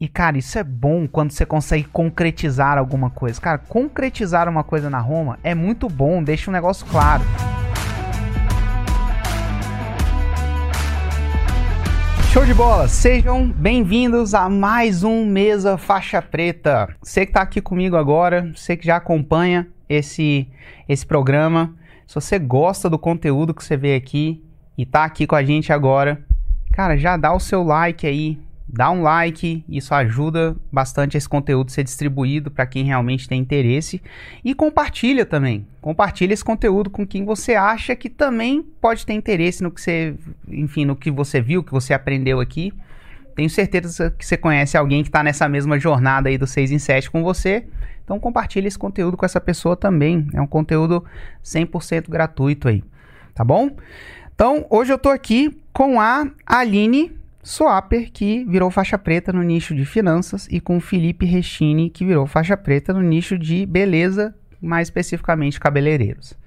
E, 0.00 0.08
cara, 0.08 0.38
isso 0.38 0.58
é 0.58 0.64
bom 0.64 1.06
quando 1.06 1.30
você 1.30 1.44
consegue 1.44 1.84
concretizar 1.84 2.78
alguma 2.78 3.10
coisa. 3.10 3.38
Cara, 3.38 3.58
concretizar 3.58 4.48
uma 4.48 4.64
coisa 4.64 4.88
na 4.88 4.98
Roma 4.98 5.38
é 5.44 5.54
muito 5.54 5.90
bom, 5.90 6.22
deixa 6.22 6.50
um 6.50 6.54
negócio 6.54 6.86
claro. 6.86 7.22
Show 12.32 12.46
de 12.46 12.54
bola! 12.54 12.88
Sejam 12.88 13.46
bem-vindos 13.50 14.32
a 14.32 14.48
mais 14.48 15.04
um 15.04 15.26
Mesa 15.26 15.76
Faixa 15.76 16.22
Preta. 16.22 16.88
Você 17.02 17.26
que 17.26 17.32
está 17.32 17.42
aqui 17.42 17.60
comigo 17.60 17.94
agora, 17.94 18.50
você 18.56 18.78
que 18.78 18.86
já 18.86 18.96
acompanha 18.96 19.68
esse, 19.86 20.48
esse 20.88 21.04
programa, 21.04 21.74
se 22.06 22.14
você 22.14 22.38
gosta 22.38 22.88
do 22.88 22.98
conteúdo 22.98 23.52
que 23.52 23.62
você 23.62 23.76
vê 23.76 23.94
aqui 23.94 24.42
e 24.78 24.84
está 24.84 25.04
aqui 25.04 25.26
com 25.26 25.36
a 25.36 25.44
gente 25.44 25.74
agora, 25.74 26.24
cara, 26.72 26.96
já 26.96 27.18
dá 27.18 27.34
o 27.34 27.40
seu 27.40 27.62
like 27.62 28.06
aí, 28.06 28.38
dá 28.72 28.90
um 28.90 29.02
like, 29.02 29.64
isso 29.68 29.92
ajuda 29.92 30.56
bastante 30.70 31.16
esse 31.16 31.28
conteúdo 31.28 31.72
ser 31.72 31.82
distribuído 31.82 32.50
para 32.50 32.66
quem 32.66 32.84
realmente 32.84 33.28
tem 33.28 33.40
interesse 33.40 34.00
e 34.44 34.54
compartilha 34.54 35.26
também. 35.26 35.66
Compartilha 35.80 36.32
esse 36.32 36.44
conteúdo 36.44 36.88
com 36.88 37.06
quem 37.06 37.24
você 37.24 37.54
acha 37.54 37.96
que 37.96 38.08
também 38.08 38.62
pode 38.80 39.04
ter 39.04 39.12
interesse 39.12 39.62
no 39.62 39.70
que 39.70 39.80
você, 39.80 40.14
enfim, 40.48 40.84
no 40.84 40.94
que 40.94 41.10
você 41.10 41.40
viu, 41.40 41.64
que 41.64 41.72
você 41.72 41.92
aprendeu 41.92 42.38
aqui. 42.38 42.72
Tenho 43.34 43.50
certeza 43.50 44.14
que 44.16 44.24
você 44.24 44.36
conhece 44.36 44.76
alguém 44.76 45.02
que 45.02 45.08
está 45.08 45.22
nessa 45.22 45.48
mesma 45.48 45.78
jornada 45.78 46.28
aí 46.28 46.38
do 46.38 46.46
6 46.46 46.70
em 46.70 46.78
7 46.78 47.10
com 47.10 47.22
você. 47.22 47.66
Então 48.04 48.20
compartilha 48.20 48.68
esse 48.68 48.78
conteúdo 48.78 49.16
com 49.16 49.26
essa 49.26 49.40
pessoa 49.40 49.76
também. 49.76 50.28
É 50.32 50.40
um 50.40 50.46
conteúdo 50.46 51.04
100% 51.44 52.08
gratuito 52.08 52.68
aí, 52.68 52.84
tá 53.34 53.42
bom? 53.42 53.70
Então, 54.32 54.64
hoje 54.70 54.90
eu 54.90 54.96
tô 54.96 55.10
aqui 55.10 55.54
com 55.70 56.00
a 56.00 56.26
Aline 56.46 57.19
Swapper, 57.42 58.10
que 58.12 58.44
virou 58.44 58.70
faixa 58.70 58.98
preta 58.98 59.32
no 59.32 59.42
nicho 59.42 59.74
de 59.74 59.84
finanças, 59.84 60.46
e 60.50 60.60
com 60.60 60.80
Felipe 60.80 61.24
Rechini, 61.24 61.88
que 61.88 62.04
virou 62.04 62.26
faixa 62.26 62.56
preta 62.56 62.92
no 62.92 63.00
nicho 63.00 63.38
de 63.38 63.64
beleza, 63.64 64.34
mais 64.60 64.88
especificamente 64.88 65.58
cabeleireiros. 65.58 66.38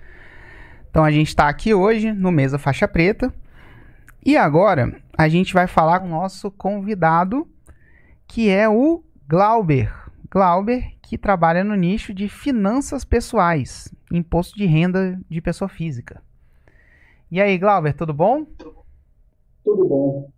Então 0.89 1.03
a 1.03 1.09
gente 1.09 1.29
está 1.29 1.49
aqui 1.49 1.73
hoje 1.73 2.11
no 2.11 2.31
Mesa 2.31 2.59
Faixa 2.59 2.87
Preta. 2.87 3.33
E 4.23 4.37
agora 4.37 4.95
a 5.17 5.27
gente 5.27 5.51
vai 5.51 5.65
falar 5.65 5.99
com 5.99 6.05
o 6.05 6.11
nosso 6.11 6.51
convidado, 6.51 7.47
que 8.27 8.49
é 8.49 8.69
o 8.69 9.03
Glauber. 9.27 9.91
Glauber, 10.29 10.93
que 11.01 11.17
trabalha 11.17 11.63
no 11.63 11.75
nicho 11.75 12.13
de 12.13 12.29
finanças 12.29 13.03
pessoais, 13.03 13.93
imposto 14.11 14.55
de 14.55 14.65
renda 14.65 15.19
de 15.27 15.41
pessoa 15.41 15.67
física. 15.67 16.21
E 17.31 17.41
aí, 17.41 17.57
Glauber, 17.57 17.93
tudo 17.93 18.13
bom? 18.13 18.45
Tudo 19.63 19.87
bom. 19.87 20.32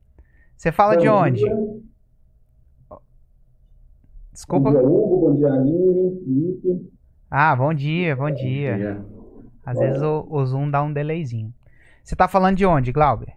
Você 0.56 0.72
fala 0.72 0.95
bom 0.95 1.02
de 1.02 1.09
onde? 1.09 1.44
Dia. 1.44 1.56
Desculpa. 4.31 4.72
Bom 4.72 4.78
dia, 4.78 4.88
Hugo. 4.88 5.30
Bom 5.30 5.36
dia, 5.36 5.53
Aline, 5.53 6.20
Felipe. 6.20 6.92
Ah, 7.30 7.56
bom 7.56 7.73
dia, 7.73 8.16
bom 8.16 8.31
dia. 8.31 9.06
Às 9.66 9.80
vezes 9.80 10.02
o, 10.02 10.28
o 10.30 10.45
Zoom 10.45 10.70
dá 10.70 10.83
um 10.83 10.94
delayzinho. 10.94 11.53
Você 12.03 12.16
tá 12.16 12.28
falando 12.28 12.56
de 12.58 12.66
onde, 12.66 12.92
Glauber? 12.92 13.33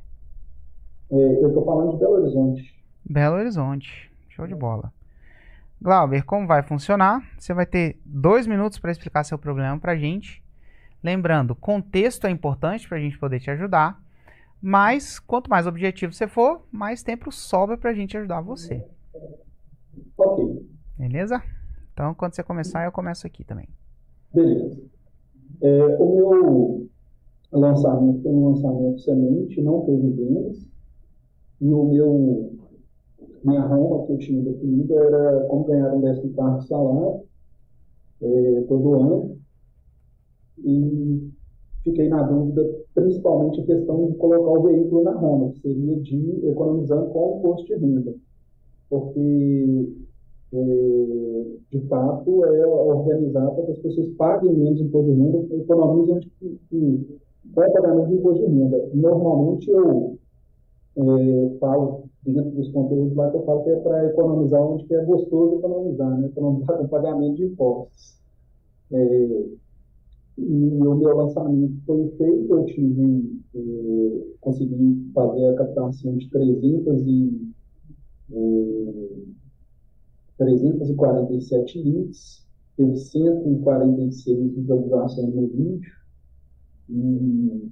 É, 1.11 1.45
eu 1.45 1.53
tô 1.55 1.65
falando 1.65 1.93
de 1.93 1.99
Belo 1.99 2.15
Horizonte. 2.15 2.85
Belo 3.09 3.37
Horizonte. 3.37 4.13
Show 4.29 4.47
de 4.47 4.55
bola. 4.55 4.93
Glauber, 5.81 6.23
como 6.25 6.47
vai 6.47 6.63
funcionar? 6.63 7.23
Você 7.39 7.55
vai 7.55 7.65
ter 7.65 7.99
dois 8.05 8.47
minutos 8.47 8.79
para 8.79 8.91
explicar 8.91 9.25
seu 9.25 9.39
problema 9.39 9.79
pra 9.79 9.97
gente. 9.97 10.43
Lembrando, 11.03 11.55
contexto 11.55 12.27
é 12.27 12.31
importante 12.31 12.89
para 12.89 12.99
a 12.99 13.01
gente 13.01 13.19
poder 13.19 13.41
te 13.41 13.51
ajudar. 13.51 13.99
Mas 14.61 15.19
quanto 15.19 15.49
mais 15.49 15.67
objetivo 15.67 16.13
você 16.13 16.27
for, 16.27 16.67
mais 16.71 17.03
tempo 17.03 17.31
sobra 17.31 17.77
para 17.77 17.91
a 17.91 17.95
gente 17.95 18.17
ajudar 18.17 18.41
você. 18.41 18.85
Ok, 20.17 20.67
Beleza? 20.97 21.41
Então, 21.93 22.13
quando 22.15 22.35
você 22.35 22.43
começar, 22.43 22.85
eu 22.85 22.93
começo 22.93 23.27
aqui 23.27 23.45
também. 23.45 23.69
beleza. 24.33 24.81
É, 25.61 25.97
o 25.99 26.15
meu 26.15 26.89
lançamento 27.51 28.23
foi 28.23 28.33
um 28.33 28.49
lançamento 28.51 29.01
semente, 29.01 29.61
não 29.63 29.85
teve 29.85 30.11
vendas. 30.11 30.69
E 31.61 31.73
o 31.73 31.85
meu, 31.85 32.53
minha 33.45 33.63
Roma 33.63 34.07
que 34.07 34.13
eu 34.13 34.19
tinha 34.19 34.43
definido 34.43 34.97
era 34.99 35.45
como 35.47 35.65
ganhar 35.65 35.93
um 35.93 36.01
décimo 36.01 36.33
quarto 36.35 36.65
salário 36.67 37.23
é, 38.23 38.61
todo 38.69 38.95
ano. 39.01 39.39
E 40.59 41.31
fiquei 41.85 42.09
na 42.09 42.23
dúvida, 42.23 42.69
principalmente 42.95 43.61
a 43.61 43.65
questão 43.65 44.07
de 44.07 44.15
colocar 44.15 44.51
o 44.51 44.63
veículo 44.63 45.05
na 45.05 45.13
Roma, 45.13 45.53
que 45.53 45.61
seria 45.61 45.97
de 45.97 46.47
economizando 46.49 47.07
com 47.11 47.35
o 47.35 47.39
imposto 47.39 47.67
de 47.67 47.75
renda. 47.75 48.15
Porque, 48.91 49.89
é, 50.53 51.45
de 51.71 51.81
fato, 51.89 52.45
é 52.45 52.67
organizar 52.67 53.51
para 53.51 53.65
que 53.65 53.73
as 53.73 53.79
pessoas 53.79 54.09
paguem 54.17 54.55
menos 54.55 54.81
imposto 54.81 55.13
de 55.13 55.21
renda, 55.21 55.55
economizem 55.55 56.21
com 57.55 57.63
o 57.63 57.73
pagamento 57.73 58.09
de 58.09 58.15
imposto 58.15 58.47
de 58.47 58.53
renda. 58.53 58.89
Normalmente 58.95 59.71
eu 59.71 60.19
é, 60.97 61.59
falo 61.59 62.05
dentro 62.25 62.51
dos 62.51 62.71
conteúdos 62.73 63.15
lá 63.15 63.31
que 63.31 63.37
eu 63.37 63.45
falo 63.45 63.63
que 63.63 63.71
é 63.71 63.77
para 63.77 64.07
economizar 64.07 64.61
onde 64.61 64.85
que 64.85 64.95
é 64.95 65.05
gostoso 65.05 65.57
economizar, 65.57 66.19
né? 66.19 66.27
economizar 66.27 66.77
com 66.77 66.89
pagamento 66.89 67.37
de 67.37 67.45
impostos. 67.45 68.19
É, 68.93 69.45
e 70.39 70.87
o 70.87 70.95
meu 70.95 71.17
lançamento 71.17 71.75
foi 71.85 72.09
feito, 72.17 72.53
eu 72.53 72.65
tive, 72.67 73.41
eh, 73.55 74.27
consegui 74.41 75.11
fazer 75.13 75.47
a 75.47 75.55
captação 75.55 76.17
de 76.17 76.31
300 76.31 77.03
e, 77.07 77.53
eh, 78.33 79.23
347 80.39 81.83
leads, 81.83 82.47
teve 82.77 82.97
146 82.97 84.55
visualizações 84.55 85.35
no 85.35 85.49
vídeo, 85.49 85.93
e 86.89 87.71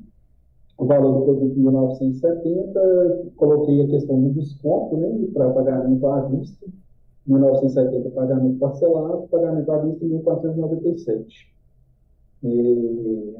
o 0.77 0.84
valor 0.84 1.21
do 1.21 1.25
produto 1.25 1.59
1970, 1.59 3.33
coloquei 3.37 3.83
a 3.83 3.87
questão 3.87 4.21
do 4.21 4.31
desconto, 4.31 4.97
né, 4.97 5.28
para 5.33 5.50
pagamento 5.50 6.06
à 6.09 6.22
vista, 6.28 6.66
1970 7.27 8.10
pagamento 8.10 8.59
parcelado, 8.59 9.28
pagamento 9.28 9.71
à 9.71 9.78
vista 9.78 10.04
1497. 10.04 11.56
É, 12.45 13.35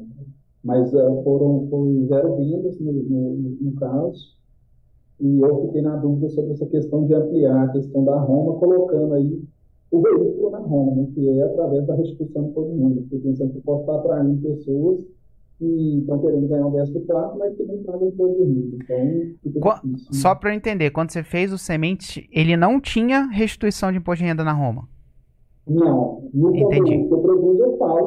mas 0.63 0.93
uh, 0.93 1.23
foram 1.23 1.67
foi 1.69 2.05
zero 2.07 2.35
vendas 2.35 2.79
no, 2.79 2.91
no, 2.91 3.57
no, 3.61 3.71
caso 3.73 4.35
e 5.19 5.39
eu 5.39 5.65
fiquei 5.67 5.81
na 5.81 5.95
dúvida 5.95 6.29
sobre 6.29 6.51
essa 6.51 6.65
questão 6.65 7.05
de 7.05 7.13
ampliar 7.13 7.63
a 7.63 7.71
questão 7.71 8.03
da 8.03 8.19
Roma, 8.19 8.59
colocando 8.59 9.13
aí 9.13 9.41
o 9.89 10.01
veículo 10.01 10.49
na 10.51 10.59
Roma, 10.59 10.95
né, 10.95 11.07
que 11.13 11.29
é 11.29 11.43
através 11.43 11.85
da 11.87 11.95
restituição 11.95 12.51
do 12.51 12.77
renda, 12.77 13.01
porque 13.01 13.17
pensando 13.19 13.53
que 13.53 13.61
posso 13.61 13.81
estar 13.81 13.95
atraindo 13.95 14.41
pessoas 14.41 15.05
que 15.57 15.99
estão 15.99 16.19
querendo 16.19 16.47
ganhar 16.47 16.67
um 16.67 16.71
décimo 16.71 17.01
quarto, 17.01 17.37
mas 17.39 17.55
que 17.55 17.63
nem 17.63 17.81
pagam 17.83 18.09
imposto 18.09 18.45
de 18.45 18.77
renda. 18.87 19.35
Então, 19.45 19.79
difícil. 19.83 20.13
Só 20.13 20.35
para 20.35 20.51
eu 20.51 20.55
entender, 20.55 20.91
quando 20.91 21.11
você 21.11 21.23
fez 21.23 21.51
o 21.51 21.57
semente, 21.57 22.29
ele 22.31 22.55
não 22.55 22.79
tinha 22.79 23.25
restituição 23.27 23.91
de 23.91 23.97
imposto 23.97 24.23
de 24.23 24.29
renda 24.29 24.43
na 24.43 24.53
Roma. 24.53 24.87
Não, 25.67 26.29
no 26.33 26.55
Entendi. 26.55 27.07
que 27.07 27.13
eu 27.13 27.21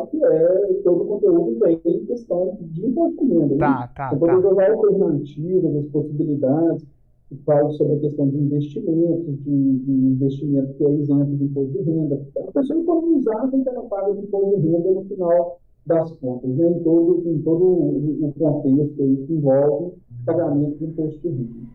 que 0.06 0.24
é 0.24 0.80
todo 0.84 1.02
o 1.02 1.06
conteúdo 1.06 1.58
vem 1.60 1.80
em 1.84 2.04
questão 2.06 2.58
de 2.60 2.86
imposto 2.86 3.26
de 3.26 3.32
renda. 3.32 3.54
né? 3.54 3.58
Tá, 3.58 3.88
tá, 3.94 4.10
Eu 4.12 4.18
tá. 4.18 4.36
as 4.36 4.44
alternativas, 4.44 5.76
as 5.76 5.86
possibilidades, 5.86 6.86
e 7.30 7.36
falo 7.44 7.70
sobre 7.72 7.94
a 7.94 8.00
questão 8.00 8.28
de 8.28 8.36
investimentos, 8.38 9.38
de, 9.44 9.78
de 9.78 9.92
investimento 9.92 10.74
que 10.74 10.84
é 10.84 10.90
isento 10.94 11.36
de 11.36 11.44
imposto 11.44 11.72
de 11.72 11.90
renda. 11.90 12.26
A 12.48 12.52
pessoa 12.52 12.80
economizar 12.80 13.50
que 13.50 13.68
ela 13.68 13.82
pague 13.84 14.18
de 14.18 14.26
imposto 14.26 14.60
de 14.60 14.68
renda 14.68 14.90
no 14.90 15.04
final 15.04 15.60
das 15.86 16.12
contas, 16.12 16.50
né? 16.50 16.68
em, 16.68 16.82
todo, 16.82 17.22
em 17.28 17.38
todo 17.42 17.64
o 17.64 18.26
o 18.26 18.32
contexto 18.32 19.02
aí 19.02 19.16
que 19.26 19.32
envolve 19.32 19.92
pagamento 20.26 20.76
de 20.78 20.84
imposto 20.84 21.20
de 21.20 21.28
renda. 21.28 21.70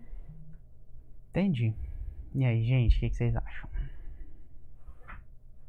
Entendi. 1.31 1.73
E 2.33 2.43
aí, 2.43 2.63
gente, 2.63 2.97
o 2.97 2.99
que, 2.99 3.09
que 3.09 3.15
vocês 3.15 3.35
acham? 3.35 3.69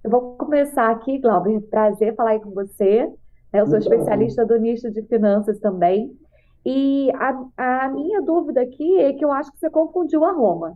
Eu 0.07 0.11
vou 0.11 0.37
começar 0.37 0.89
aqui, 0.89 1.19
Glauber. 1.19 1.61
Prazer 1.63 2.15
falar 2.15 2.31
aí 2.31 2.41
com 2.41 2.53
você. 2.53 3.13
né? 3.53 3.61
Eu 3.61 3.67
sou 3.67 3.77
especialista 3.77 4.47
do 4.47 4.57
nicho 4.57 4.89
de 4.89 5.03
finanças 5.03 5.59
também. 5.59 6.17
E 6.65 7.11
a, 7.17 7.83
a 7.85 7.89
minha 7.89 8.23
dúvida 8.23 8.61
aqui 8.61 9.01
é 9.01 9.13
que 9.15 9.25
eu 9.25 9.33
acho 9.33 9.51
que 9.51 9.59
você 9.59 9.69
confundiu 9.69 10.25
a 10.25 10.31
Roma. 10.31 10.75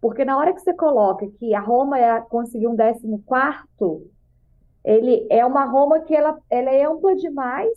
Porque 0.00 0.24
na 0.24 0.38
hora 0.38 0.54
que 0.54 0.60
você 0.62 0.72
coloca 0.72 1.28
que 1.38 1.54
a 1.54 1.60
Roma 1.60 1.98
é 1.98 2.18
conseguir 2.22 2.66
um 2.66 2.74
décimo 2.74 3.22
quarto, 3.26 4.06
ele 4.82 5.26
é 5.28 5.44
uma 5.44 5.66
Roma 5.66 6.00
que 6.00 6.16
ela, 6.16 6.38
ela 6.48 6.70
é 6.70 6.86
ampla 6.86 7.14
demais, 7.14 7.76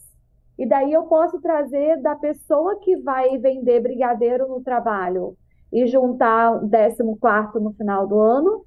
e 0.58 0.66
daí 0.66 0.94
eu 0.94 1.04
posso 1.04 1.42
trazer 1.42 2.02
da 2.02 2.16
pessoa 2.16 2.80
que 2.80 2.96
vai 3.02 3.38
vender 3.38 3.82
brigadeiro 3.82 4.48
no 4.48 4.62
trabalho 4.62 5.36
e 5.74 5.86
juntar 5.88 6.54
um 6.54 6.70
décimo 6.70 7.18
quarto 7.18 7.60
no 7.60 7.74
final 7.74 8.08
do 8.08 8.18
ano, 8.18 8.66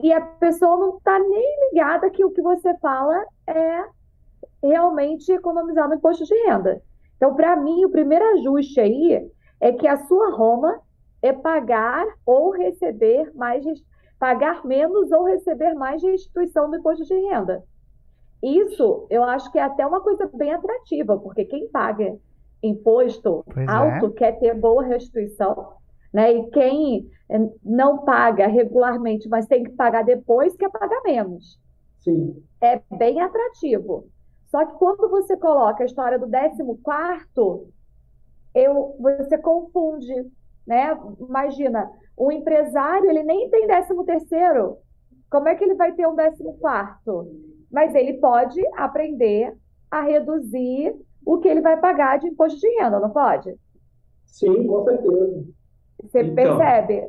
e 0.00 0.12
a 0.12 0.20
pessoa 0.20 0.76
não 0.76 0.96
está 0.96 1.18
nem 1.18 1.68
ligada 1.68 2.10
que 2.10 2.24
o 2.24 2.30
que 2.30 2.42
você 2.42 2.76
fala 2.78 3.24
é 3.46 3.84
realmente 4.62 5.32
economizar 5.32 5.88
no 5.88 5.94
imposto 5.94 6.24
de 6.24 6.34
renda. 6.44 6.82
Então, 7.16 7.34
para 7.34 7.56
mim, 7.56 7.84
o 7.84 7.90
primeiro 7.90 8.24
ajuste 8.38 8.78
aí 8.78 9.30
é 9.60 9.72
que 9.72 9.86
a 9.86 9.96
sua 10.06 10.30
Roma 10.30 10.80
é 11.22 11.32
pagar 11.32 12.06
ou 12.26 12.50
receber 12.50 13.32
mais, 13.34 13.64
pagar 14.18 14.64
menos 14.64 15.10
ou 15.10 15.24
receber 15.24 15.74
mais 15.74 16.02
restituição 16.02 16.70
do 16.70 16.76
imposto 16.76 17.04
de 17.04 17.14
renda. 17.14 17.64
Isso 18.42 19.06
eu 19.08 19.24
acho 19.24 19.50
que 19.50 19.58
é 19.58 19.62
até 19.62 19.86
uma 19.86 20.00
coisa 20.00 20.30
bem 20.34 20.52
atrativa, 20.52 21.18
porque 21.18 21.44
quem 21.46 21.68
paga 21.68 22.16
imposto 22.62 23.44
pois 23.52 23.66
é. 23.66 23.70
alto 23.70 24.06
é. 24.06 24.10
quer 24.10 24.38
ter 24.38 24.54
boa 24.54 24.84
restituição, 24.84 25.74
né? 26.16 26.32
E 26.32 26.46
quem 26.48 27.10
eh, 27.28 27.50
não 27.62 27.98
paga 27.98 28.46
regularmente, 28.46 29.28
mas 29.28 29.46
tem 29.46 29.62
que 29.62 29.72
pagar 29.72 30.02
depois, 30.02 30.56
quer 30.56 30.70
pagar 30.70 31.02
menos. 31.04 31.60
Sim. 31.98 32.42
É 32.58 32.80
bem 32.96 33.20
atrativo. 33.20 34.08
Só 34.46 34.64
que 34.64 34.78
quando 34.78 35.10
você 35.10 35.36
coloca 35.36 35.82
a 35.82 35.86
história 35.86 36.18
do 36.18 36.26
14 36.26 37.70
eu, 38.54 38.96
você 38.98 39.36
confunde, 39.36 40.14
né? 40.66 40.98
Imagina, 41.20 41.90
o 42.16 42.32
empresário, 42.32 43.10
ele 43.10 43.22
nem 43.22 43.50
tem 43.50 43.66
13 43.66 44.02
terceiro. 44.06 44.78
Como 45.30 45.48
é 45.48 45.54
que 45.54 45.64
ele 45.64 45.74
vai 45.74 45.92
ter 45.92 46.06
um 46.06 46.16
14 46.16 46.42
quarto? 46.58 47.30
Mas 47.70 47.94
ele 47.94 48.14
pode 48.14 48.58
aprender 48.74 49.54
a 49.90 50.00
reduzir 50.00 50.96
o 51.26 51.36
que 51.36 51.48
ele 51.48 51.60
vai 51.60 51.78
pagar 51.78 52.18
de 52.18 52.28
imposto 52.28 52.58
de 52.58 52.68
renda, 52.80 52.98
não 52.98 53.10
pode? 53.10 53.54
Sim, 54.24 54.66
com 54.66 54.82
certeza. 54.82 55.55
Você 56.02 56.20
então, 56.20 56.58
percebe? 56.58 57.08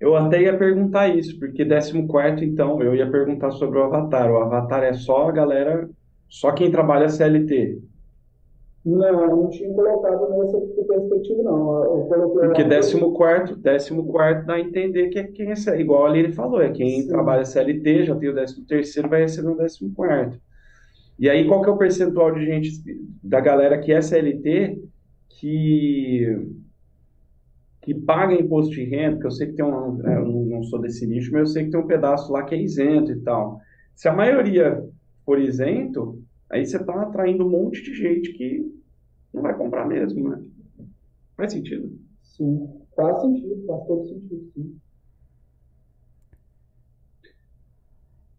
Eu 0.00 0.14
até 0.14 0.42
ia 0.42 0.56
perguntar 0.56 1.08
isso, 1.08 1.38
porque 1.38 1.64
14, 1.64 2.44
então, 2.44 2.80
eu 2.82 2.94
ia 2.94 3.10
perguntar 3.10 3.50
sobre 3.50 3.78
o 3.78 3.84
avatar. 3.84 4.30
O 4.30 4.38
avatar 4.38 4.84
é 4.84 4.92
só 4.92 5.28
a 5.28 5.32
galera, 5.32 5.88
só 6.28 6.52
quem 6.52 6.70
trabalha 6.70 7.08
CLT. 7.08 7.80
Não, 8.84 9.22
eu 9.22 9.36
não 9.36 9.50
tinha 9.50 9.72
colocado 9.74 10.30
nessa 10.30 10.58
perspectiva, 10.86 11.42
não. 11.42 11.84
Eu 11.84 12.06
coloquei 12.06 12.48
Porque 12.48 12.64
14, 12.64 13.00
14 13.62 14.46
dá 14.46 14.54
a 14.54 14.60
entender 14.60 15.08
que 15.08 15.18
é 15.18 15.24
quem 15.24 15.50
é, 15.50 15.80
igual 15.80 16.06
ali 16.06 16.20
ele 16.20 16.32
falou, 16.32 16.62
é 16.62 16.70
quem 16.70 17.02
Sim. 17.02 17.08
trabalha 17.08 17.44
CLT, 17.44 18.04
já 18.04 18.16
tem 18.16 18.28
o 18.30 18.34
13 18.34 18.66
terceiro, 18.66 19.08
vai 19.08 19.22
receber 19.22 19.48
o 19.48 19.56
14. 19.56 20.40
E 21.18 21.28
aí, 21.28 21.48
qual 21.48 21.60
que 21.60 21.68
é 21.68 21.72
o 21.72 21.76
percentual 21.76 22.32
de 22.32 22.46
gente, 22.46 22.70
da 23.22 23.40
galera 23.40 23.76
que 23.78 23.92
é 23.92 24.00
CLT, 24.00 24.80
que, 25.28 26.48
que 27.82 27.94
paga 27.94 28.34
imposto 28.34 28.72
de 28.72 28.84
renda, 28.84 29.12
porque 29.12 29.26
eu 29.26 29.30
sei 29.30 29.46
que 29.48 29.54
tem 29.54 29.64
um, 29.64 30.06
é, 30.06 30.16
eu 30.16 30.26
não 30.26 30.62
sou 30.64 30.80
desse 30.80 31.06
nicho, 31.06 31.32
mas 31.32 31.40
eu 31.40 31.46
sei 31.46 31.64
que 31.64 31.70
tem 31.70 31.80
um 31.80 31.86
pedaço 31.86 32.32
lá 32.32 32.42
que 32.42 32.54
é 32.54 32.60
isento 32.60 33.12
e 33.12 33.20
tal. 33.20 33.60
Se 33.94 34.08
a 34.08 34.12
maioria 34.12 34.82
for 35.24 35.40
isento, 35.40 36.22
aí 36.50 36.64
você 36.66 36.76
está 36.76 37.02
atraindo 37.02 37.46
um 37.46 37.50
monte 37.50 37.82
de 37.82 37.94
gente 37.94 38.32
que 38.32 38.64
não 39.32 39.42
vai 39.42 39.56
comprar 39.56 39.86
mesmo, 39.86 40.28
né? 40.28 40.42
Faz 41.36 41.52
sentido? 41.52 41.90
Sim, 42.22 42.68
faz 42.96 43.20
sentido, 43.20 43.64
faz 43.66 43.86
todo 43.86 44.06
sentido, 44.06 44.50
sim. 44.54 44.78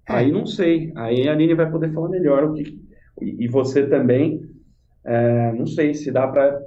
Aí 0.08 0.32
não 0.32 0.46
sei. 0.46 0.92
Aí 0.96 1.28
a 1.28 1.34
Aline 1.34 1.54
vai 1.54 1.70
poder 1.70 1.94
falar 1.94 2.10
melhor 2.10 2.44
o 2.46 2.54
que. 2.54 2.80
E 3.22 3.48
você 3.48 3.88
também, 3.88 4.42
é, 5.06 5.52
não 5.54 5.68
sei 5.68 5.94
se 5.94 6.12
dá 6.12 6.28
para 6.28 6.62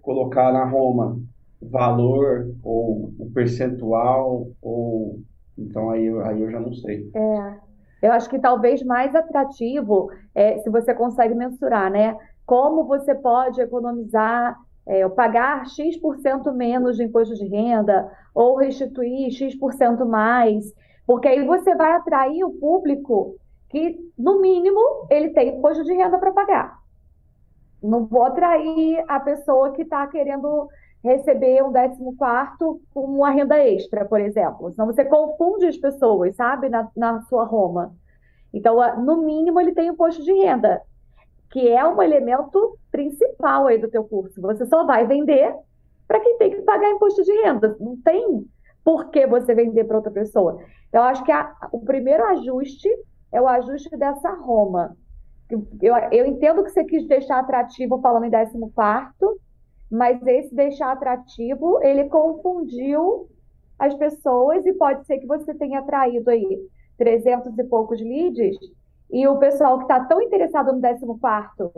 colocar 0.00 0.52
na 0.52 0.64
Roma 0.64 1.20
valor 1.70 2.54
ou 2.62 3.12
o 3.18 3.30
percentual 3.32 4.48
ou 4.60 5.20
então 5.56 5.90
aí, 5.90 6.08
aí 6.24 6.40
eu 6.40 6.50
já 6.50 6.60
não 6.60 6.72
sei. 6.72 7.10
É, 7.14 7.54
eu 8.02 8.12
acho 8.12 8.28
que 8.28 8.38
talvez 8.38 8.82
mais 8.82 9.14
atrativo 9.14 10.10
é 10.34 10.58
se 10.58 10.70
você 10.70 10.94
consegue 10.94 11.34
mensurar, 11.34 11.90
né? 11.90 12.16
Como 12.44 12.84
você 12.84 13.14
pode 13.14 13.60
economizar, 13.60 14.56
é, 14.86 15.08
pagar 15.08 15.66
X% 15.68 16.52
menos 16.52 16.96
de 16.96 17.04
imposto 17.04 17.34
de 17.34 17.46
renda 17.46 18.10
ou 18.34 18.56
restituir 18.56 19.30
X% 19.30 20.04
mais. 20.06 20.64
Porque 21.06 21.28
aí 21.28 21.44
você 21.44 21.74
vai 21.74 21.92
atrair 21.92 22.44
o 22.44 22.52
público 22.52 23.36
que, 23.68 23.98
no 24.18 24.40
mínimo, 24.40 25.06
ele 25.10 25.30
tem 25.30 25.56
imposto 25.56 25.84
de 25.84 25.92
renda 25.92 26.18
para 26.18 26.32
pagar. 26.32 26.78
Não 27.82 28.06
vou 28.06 28.22
atrair 28.24 29.04
a 29.08 29.18
pessoa 29.18 29.72
que 29.72 29.82
está 29.82 30.06
querendo 30.06 30.68
receber 31.02 31.62
um 31.62 31.72
14 31.72 32.80
com 32.94 33.04
uma 33.04 33.30
renda 33.30 33.58
extra, 33.58 34.04
por 34.04 34.20
exemplo. 34.20 34.70
Senão 34.70 34.86
você 34.86 35.04
confunde 35.04 35.66
as 35.66 35.76
pessoas, 35.76 36.36
sabe, 36.36 36.68
na, 36.68 36.88
na 36.96 37.22
sua 37.22 37.44
Roma. 37.44 37.94
Então, 38.54 38.76
no 39.02 39.22
mínimo, 39.22 39.60
ele 39.60 39.72
tem 39.72 39.88
imposto 39.88 40.22
de 40.22 40.32
renda, 40.32 40.82
que 41.50 41.68
é 41.68 41.84
um 41.84 42.00
elemento 42.02 42.78
principal 42.90 43.66
aí 43.66 43.78
do 43.78 43.88
teu 43.88 44.04
curso. 44.04 44.40
Você 44.40 44.64
só 44.66 44.84
vai 44.84 45.06
vender 45.06 45.54
para 46.06 46.20
quem 46.20 46.38
tem 46.38 46.50
que 46.50 46.62
pagar 46.62 46.90
imposto 46.90 47.22
de 47.24 47.32
renda. 47.42 47.76
Não 47.80 47.96
tem 47.96 48.46
por 48.84 49.10
que 49.10 49.26
você 49.26 49.54
vender 49.54 49.84
para 49.84 49.96
outra 49.96 50.12
pessoa. 50.12 50.62
Eu 50.92 51.02
acho 51.02 51.24
que 51.24 51.32
a, 51.32 51.54
o 51.72 51.80
primeiro 51.80 52.24
ajuste 52.24 52.88
é 53.32 53.40
o 53.40 53.48
ajuste 53.48 53.96
dessa 53.96 54.30
Roma. 54.34 54.96
Eu, 55.80 55.94
eu 56.10 56.26
entendo 56.26 56.62
que 56.62 56.70
você 56.70 56.84
quis 56.84 57.06
deixar 57.06 57.38
atrativo 57.38 58.00
falando 58.00 58.24
em 58.24 58.30
14, 58.30 58.58
mas 59.92 60.26
esse 60.26 60.54
deixar 60.54 60.92
atrativo, 60.92 61.78
ele 61.82 62.08
confundiu 62.08 63.28
as 63.78 63.94
pessoas 63.94 64.64
e 64.64 64.72
pode 64.72 65.04
ser 65.04 65.18
que 65.18 65.26
você 65.26 65.52
tenha 65.52 65.80
atraído 65.80 66.30
aí 66.30 66.66
300 66.96 67.58
e 67.58 67.64
poucos 67.64 68.00
leads 68.00 68.56
e 69.10 69.28
o 69.28 69.36
pessoal 69.36 69.76
que 69.76 69.84
está 69.84 70.02
tão 70.04 70.22
interessado 70.22 70.72
no 70.72 71.18
14 71.18 71.72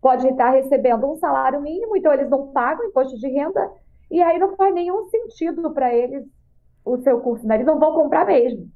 pode 0.00 0.26
estar 0.28 0.50
recebendo 0.50 1.06
um 1.06 1.16
salário 1.16 1.60
mínimo, 1.60 1.94
então 1.94 2.12
eles 2.14 2.30
não 2.30 2.48
pagam 2.48 2.86
imposto 2.86 3.18
de 3.18 3.28
renda 3.28 3.70
e 4.10 4.22
aí 4.22 4.38
não 4.38 4.56
faz 4.56 4.74
nenhum 4.74 5.04
sentido 5.04 5.70
para 5.72 5.94
eles 5.94 6.24
o 6.84 6.96
seu 6.98 7.20
curso, 7.20 7.46
né? 7.46 7.56
Eles 7.56 7.66
não 7.66 7.78
vão 7.78 7.92
comprar 7.92 8.26
mesmo. 8.26 8.66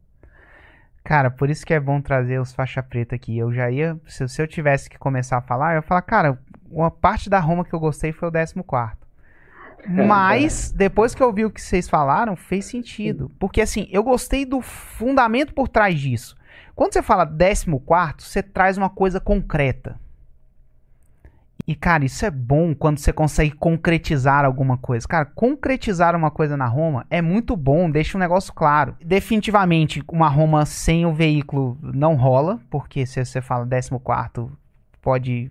Cara, 1.06 1.30
por 1.30 1.48
isso 1.48 1.64
que 1.64 1.72
é 1.72 1.78
bom 1.78 2.00
trazer 2.00 2.40
os 2.40 2.52
faixa 2.52 2.82
preta 2.82 3.14
aqui. 3.14 3.38
Eu 3.38 3.52
já 3.52 3.70
ia, 3.70 3.96
se, 4.08 4.28
se 4.28 4.42
eu 4.42 4.46
tivesse 4.48 4.90
que 4.90 4.98
começar 4.98 5.38
a 5.38 5.40
falar, 5.40 5.72
eu 5.72 5.76
ia 5.76 5.82
falar, 5.82 6.02
cara, 6.02 6.36
uma 6.68 6.90
parte 6.90 7.30
da 7.30 7.38
Roma 7.38 7.64
que 7.64 7.72
eu 7.72 7.78
gostei 7.78 8.10
foi 8.10 8.28
o 8.28 8.32
14. 8.32 8.56
Mas, 9.88 10.72
depois 10.72 11.14
que 11.14 11.22
eu 11.22 11.32
vi 11.32 11.44
o 11.44 11.50
que 11.50 11.62
vocês 11.62 11.88
falaram, 11.88 12.34
fez 12.34 12.64
sentido. 12.64 13.30
Porque, 13.38 13.60
assim, 13.60 13.86
eu 13.92 14.02
gostei 14.02 14.44
do 14.44 14.60
fundamento 14.60 15.54
por 15.54 15.68
trás 15.68 15.96
disso. 15.96 16.36
Quando 16.74 16.92
você 16.92 17.02
fala 17.02 17.24
14, 17.24 18.14
você 18.18 18.42
traz 18.42 18.76
uma 18.76 18.90
coisa 18.90 19.20
concreta. 19.20 20.00
E, 21.66 21.74
cara, 21.74 22.04
isso 22.04 22.24
é 22.24 22.30
bom 22.30 22.74
quando 22.74 22.98
você 22.98 23.12
consegue 23.12 23.52
concretizar 23.52 24.44
alguma 24.44 24.76
coisa. 24.76 25.06
Cara, 25.06 25.24
concretizar 25.24 26.14
uma 26.14 26.30
coisa 26.30 26.56
na 26.56 26.66
Roma 26.66 27.06
é 27.10 27.20
muito 27.20 27.56
bom, 27.56 27.90
deixa 27.90 28.16
um 28.16 28.20
negócio 28.20 28.52
claro. 28.52 28.96
Definitivamente, 29.04 30.02
uma 30.08 30.28
Roma 30.28 30.64
sem 30.64 31.04
o 31.06 31.12
veículo 31.12 31.78
não 31.82 32.14
rola, 32.14 32.60
porque 32.70 33.04
se 33.04 33.24
você 33.24 33.40
fala 33.40 33.66
14, 33.66 34.52
pode 35.02 35.50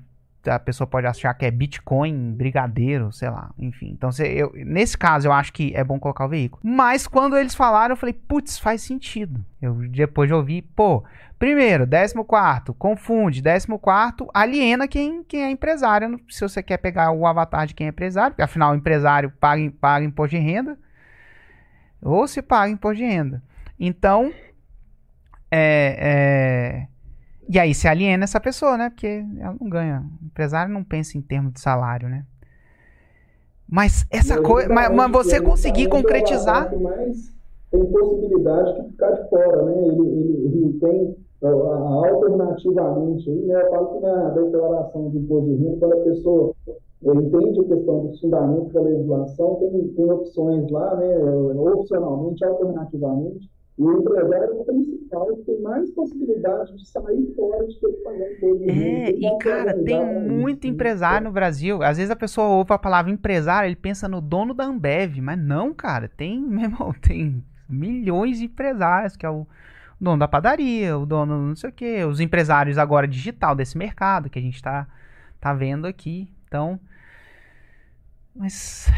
a 0.49 0.59
pessoa 0.59 0.87
pode 0.87 1.07
achar 1.07 1.33
que 1.33 1.45
é 1.45 1.51
Bitcoin, 1.51 2.33
brigadeiro, 2.33 3.11
sei 3.11 3.29
lá, 3.29 3.51
enfim. 3.57 3.91
Então, 3.91 4.09
eu, 4.25 4.51
nesse 4.55 4.97
caso, 4.97 5.27
eu 5.27 5.31
acho 5.31 5.51
que 5.51 5.73
é 5.75 5.83
bom 5.83 5.99
colocar 5.99 6.25
o 6.25 6.29
veículo. 6.29 6.61
Mas 6.63 7.07
quando 7.07 7.37
eles 7.37 7.55
falaram, 7.55 7.93
eu 7.93 7.97
falei, 7.97 8.13
putz, 8.13 8.57
faz 8.57 8.81
sentido. 8.81 9.43
Eu 9.61 9.75
depois 9.89 10.27
de 10.27 10.33
ouvir, 10.33 10.61
pô, 10.75 11.03
primeiro, 11.39 11.87
14, 11.87 12.15
confunde, 12.77 13.41
14, 13.41 13.67
aliena 14.33 14.87
quem, 14.87 15.23
quem 15.23 15.43
é 15.43 15.49
empresário. 15.49 16.19
Se 16.29 16.41
você 16.41 16.61
quer 16.61 16.77
pegar 16.77 17.11
o 17.11 17.25
avatar 17.25 17.67
de 17.67 17.73
quem 17.73 17.87
é 17.87 17.89
empresário, 17.89 18.31
porque 18.31 18.43
afinal 18.43 18.71
o 18.71 18.75
empresário 18.75 19.31
paga, 19.39 19.71
paga 19.79 20.05
imposto 20.05 20.35
de 20.35 20.41
renda, 20.41 20.77
ou 22.01 22.27
se 22.27 22.41
paga 22.41 22.71
imposto 22.71 22.97
de 22.97 23.05
renda. 23.05 23.43
Então, 23.79 24.31
é, 25.51 26.87
é 26.87 26.94
e 27.47 27.59
aí 27.59 27.73
se 27.73 27.87
aliena 27.87 28.23
essa 28.23 28.39
pessoa, 28.39 28.77
né? 28.77 28.89
Porque 28.89 29.23
ela 29.39 29.55
não 29.59 29.69
ganha. 29.69 30.03
O 30.21 30.25
empresário 30.25 30.73
não 30.73 30.83
pensa 30.83 31.17
em 31.17 31.21
termos 31.21 31.53
de 31.53 31.59
salário, 31.59 32.09
né? 32.09 32.25
Mas 33.67 34.05
essa 34.11 34.41
coisa. 34.41 34.69
Mas, 34.69 34.93
mas, 34.93 35.11
você 35.11 35.41
conseguir 35.41 35.87
concretizar. 35.87 36.71
Mas 36.79 37.33
tem 37.71 37.85
possibilidade 37.85 38.81
de 38.81 38.89
ficar 38.89 39.11
de 39.11 39.29
fora, 39.29 39.63
né? 39.63 39.87
Ele, 39.87 40.07
ele, 40.07 40.45
ele 40.45 40.79
tem 40.79 41.15
alternativamente, 41.43 43.29
né? 43.29 43.61
Eu 43.61 43.69
falo 43.69 43.87
que 43.93 43.99
na 43.99 44.29
declaração 44.29 45.09
de 45.09 45.17
imposto 45.17 45.49
de 45.49 45.55
renda, 45.55 45.77
quando 45.79 45.93
a 45.93 46.03
pessoa 46.03 46.55
entende 47.03 47.59
a 47.59 47.63
questão 47.63 48.07
dos 48.07 48.19
fundamentos 48.19 48.73
da 48.73 48.81
legislação, 48.81 49.55
tem, 49.55 49.87
tem 49.89 50.11
opções 50.11 50.71
lá, 50.71 50.95
né? 50.95 51.17
Opcionalmente, 51.55 52.43
alternativamente 52.43 53.54
e 53.77 53.83
o 53.83 53.99
empresário 53.99 54.63
principal 54.63 55.35
tem 55.45 55.61
mais 55.61 55.91
possibilidade 55.91 56.77
de 56.77 56.87
sair 56.87 57.33
fora 57.35 57.67
de 57.67 57.77
ter 57.77 57.91
que 57.91 58.03
pagar 58.03 58.31
imposto. 58.31 58.69
É, 58.69 59.09
e 59.09 59.37
cara, 59.39 59.83
tem 59.83 60.05
muito 60.21 60.65
empresário 60.65 61.27
no 61.27 61.33
Brasil. 61.33 61.83
Às 61.83 61.97
vezes 61.97 62.09
a 62.09 62.15
pessoa 62.15 62.47
ouve 62.47 62.71
a 62.71 62.79
palavra 62.79 63.11
empresário, 63.11 63.67
ele 63.67 63.75
pensa 63.75 64.07
no 64.07 64.21
dono 64.21 64.53
da 64.53 64.63
Ambev, 64.63 65.19
mas 65.19 65.37
não, 65.37 65.73
cara, 65.73 66.07
tem, 66.07 66.39
meu 66.47 66.63
irmão, 66.63 66.93
tem 67.01 67.43
milhões 67.67 68.39
de 68.39 68.45
empresários, 68.45 69.17
que 69.17 69.25
é 69.25 69.29
o 69.29 69.45
dono 69.99 70.19
da 70.19 70.27
padaria, 70.27 70.97
o 70.97 71.05
dono 71.05 71.49
não 71.49 71.55
sei 71.55 71.69
o 71.69 71.73
que, 71.73 72.05
os 72.05 72.21
empresários 72.21 72.77
agora 72.77 73.05
digital 73.05 73.55
desse 73.55 73.77
mercado 73.77 74.29
que 74.29 74.39
a 74.39 74.41
gente 74.41 74.61
tá, 74.63 74.87
tá 75.41 75.53
vendo 75.53 75.85
aqui. 75.85 76.31
Então, 76.47 76.79
mas 78.33 78.89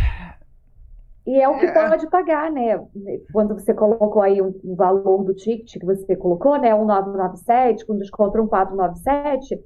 E 1.28 1.42
é 1.42 1.50
o 1.50 1.60
que 1.60 1.66
é. 1.66 1.72
pode 1.74 2.10
pagar, 2.10 2.50
né? 2.50 2.82
Quando 3.34 3.54
você 3.54 3.74
colocou 3.74 4.22
aí 4.22 4.42
o 4.42 4.46
um, 4.46 4.72
um 4.72 4.76
valor 4.76 5.26
do 5.26 5.34
ticket 5.34 5.78
que 5.78 5.86
você 5.86 6.16
colocou, 6.16 6.58
né? 6.58 6.74
1997, 6.74 7.86
com 7.86 7.98
desconto 7.98 8.38
1497. 8.38 9.60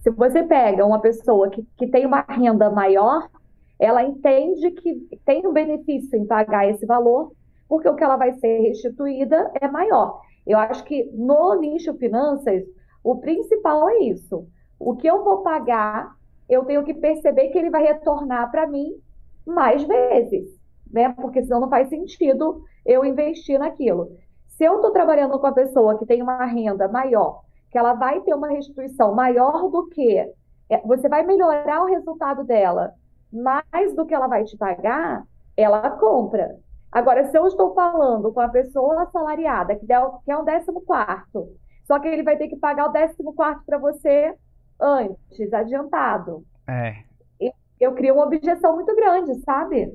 Se 0.00 0.10
você 0.10 0.42
pega 0.42 0.84
uma 0.84 1.00
pessoa 1.00 1.48
que, 1.48 1.66
que 1.78 1.86
tem 1.86 2.04
uma 2.04 2.20
renda 2.28 2.68
maior, 2.68 3.30
ela 3.78 4.04
entende 4.04 4.70
que 4.72 4.94
tem 5.24 5.46
um 5.46 5.54
benefício 5.54 6.18
em 6.18 6.26
pagar 6.26 6.68
esse 6.68 6.84
valor, 6.84 7.32
porque 7.66 7.88
o 7.88 7.94
que 7.94 8.04
ela 8.04 8.18
vai 8.18 8.34
ser 8.34 8.60
restituída 8.60 9.50
é 9.58 9.66
maior. 9.68 10.20
Eu 10.46 10.58
acho 10.58 10.84
que 10.84 11.10
no 11.14 11.58
nicho 11.58 11.94
finanças, 11.94 12.62
o 13.02 13.16
principal 13.16 13.88
é 13.88 14.00
isso. 14.00 14.46
O 14.78 14.94
que 14.94 15.06
eu 15.06 15.24
vou 15.24 15.38
pagar, 15.38 16.14
eu 16.46 16.66
tenho 16.66 16.84
que 16.84 16.92
perceber 16.92 17.48
que 17.48 17.56
ele 17.56 17.70
vai 17.70 17.84
retornar 17.84 18.50
para 18.50 18.66
mim 18.66 18.92
mais 19.46 19.82
vezes 19.82 20.55
né? 20.90 21.12
Porque 21.12 21.42
senão 21.42 21.60
não 21.60 21.70
faz 21.70 21.88
sentido 21.88 22.62
eu 22.84 23.04
investir 23.04 23.58
naquilo. 23.58 24.08
Se 24.48 24.64
eu 24.64 24.76
estou 24.76 24.90
trabalhando 24.90 25.38
com 25.38 25.46
a 25.46 25.52
pessoa 25.52 25.98
que 25.98 26.06
tem 26.06 26.22
uma 26.22 26.44
renda 26.44 26.88
maior, 26.88 27.42
que 27.70 27.78
ela 27.78 27.94
vai 27.94 28.20
ter 28.20 28.34
uma 28.34 28.48
restituição 28.48 29.14
maior 29.14 29.68
do 29.68 29.88
que 29.88 30.18
é, 30.68 30.80
você 30.84 31.08
vai 31.08 31.24
melhorar 31.24 31.82
o 31.82 31.86
resultado 31.86 32.44
dela 32.44 32.92
mais 33.32 33.94
do 33.94 34.06
que 34.06 34.14
ela 34.14 34.26
vai 34.26 34.44
te 34.44 34.56
pagar, 34.56 35.22
ela 35.56 35.90
compra. 35.90 36.56
Agora, 36.90 37.24
se 37.24 37.36
eu 37.36 37.46
estou 37.46 37.74
falando 37.74 38.32
com 38.32 38.40
a 38.40 38.48
pessoa 38.48 39.02
assalariada, 39.02 39.76
que 39.76 39.92
é 39.92 40.36
um 40.36 40.44
décimo 40.44 40.80
quarto, 40.80 41.48
só 41.84 41.98
que 41.98 42.08
ele 42.08 42.22
vai 42.22 42.36
ter 42.36 42.48
que 42.48 42.56
pagar 42.56 42.88
o 42.88 42.92
décimo 42.92 43.34
quarto 43.34 43.62
para 43.66 43.78
você 43.78 44.34
antes, 44.80 45.52
adiantado. 45.52 46.44
É. 46.68 47.04
Eu 47.78 47.92
crio 47.92 48.14
uma 48.14 48.24
objeção 48.24 48.74
muito 48.74 48.94
grande, 48.94 49.34
sabe? 49.42 49.92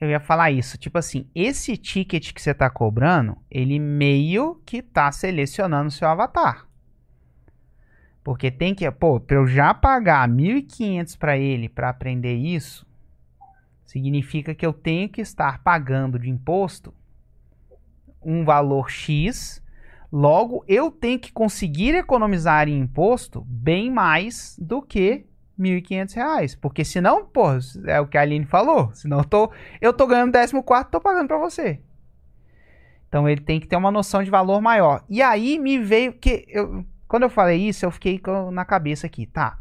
Eu 0.00 0.08
ia 0.08 0.18
falar 0.18 0.50
isso, 0.50 0.78
tipo 0.78 0.96
assim, 0.96 1.28
esse 1.34 1.76
ticket 1.76 2.32
que 2.32 2.40
você 2.40 2.52
está 2.52 2.70
cobrando, 2.70 3.36
ele 3.50 3.78
meio 3.78 4.54
que 4.64 4.78
está 4.78 5.12
selecionando 5.12 5.90
seu 5.90 6.08
avatar. 6.08 6.66
Porque 8.24 8.50
tem 8.50 8.74
que, 8.74 8.90
pô, 8.90 9.20
para 9.20 9.36
eu 9.36 9.46
já 9.46 9.74
pagar 9.74 10.26
1.500 10.26 11.18
para 11.18 11.36
ele 11.36 11.68
para 11.68 11.90
aprender 11.90 12.34
isso, 12.34 12.86
significa 13.84 14.54
que 14.54 14.64
eu 14.64 14.72
tenho 14.72 15.08
que 15.08 15.20
estar 15.20 15.62
pagando 15.62 16.18
de 16.18 16.30
imposto 16.30 16.94
um 18.22 18.44
valor 18.44 18.90
X, 18.90 19.62
logo 20.10 20.64
eu 20.66 20.90
tenho 20.90 21.18
que 21.18 21.32
conseguir 21.32 21.94
economizar 21.94 22.68
em 22.68 22.78
imposto 22.78 23.42
bem 23.46 23.90
mais 23.90 24.56
do 24.58 24.80
que 24.80 25.26
1.500 25.60 26.14
reais. 26.14 26.54
Porque 26.54 26.84
senão, 26.84 27.24
pô, 27.24 27.46
é 27.86 28.00
o 28.00 28.06
que 28.06 28.16
a 28.16 28.22
Aline 28.22 28.46
falou. 28.46 28.90
Senão 28.94 29.18
eu 29.18 29.24
tô, 29.24 29.50
eu 29.80 29.92
tô 29.92 30.06
ganhando 30.06 30.32
14, 30.32 30.54
tô 30.90 31.00
pagando 31.00 31.28
para 31.28 31.38
você. 31.38 31.80
Então 33.08 33.28
ele 33.28 33.40
tem 33.40 33.60
que 33.60 33.66
ter 33.66 33.76
uma 33.76 33.90
noção 33.90 34.22
de 34.22 34.30
valor 34.30 34.60
maior. 34.60 35.04
E 35.08 35.20
aí 35.20 35.58
me 35.58 35.78
veio 35.78 36.12
que 36.12 36.46
eu, 36.48 36.84
quando 37.06 37.24
eu 37.24 37.30
falei 37.30 37.60
isso, 37.68 37.84
eu 37.84 37.90
fiquei 37.90 38.20
na 38.52 38.64
cabeça 38.64 39.06
aqui, 39.06 39.26
tá? 39.26 39.58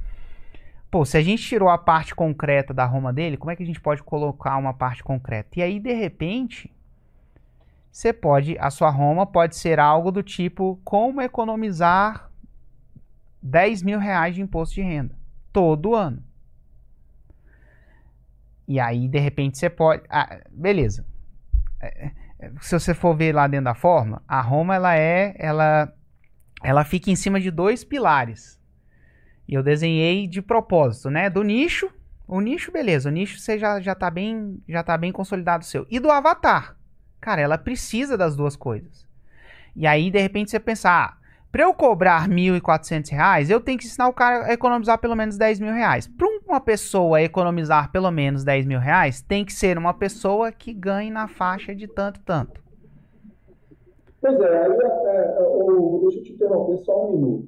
Pô, 0.89 1.05
se 1.05 1.17
a 1.17 1.21
gente 1.21 1.43
tirou 1.43 1.69
a 1.69 1.77
parte 1.77 2.15
concreta 2.15 2.73
da 2.73 2.85
Roma 2.85 3.11
dele, 3.13 3.37
como 3.37 3.51
é 3.51 3.55
que 3.55 3.63
a 3.63 3.65
gente 3.65 3.81
pode 3.81 4.01
colocar 4.01 4.57
uma 4.57 4.73
parte 4.73 5.03
concreta? 5.03 5.59
E 5.59 5.61
aí, 5.61 5.79
de 5.79 5.93
repente, 5.93 6.71
você 7.91 8.13
pode, 8.13 8.57
a 8.59 8.69
sua 8.69 8.89
Roma 8.89 9.25
pode 9.25 9.55
ser 9.55 9.79
algo 9.79 10.11
do 10.11 10.23
tipo 10.23 10.79
como 10.83 11.21
economizar 11.21 12.31
10 13.41 13.83
mil 13.83 13.99
reais 13.99 14.35
de 14.35 14.41
imposto 14.41 14.75
de 14.75 14.81
renda 14.81 15.18
todo 15.59 15.93
ano. 15.93 16.23
E 18.65 18.79
aí, 18.79 19.09
de 19.09 19.19
repente, 19.19 19.57
você 19.57 19.69
pode. 19.69 20.03
Ah, 20.09 20.39
beleza. 20.49 21.05
É, 21.81 22.11
é, 22.39 22.51
se 22.61 22.79
você 22.79 22.93
for 22.93 23.13
ver 23.13 23.35
lá 23.35 23.45
dentro 23.45 23.65
da 23.65 23.75
forma, 23.75 24.23
a 24.25 24.39
Roma 24.39 24.75
ela 24.75 24.95
é. 24.95 25.35
Ela, 25.37 25.93
ela 26.63 26.85
fica 26.85 27.11
em 27.11 27.15
cima 27.15 27.41
de 27.41 27.51
dois 27.51 27.83
pilares. 27.83 28.57
E 29.45 29.53
eu 29.53 29.61
desenhei 29.61 30.27
de 30.27 30.41
propósito, 30.41 31.09
né? 31.09 31.29
Do 31.29 31.43
nicho. 31.43 31.91
O 32.25 32.39
nicho, 32.39 32.71
beleza. 32.71 33.09
O 33.09 33.11
nicho 33.11 33.37
você 33.37 33.59
já, 33.59 33.81
já, 33.81 33.93
tá 33.93 34.09
bem, 34.09 34.63
já 34.65 34.81
tá 34.81 34.97
bem 34.97 35.11
consolidado 35.11 35.65
seu. 35.65 35.85
E 35.89 35.99
do 35.99 36.09
avatar. 36.09 36.77
Cara, 37.19 37.41
ela 37.41 37.57
precisa 37.57 38.17
das 38.17 38.33
duas 38.33 38.55
coisas. 38.55 39.05
E 39.75 39.85
aí, 39.85 40.09
de 40.09 40.21
repente, 40.21 40.51
você 40.51 40.59
pensar, 40.59 41.17
ah, 41.17 41.18
para 41.51 41.63
eu 41.63 41.73
cobrar 41.73 42.27
R$ 42.27 42.29
1.400, 42.29 43.49
eu 43.49 43.59
tenho 43.59 43.77
que 43.77 43.85
ensinar 43.85 44.07
o 44.07 44.13
cara 44.13 44.45
a 44.45 44.53
economizar 44.53 44.99
pelo 44.99 45.15
menos 45.15 45.35
10 45.35 45.59
mil 45.59 45.73
reais. 45.73 46.07
Para 46.07 46.27
uma 46.47 46.61
pessoa 46.61 47.21
economizar 47.21 47.91
pelo 47.91 48.11
menos 48.11 48.43
10 48.43 48.67
mil 48.67 48.79
reais, 48.79 49.21
tem 49.21 49.43
que 49.43 49.53
ser 49.53 49.77
uma 49.77 49.93
pessoa 49.93 50.51
que 50.51 50.71
ganhe 50.73 51.09
na 51.09 51.27
faixa 51.27 51.73
de 51.73 51.87
tanto, 51.87 52.19
tanto. 52.21 52.61
Pois 54.21 54.39
é, 54.39 54.63
aí, 54.63 54.71
é, 54.71 55.37
é, 55.37 55.41
o, 55.41 55.99
deixa 56.03 56.19
eu 56.19 56.23
te 56.23 56.33
interromper 56.33 56.77
só 56.79 57.07
um 57.07 57.11
minuto. 57.13 57.47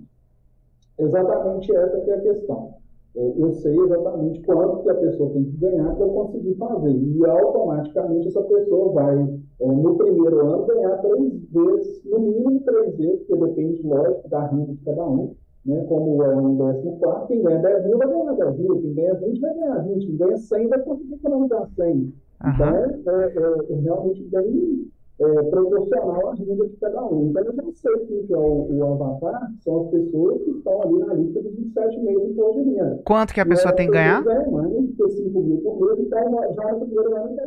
Exatamente 0.97 1.75
essa 1.75 2.01
que 2.01 2.09
é 2.09 2.15
a 2.15 2.21
questão. 2.21 2.80
É, 3.15 3.33
eu 3.37 3.51
sei 3.55 3.77
exatamente 3.77 4.41
quanto 4.43 4.83
que 4.83 4.89
a 4.89 4.95
pessoa 4.95 5.31
tem 5.31 5.43
que 5.43 5.57
ganhar 5.57 5.93
para 5.95 6.05
eu 6.05 6.09
conseguir 6.11 6.55
fazer. 6.55 6.93
E 6.93 7.25
automaticamente 7.25 8.27
essa 8.27 8.41
pessoa 8.43 8.93
vai, 8.93 9.39
é, 9.59 9.67
no 9.67 9.97
primeiro 9.97 10.39
ano, 10.39 10.65
ganhar 10.65 10.97
três 10.97 11.33
vezes, 11.51 12.03
no 12.05 12.19
mínimo 12.19 12.61
três 12.61 12.95
vezes, 12.95 13.23
porque 13.27 13.45
depende, 13.45 13.81
lógico, 13.85 14.29
da 14.29 14.47
renda 14.47 14.73
de 14.73 14.85
cada 14.85 15.05
um. 15.05 15.35
Né? 15.65 15.85
Como 15.87 16.23
é 16.23 16.35
um 16.35 16.57
décimo 16.57 16.97
quarto, 16.99 17.27
quem 17.27 17.43
ganha 17.43 17.59
10 17.59 17.85
mil 17.85 17.97
vai 17.97 18.07
ganhar 18.07 18.33
10 18.33 18.57
mil, 18.59 18.81
quem 18.81 18.93
ganha 18.93 19.13
20 19.13 19.39
vai 19.41 19.53
ganhar 19.53 19.79
20, 19.79 20.07
quem 20.07 20.17
ganha 20.17 20.37
100 20.37 20.67
vai 20.69 20.79
conseguir 20.81 21.13
economizar 21.13 21.69
100. 21.75 21.85
Uhum. 21.91 22.11
Então, 22.49 23.21
é, 23.21 23.25
é, 23.25 23.73
é 23.73 23.75
realmente 23.75 24.23
bem 24.23 24.90
é, 25.21 25.43
proporcional 25.43 26.29
à 26.29 26.33
renda 26.33 26.67
de 26.67 26.77
cada 26.77 27.05
um. 27.05 27.29
Então, 27.29 27.43
eu 27.43 27.53
já 27.53 27.63
sei 27.73 28.25
que 28.25 28.33
é 28.33 28.37
o, 28.37 28.67
o 28.71 28.93
avatar, 28.93 29.51
são 29.63 29.83
as 29.83 29.91
pessoas 29.91 30.41
que 30.43 30.49
estão 30.49 30.81
ali 30.81 30.97
na 30.97 31.13
lista 31.13 31.41
de 31.43 31.49
27 31.49 31.99
meses 31.99 32.21
de 32.23 32.31
imposto 32.31 32.63
de 32.63 32.69
renda. 32.71 33.01
Quanto 33.05 33.33
que 33.33 33.39
a 33.39 33.45
pessoa 33.45 33.75
tem 33.75 33.85
que 33.85 33.93
ganhar? 33.93 34.25
É, 34.25 34.49
mais 34.49 34.69
de 34.71 35.11
5 35.11 35.41
mil 35.41 35.57
por 35.59 35.79
mês, 35.79 35.99
então 35.99 36.53
já 36.55 36.71
no 36.71 36.79
primeiro 36.79 37.15
ano 37.15 37.37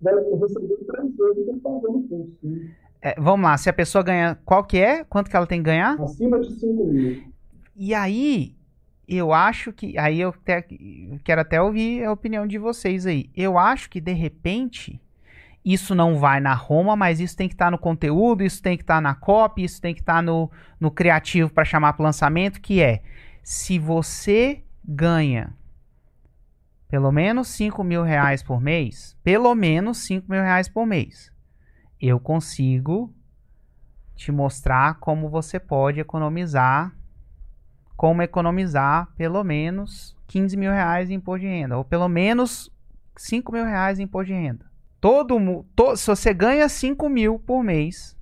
vai 0.00 0.14
receber 0.14 0.76
três 0.86 1.16
vezes 1.16 1.38
o 1.38 1.44
que 1.44 1.50
ele 1.50 1.60
pagou 1.60 1.92
no 1.92 2.02
curso. 2.08 2.38
É, 3.02 3.14
vamos 3.20 3.44
lá, 3.44 3.56
se 3.58 3.68
a 3.68 3.74
pessoa 3.74 4.02
ganha, 4.02 4.38
qual 4.44 4.64
que 4.64 4.78
é? 4.78 5.04
Quanto 5.04 5.30
que 5.30 5.36
ela 5.36 5.46
tem 5.46 5.60
que 5.60 5.66
ganhar? 5.66 6.00
Acima 6.00 6.40
de 6.40 6.52
5 6.58 6.84
mil. 6.86 7.22
E 7.76 7.94
aí, 7.94 8.56
eu 9.06 9.32
acho 9.32 9.72
que, 9.72 9.98
aí 9.98 10.20
eu 10.20 10.30
até, 10.30 10.66
quero 11.22 11.40
até 11.42 11.60
ouvir 11.60 12.04
a 12.04 12.12
opinião 12.12 12.46
de 12.46 12.58
vocês 12.58 13.06
aí. 13.06 13.30
Eu 13.36 13.58
acho 13.58 13.90
que, 13.90 14.00
de 14.00 14.12
repente 14.12 15.00
isso 15.64 15.94
não 15.94 16.18
vai 16.18 16.40
na 16.40 16.54
Roma, 16.54 16.96
mas 16.96 17.20
isso 17.20 17.36
tem 17.36 17.48
que 17.48 17.54
estar 17.54 17.66
tá 17.66 17.70
no 17.70 17.78
conteúdo, 17.78 18.42
isso 18.42 18.62
tem 18.62 18.76
que 18.76 18.82
estar 18.82 18.96
tá 18.96 19.00
na 19.00 19.14
copy, 19.14 19.64
isso 19.64 19.80
tem 19.80 19.94
que 19.94 20.00
estar 20.00 20.16
tá 20.16 20.22
no, 20.22 20.50
no 20.80 20.90
criativo 20.90 21.50
para 21.50 21.64
chamar 21.64 21.92
para 21.92 22.04
lançamento, 22.04 22.60
que 22.60 22.80
é 22.80 23.02
se 23.42 23.78
você 23.78 24.64
ganha 24.84 25.54
pelo 26.88 27.12
menos 27.12 27.48
5 27.48 27.84
mil 27.84 28.02
reais 28.02 28.42
por 28.42 28.60
mês, 28.60 29.16
pelo 29.22 29.54
menos 29.54 29.98
5 29.98 30.30
mil 30.30 30.40
reais 30.40 30.68
por 30.68 30.86
mês, 30.86 31.30
eu 32.00 32.18
consigo 32.18 33.14
te 34.14 34.32
mostrar 34.32 34.94
como 34.98 35.28
você 35.28 35.60
pode 35.60 36.00
economizar, 36.00 36.94
como 37.96 38.22
economizar 38.22 39.08
pelo 39.16 39.44
menos 39.44 40.16
15 40.26 40.56
mil 40.56 40.70
reais 40.70 41.10
em 41.10 41.14
imposto 41.14 41.40
de 41.40 41.46
renda, 41.46 41.76
ou 41.76 41.84
pelo 41.84 42.08
menos 42.08 42.70
5 43.16 43.52
mil 43.52 43.64
reais 43.64 43.98
em 43.98 44.04
imposto 44.04 44.32
de 44.32 44.38
renda. 44.38 44.67
Todo, 45.00 45.64
to, 45.76 45.96
se 45.96 46.06
você 46.06 46.34
ganha 46.34 46.68
5 46.68 47.08
mil 47.08 47.38
por 47.38 47.62
mês, 47.62 48.16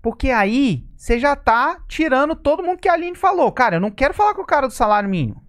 porque 0.00 0.30
aí 0.30 0.86
você 0.96 1.18
já 1.18 1.36
tá 1.36 1.78
tirando 1.86 2.34
todo 2.34 2.62
mundo 2.62 2.78
que 2.78 2.88
a 2.88 2.94
Aline 2.94 3.16
falou. 3.16 3.52
Cara, 3.52 3.76
eu 3.76 3.80
não 3.80 3.90
quero 3.90 4.14
falar 4.14 4.34
com 4.34 4.42
o 4.42 4.46
cara 4.46 4.66
do 4.66 4.72
salário 4.72 5.08
mínimo. 5.08 5.44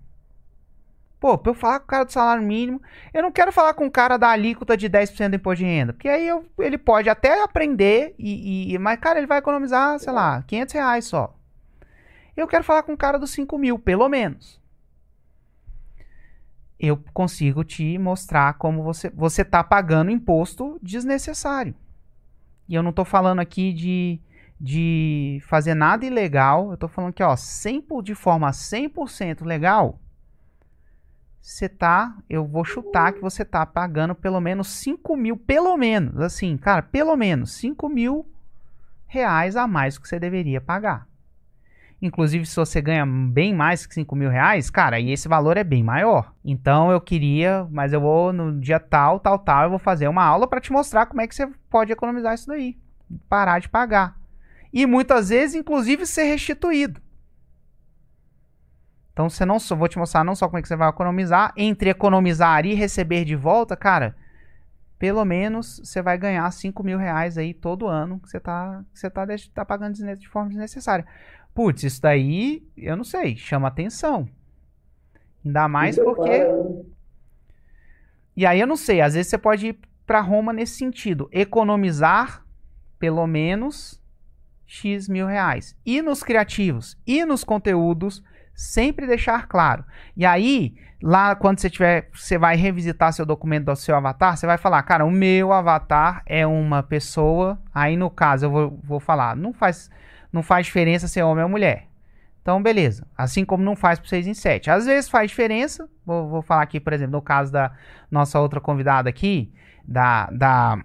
Pô, 1.19 1.37
pra 1.37 1.51
eu 1.51 1.53
falar 1.53 1.79
com 1.79 1.85
o 1.85 1.87
cara 1.87 2.03
do 2.03 2.11
salário 2.11 2.43
mínimo, 2.43 2.81
eu 3.13 3.21
não 3.21 3.31
quero 3.31 3.51
falar 3.51 3.75
com 3.75 3.85
o 3.85 3.91
cara 3.91 4.17
da 4.17 4.29
alíquota 4.29 4.75
de 4.75 4.89
10% 4.89 5.29
do 5.29 5.35
imposto 5.35 5.63
de 5.63 5.69
renda. 5.69 5.93
Porque 5.93 6.09
aí 6.09 6.27
eu, 6.27 6.45
ele 6.57 6.77
pode 6.77 7.09
até 7.09 7.43
aprender, 7.43 8.15
e, 8.17 8.73
e, 8.73 8.77
mas, 8.79 8.99
cara, 8.99 9.19
ele 9.19 9.27
vai 9.27 9.37
economizar, 9.37 9.99
sei 9.99 10.11
lá, 10.11 10.43
500 10.47 10.73
reais 10.73 11.05
só. 11.05 11.35
Eu 12.35 12.47
quero 12.47 12.63
falar 12.63 12.83
com 12.83 12.93
o 12.93 12.97
cara 12.97 13.19
dos 13.19 13.31
5 13.31 13.57
mil, 13.57 13.77
pelo 13.77 14.09
menos 14.09 14.60
eu 16.81 16.97
consigo 17.13 17.63
te 17.63 17.95
mostrar 17.99 18.55
como 18.55 18.81
você 18.81 19.09
você 19.11 19.43
está 19.43 19.63
pagando 19.63 20.09
imposto 20.09 20.79
desnecessário. 20.81 21.75
E 22.67 22.73
eu 22.73 22.81
não 22.81 22.89
estou 22.89 23.05
falando 23.05 23.39
aqui 23.39 23.71
de, 23.71 24.19
de 24.59 25.39
fazer 25.43 25.75
nada 25.75 26.05
ilegal, 26.05 26.69
eu 26.69 26.73
estou 26.73 26.89
falando 26.89 27.13
que 27.13 27.21
ó, 27.21 27.35
100, 27.35 27.85
de 28.03 28.15
forma 28.15 28.49
100% 28.49 29.45
legal, 29.45 29.99
você 31.39 31.67
tá, 31.69 32.15
eu 32.29 32.45
vou 32.45 32.63
chutar 32.63 33.13
que 33.13 33.19
você 33.19 33.45
tá 33.45 33.65
pagando 33.65 34.15
pelo 34.15 34.39
menos 34.39 34.67
5 34.69 35.15
mil, 35.17 35.37
pelo 35.37 35.75
menos, 35.77 36.19
assim, 36.19 36.57
cara, 36.57 36.81
pelo 36.81 37.15
menos 37.15 37.51
5 37.53 37.89
mil 37.89 38.25
reais 39.05 39.55
a 39.55 39.67
mais 39.67 39.97
que 39.97 40.07
você 40.07 40.19
deveria 40.19 40.61
pagar. 40.61 41.10
Inclusive, 42.01 42.45
se 42.47 42.55
você 42.55 42.81
ganha 42.81 43.05
bem 43.05 43.53
mais 43.53 43.85
que 43.85 43.93
5 43.93 44.15
mil 44.15 44.29
reais, 44.29 44.71
cara, 44.71 44.95
aí 44.95 45.11
esse 45.11 45.27
valor 45.27 45.55
é 45.55 45.63
bem 45.63 45.83
maior. 45.83 46.33
Então 46.43 46.91
eu 46.91 46.99
queria, 46.99 47.67
mas 47.69 47.93
eu 47.93 48.01
vou 48.01 48.33
no 48.33 48.59
dia 48.59 48.79
tal, 48.79 49.19
tal, 49.19 49.37
tal, 49.37 49.65
eu 49.65 49.69
vou 49.69 49.77
fazer 49.77 50.07
uma 50.07 50.23
aula 50.23 50.47
para 50.47 50.59
te 50.59 50.71
mostrar 50.71 51.05
como 51.05 51.21
é 51.21 51.27
que 51.27 51.35
você 51.35 51.47
pode 51.69 51.91
economizar 51.91 52.33
isso 52.33 52.47
daí. 52.47 52.75
Parar 53.29 53.59
de 53.59 53.69
pagar. 53.69 54.17
E 54.73 54.87
muitas 54.87 55.29
vezes, 55.29 55.55
inclusive, 55.55 56.05
ser 56.07 56.23
restituído. 56.23 56.99
Então 59.13 59.29
você 59.29 59.45
não 59.45 59.59
só 59.59 59.75
vou 59.75 59.87
te 59.87 59.99
mostrar 59.99 60.23
não 60.23 60.33
só 60.33 60.47
como 60.47 60.57
é 60.57 60.61
que 60.61 60.67
você 60.67 60.75
vai 60.75 60.89
economizar, 60.89 61.53
entre 61.55 61.89
economizar 61.91 62.65
e 62.65 62.73
receber 62.73 63.25
de 63.25 63.35
volta, 63.35 63.75
cara, 63.75 64.15
pelo 64.97 65.23
menos 65.25 65.81
você 65.83 66.01
vai 66.01 66.17
ganhar 66.17 66.49
5 66.49 66.83
mil 66.83 66.97
reais 66.97 67.37
aí 67.37 67.53
todo 67.53 67.87
ano 67.87 68.19
que 68.19 68.29
você 68.29 68.39
tá, 68.39 68.83
que 68.93 68.99
você 68.99 69.09
tá, 69.09 69.25
tá 69.53 69.65
pagando 69.65 69.95
de 70.15 70.27
forma 70.27 70.49
desnecessária. 70.49 71.05
Putz, 71.53 71.83
isso 71.83 72.01
daí, 72.01 72.63
eu 72.77 72.95
não 72.95 73.03
sei, 73.03 73.35
chama 73.35 73.67
atenção. 73.67 74.27
Ainda 75.45 75.67
mais 75.67 75.97
porque. 75.97 76.45
E 78.35 78.45
aí 78.45 78.59
eu 78.59 78.67
não 78.67 78.77
sei, 78.77 79.01
às 79.01 79.13
vezes 79.13 79.29
você 79.29 79.37
pode 79.37 79.67
ir 79.67 79.79
para 80.05 80.21
Roma 80.21 80.53
nesse 80.53 80.75
sentido, 80.75 81.29
economizar 81.31 82.43
pelo 82.97 83.25
menos 83.27 84.01
X 84.65 85.09
mil 85.09 85.27
reais. 85.27 85.75
E 85.85 86.01
nos 86.01 86.23
criativos, 86.23 86.97
e 87.05 87.25
nos 87.25 87.43
conteúdos, 87.43 88.23
sempre 88.53 89.05
deixar 89.05 89.47
claro. 89.47 89.83
E 90.15 90.25
aí, 90.25 90.75
lá 91.01 91.35
quando 91.35 91.59
você 91.59 91.69
tiver, 91.69 92.09
você 92.13 92.37
vai 92.37 92.55
revisitar 92.55 93.11
seu 93.11 93.25
documento 93.25 93.65
do 93.65 93.75
seu 93.75 93.95
avatar, 93.95 94.37
você 94.37 94.45
vai 94.45 94.57
falar, 94.57 94.81
cara, 94.83 95.03
o 95.03 95.11
meu 95.11 95.51
avatar 95.51 96.23
é 96.25 96.47
uma 96.47 96.81
pessoa. 96.81 97.61
Aí 97.73 97.97
no 97.97 98.09
caso 98.09 98.45
eu 98.45 98.51
vou, 98.51 98.79
vou 98.83 98.99
falar, 98.99 99.35
não 99.35 99.51
faz 99.51 99.89
não 100.31 100.43
faz 100.43 100.65
diferença 100.65 101.07
se 101.07 101.19
é 101.19 101.25
homem 101.25 101.43
ou 101.43 101.49
mulher. 101.49 101.87
Então, 102.41 102.61
beleza. 102.61 103.07
Assim 103.15 103.45
como 103.45 103.63
não 103.63 103.75
faz 103.75 103.99
para 103.99 104.09
6 104.09 104.27
em 104.27 104.33
7. 104.33 104.71
Às 104.71 104.85
vezes 104.85 105.09
faz 105.09 105.29
diferença. 105.29 105.87
Vou, 106.05 106.27
vou, 106.27 106.41
falar 106.41 106.63
aqui, 106.63 106.79
por 106.79 106.91
exemplo, 106.91 107.13
no 107.13 107.21
caso 107.21 107.51
da 107.51 107.71
nossa 108.09 108.39
outra 108.39 108.59
convidada 108.59 109.09
aqui, 109.09 109.53
da, 109.85 110.25
da 110.31 110.83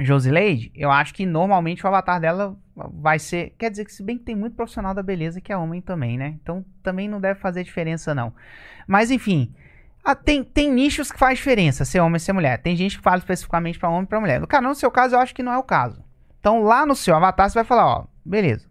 Josileide, 0.00 0.72
eu 0.74 0.90
acho 0.90 1.14
que 1.14 1.26
normalmente 1.26 1.84
o 1.84 1.88
avatar 1.88 2.20
dela 2.20 2.56
vai 2.74 3.18
ser. 3.18 3.54
Quer 3.58 3.70
dizer 3.70 3.84
que, 3.84 3.92
se 3.92 4.02
bem 4.02 4.18
que 4.18 4.24
tem 4.24 4.34
muito 4.34 4.56
profissional 4.56 4.94
da 4.94 5.02
beleza 5.02 5.40
que 5.40 5.52
é 5.52 5.56
homem 5.56 5.80
também, 5.80 6.16
né? 6.18 6.34
Então 6.42 6.64
também 6.82 7.08
não 7.08 7.20
deve 7.20 7.38
fazer 7.38 7.62
diferença, 7.62 8.14
não. 8.14 8.32
Mas 8.86 9.10
enfim. 9.10 9.54
Ah, 10.04 10.16
tem, 10.16 10.42
tem 10.42 10.72
nichos 10.72 11.12
que 11.12 11.18
faz 11.18 11.38
diferença, 11.38 11.84
ser 11.84 12.00
homem 12.00 12.14
ou 12.14 12.18
ser 12.18 12.32
mulher. 12.32 12.58
Tem 12.58 12.74
gente 12.74 12.96
que 12.96 13.04
fala 13.04 13.18
especificamente 13.18 13.78
para 13.78 13.88
homem 13.88 14.02
e 14.02 14.06
para 14.06 14.20
mulher. 14.20 14.40
No, 14.40 14.48
cara, 14.48 14.66
no 14.66 14.74
seu 14.74 14.90
caso, 14.90 15.14
eu 15.14 15.20
acho 15.20 15.32
que 15.32 15.44
não 15.44 15.52
é 15.52 15.58
o 15.58 15.62
caso. 15.62 16.02
Então, 16.40 16.64
lá 16.64 16.84
no 16.84 16.96
seu 16.96 17.14
avatar, 17.14 17.48
você 17.48 17.54
vai 17.54 17.64
falar, 17.64 17.86
ó, 17.86 18.06
beleza. 18.24 18.66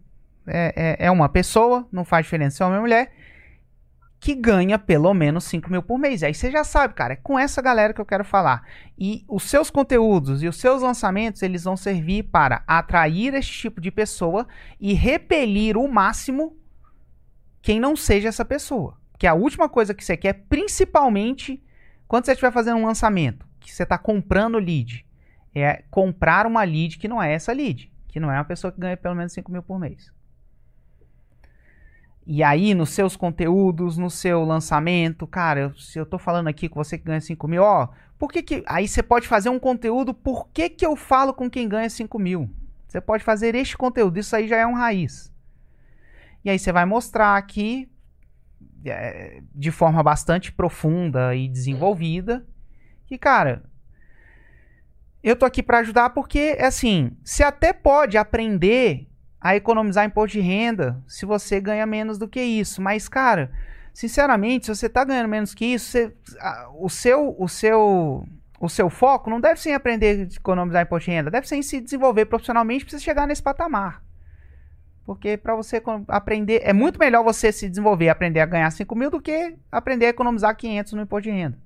É, 0.46 0.96
é, 1.00 1.06
é 1.06 1.10
uma 1.10 1.28
pessoa, 1.28 1.86
não 1.92 2.04
faz 2.04 2.26
diferença 2.26 2.56
se 2.56 2.62
é 2.62 2.66
homem 2.66 2.78
ou 2.78 2.82
mulher, 2.82 3.12
que 4.18 4.34
ganha 4.34 4.78
pelo 4.78 5.12
menos 5.12 5.44
5 5.44 5.70
mil 5.70 5.82
por 5.82 5.98
mês. 5.98 6.22
Aí 6.22 6.32
você 6.32 6.50
já 6.50 6.62
sabe, 6.62 6.94
cara, 6.94 7.14
é 7.14 7.16
com 7.16 7.38
essa 7.38 7.60
galera 7.60 7.92
que 7.92 8.00
eu 8.00 8.06
quero 8.06 8.24
falar. 8.24 8.62
E 8.96 9.24
os 9.28 9.44
seus 9.44 9.68
conteúdos 9.68 10.42
e 10.42 10.48
os 10.48 10.56
seus 10.56 10.82
lançamentos, 10.82 11.42
eles 11.42 11.64
vão 11.64 11.76
servir 11.76 12.24
para 12.24 12.62
atrair 12.66 13.34
esse 13.34 13.50
tipo 13.50 13.80
de 13.80 13.90
pessoa 13.90 14.46
e 14.80 14.92
repelir 14.94 15.76
o 15.76 15.88
máximo 15.88 16.56
quem 17.60 17.80
não 17.80 17.96
seja 17.96 18.28
essa 18.28 18.44
pessoa. 18.44 18.96
Que 19.18 19.26
a 19.26 19.34
última 19.34 19.68
coisa 19.68 19.94
que 19.94 20.04
você 20.04 20.16
quer, 20.16 20.44
principalmente 20.48 21.62
quando 22.06 22.24
você 22.24 22.32
estiver 22.32 22.52
fazendo 22.52 22.76
um 22.78 22.86
lançamento, 22.86 23.46
que 23.58 23.72
você 23.72 23.82
está 23.82 23.98
comprando 23.98 24.58
lead, 24.58 25.04
é 25.54 25.82
comprar 25.90 26.46
uma 26.46 26.62
lead 26.62 26.96
que 26.98 27.08
não 27.08 27.22
é 27.22 27.32
essa 27.32 27.52
lead 27.52 27.91
que 28.12 28.20
não 28.20 28.30
é 28.30 28.36
uma 28.36 28.44
pessoa 28.44 28.70
que 28.70 28.78
ganha 28.78 28.96
pelo 28.96 29.14
menos 29.14 29.32
5 29.32 29.50
mil 29.50 29.62
por 29.62 29.80
mês. 29.80 30.12
E 32.26 32.42
aí, 32.42 32.74
nos 32.74 32.90
seus 32.90 33.16
conteúdos, 33.16 33.96
no 33.96 34.10
seu 34.10 34.44
lançamento, 34.44 35.26
cara, 35.26 35.60
eu, 35.60 35.74
se 35.74 35.98
eu 35.98 36.04
tô 36.04 36.18
falando 36.18 36.46
aqui 36.46 36.68
com 36.68 36.84
você 36.84 36.98
que 36.98 37.04
ganha 37.04 37.20
5 37.20 37.48
mil, 37.48 37.62
ó, 37.62 37.88
por 38.18 38.30
que 38.30 38.42
que. 38.42 38.62
Aí 38.66 38.86
você 38.86 39.02
pode 39.02 39.26
fazer 39.26 39.48
um 39.48 39.58
conteúdo, 39.58 40.12
por 40.12 40.48
que 40.50 40.68
que 40.68 40.84
eu 40.84 40.94
falo 40.94 41.32
com 41.32 41.50
quem 41.50 41.66
ganha 41.66 41.88
5 41.88 42.18
mil? 42.18 42.50
Você 42.86 43.00
pode 43.00 43.24
fazer 43.24 43.54
este 43.54 43.78
conteúdo, 43.78 44.18
isso 44.18 44.36
aí 44.36 44.46
já 44.46 44.58
é 44.58 44.66
um 44.66 44.74
raiz. 44.74 45.32
E 46.44 46.50
aí 46.50 46.58
você 46.58 46.70
vai 46.70 46.84
mostrar 46.84 47.38
aqui, 47.38 47.90
é, 48.84 49.42
de 49.54 49.70
forma 49.70 50.02
bastante 50.02 50.52
profunda 50.52 51.34
e 51.34 51.48
desenvolvida, 51.48 52.46
que, 53.06 53.16
cara, 53.16 53.64
eu 55.22 55.36
tô 55.36 55.46
aqui 55.46 55.62
para 55.62 55.78
ajudar 55.78 56.10
porque, 56.10 56.56
assim, 56.60 57.12
você 57.24 57.42
até 57.42 57.72
pode 57.72 58.18
aprender 58.18 59.06
a 59.40 59.56
economizar 59.56 60.04
imposto 60.04 60.38
de 60.38 60.40
renda 60.40 61.02
se 61.06 61.26
você 61.26 61.60
ganha 61.60 61.86
menos 61.86 62.18
do 62.18 62.28
que 62.28 62.40
isso. 62.40 62.80
Mas, 62.82 63.08
cara, 63.08 63.50
sinceramente, 63.92 64.66
se 64.66 64.74
você 64.74 64.88
tá 64.88 65.04
ganhando 65.04 65.28
menos 65.28 65.54
que 65.54 65.64
isso, 65.64 65.90
você, 65.90 66.12
o 66.78 66.88
seu, 66.88 67.36
o 67.38 67.48
seu, 67.48 68.26
o 68.60 68.68
seu 68.68 68.90
foco 68.90 69.30
não 69.30 69.40
deve 69.40 69.60
ser 69.60 69.70
em 69.70 69.74
aprender 69.74 70.20
a 70.20 70.34
economizar 70.36 70.82
imposto 70.82 71.10
de 71.10 71.16
renda, 71.16 71.30
deve 71.30 71.48
ser 71.48 71.56
em 71.56 71.62
se 71.62 71.80
desenvolver 71.80 72.26
profissionalmente 72.26 72.84
para 72.84 72.98
você 72.98 73.04
chegar 73.04 73.26
nesse 73.26 73.42
patamar. 73.42 74.02
Porque 75.04 75.36
para 75.36 75.56
você 75.56 75.82
aprender, 76.08 76.60
é 76.62 76.72
muito 76.72 76.98
melhor 76.98 77.24
você 77.24 77.50
se 77.50 77.68
desenvolver 77.68 78.08
aprender 78.08 78.40
a 78.40 78.46
ganhar 78.46 78.70
5 78.70 78.94
mil 78.94 79.10
do 79.10 79.20
que 79.20 79.56
aprender 79.70 80.06
a 80.06 80.10
economizar 80.10 80.56
500 80.56 80.92
no 80.92 81.02
imposto 81.02 81.28
de 81.28 81.36
renda. 81.36 81.58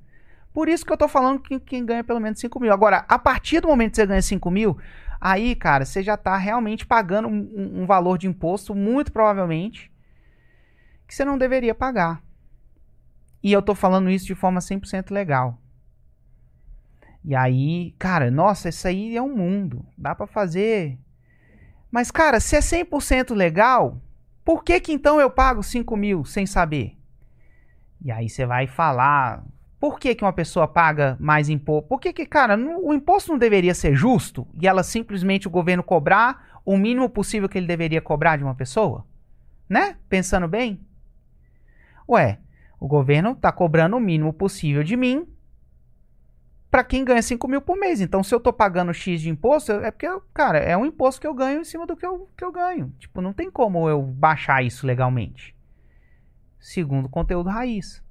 Por 0.57 0.71
isso 0.71 0.87
que 0.87 0.91
eu 0.91 0.97
tô 0.97 1.07
falando 1.07 1.39
que 1.41 1.61
quem 1.61 1.85
ganha 1.85 2.03
pelo 2.03 2.19
menos 2.19 2.41
5 2.41 2.59
mil. 2.59 2.73
Agora, 2.73 3.05
a 3.07 3.19
partir 3.19 3.61
do 3.61 3.69
momento 3.69 3.91
que 3.91 3.97
você 3.97 4.07
ganha 4.07 4.23
5 4.23 4.51
mil, 4.51 4.79
aí, 5.21 5.55
cara, 5.55 5.85
você 5.85 6.03
já 6.03 6.17
tá 6.17 6.35
realmente 6.39 6.87
pagando 6.87 7.29
um, 7.29 7.83
um 7.83 7.85
valor 7.85 8.17
de 8.17 8.27
imposto, 8.27 8.75
muito 8.75 9.13
provavelmente, 9.13 9.93
que 11.07 11.15
você 11.15 11.27
não 11.27 11.37
deveria 11.37 11.75
pagar. 11.75 12.23
E 13.43 13.53
eu 13.53 13.61
tô 13.61 13.75
falando 13.75 14.09
isso 14.09 14.25
de 14.25 14.35
forma 14.35 14.59
100% 14.59 15.11
legal. 15.11 15.61
E 17.23 17.35
aí, 17.37 17.95
cara, 17.99 18.31
nossa, 18.31 18.71
isso 18.71 18.89
aí 18.89 19.15
é 19.15 19.21
um 19.21 19.37
mundo. 19.37 19.85
Dá 19.95 20.15
para 20.15 20.27
fazer. 20.27 20.99
Mas, 21.91 22.11
cara, 22.11 22.41
se 22.41 22.57
é 22.57 22.61
100% 22.61 23.35
legal, 23.35 24.01
por 24.43 24.65
que 24.65 24.81
que 24.81 24.95
então 24.95 25.21
eu 25.21 25.29
pago 25.29 25.63
5 25.63 25.95
mil 25.99 26.25
sem 26.25 26.47
saber? 26.47 26.97
E 28.01 28.11
aí 28.11 28.27
você 28.27 28.47
vai 28.47 28.67
falar 28.67 29.45
por 29.87 30.01
que, 30.01 30.17
que 30.17 30.25
uma 30.25 30.33
pessoa 30.33 30.67
paga 30.67 31.17
mais 31.21 31.49
imposto? 31.49 31.89
Por 31.89 32.01
que, 32.01 32.13
que, 32.13 32.27
cara, 32.27 32.59
o 32.59 32.93
imposto 32.93 33.31
não 33.31 33.39
deveria 33.39 33.73
ser 33.73 33.95
justo 33.95 34.45
e 34.61 34.67
ela 34.67 34.83
simplesmente 34.83 35.47
o 35.47 35.51
governo 35.51 35.81
cobrar 35.81 36.61
o 36.65 36.77
mínimo 36.77 37.09
possível 37.09 37.49
que 37.49 37.57
ele 37.57 37.69
deveria 37.69 38.01
cobrar 38.01 38.37
de 38.37 38.43
uma 38.43 38.57
pessoa? 38.57 39.07
Né? 39.69 39.97
Pensando 40.09 40.49
bem? 40.49 40.85
Ué, 42.09 42.41
o 42.81 42.89
governo 42.89 43.31
está 43.31 43.53
cobrando 43.53 43.97
o 43.97 44.01
mínimo 44.01 44.33
possível 44.33 44.83
de 44.83 44.97
mim 44.97 45.25
para 46.69 46.83
quem 46.83 47.05
ganha 47.05 47.23
5 47.23 47.47
mil 47.47 47.61
por 47.61 47.79
mês. 47.79 48.01
Então, 48.01 48.25
se 48.25 48.35
eu 48.35 48.39
estou 48.39 48.53
pagando 48.53 48.93
X 48.93 49.21
de 49.21 49.31
imposto, 49.31 49.71
é 49.71 49.93
porque, 49.93 50.09
cara, 50.35 50.59
é 50.59 50.77
um 50.77 50.85
imposto 50.85 51.21
que 51.21 51.29
eu 51.29 51.35
ganho 51.35 51.61
em 51.61 51.65
cima 51.65 51.87
do 51.87 51.97
que 51.97 52.05
eu, 52.05 52.29
que 52.37 52.45
eu 52.45 52.51
ganho. 52.51 52.93
Tipo, 52.99 53.21
não 53.21 53.33
tem 53.33 53.49
como 53.49 53.89
eu 53.89 54.03
baixar 54.03 54.65
isso 54.65 54.85
legalmente. 54.85 55.55
Segundo 56.59 57.09
conteúdo 57.09 57.51
raiz. 57.51 58.05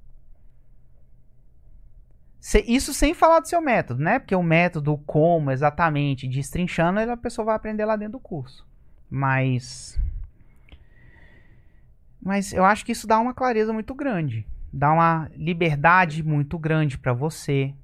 Isso 2.64 2.94
sem 2.94 3.12
falar 3.12 3.40
do 3.40 3.48
seu 3.48 3.60
método, 3.60 4.00
né? 4.00 4.20
Porque 4.20 4.34
o 4.34 4.42
método, 4.42 4.96
como 5.04 5.50
exatamente, 5.50 6.28
destrinchando, 6.28 7.00
a 7.00 7.16
pessoa 7.16 7.46
vai 7.46 7.56
aprender 7.56 7.84
lá 7.84 7.96
dentro 7.96 8.12
do 8.12 8.20
curso. 8.20 8.64
Mas. 9.10 9.98
Mas 12.22 12.52
eu 12.52 12.64
acho 12.64 12.84
que 12.84 12.92
isso 12.92 13.06
dá 13.06 13.18
uma 13.18 13.34
clareza 13.34 13.72
muito 13.72 13.92
grande. 13.94 14.46
Dá 14.72 14.92
uma 14.92 15.28
liberdade 15.34 16.22
muito 16.22 16.56
grande 16.56 16.96
para 16.96 17.12
você. 17.12 17.74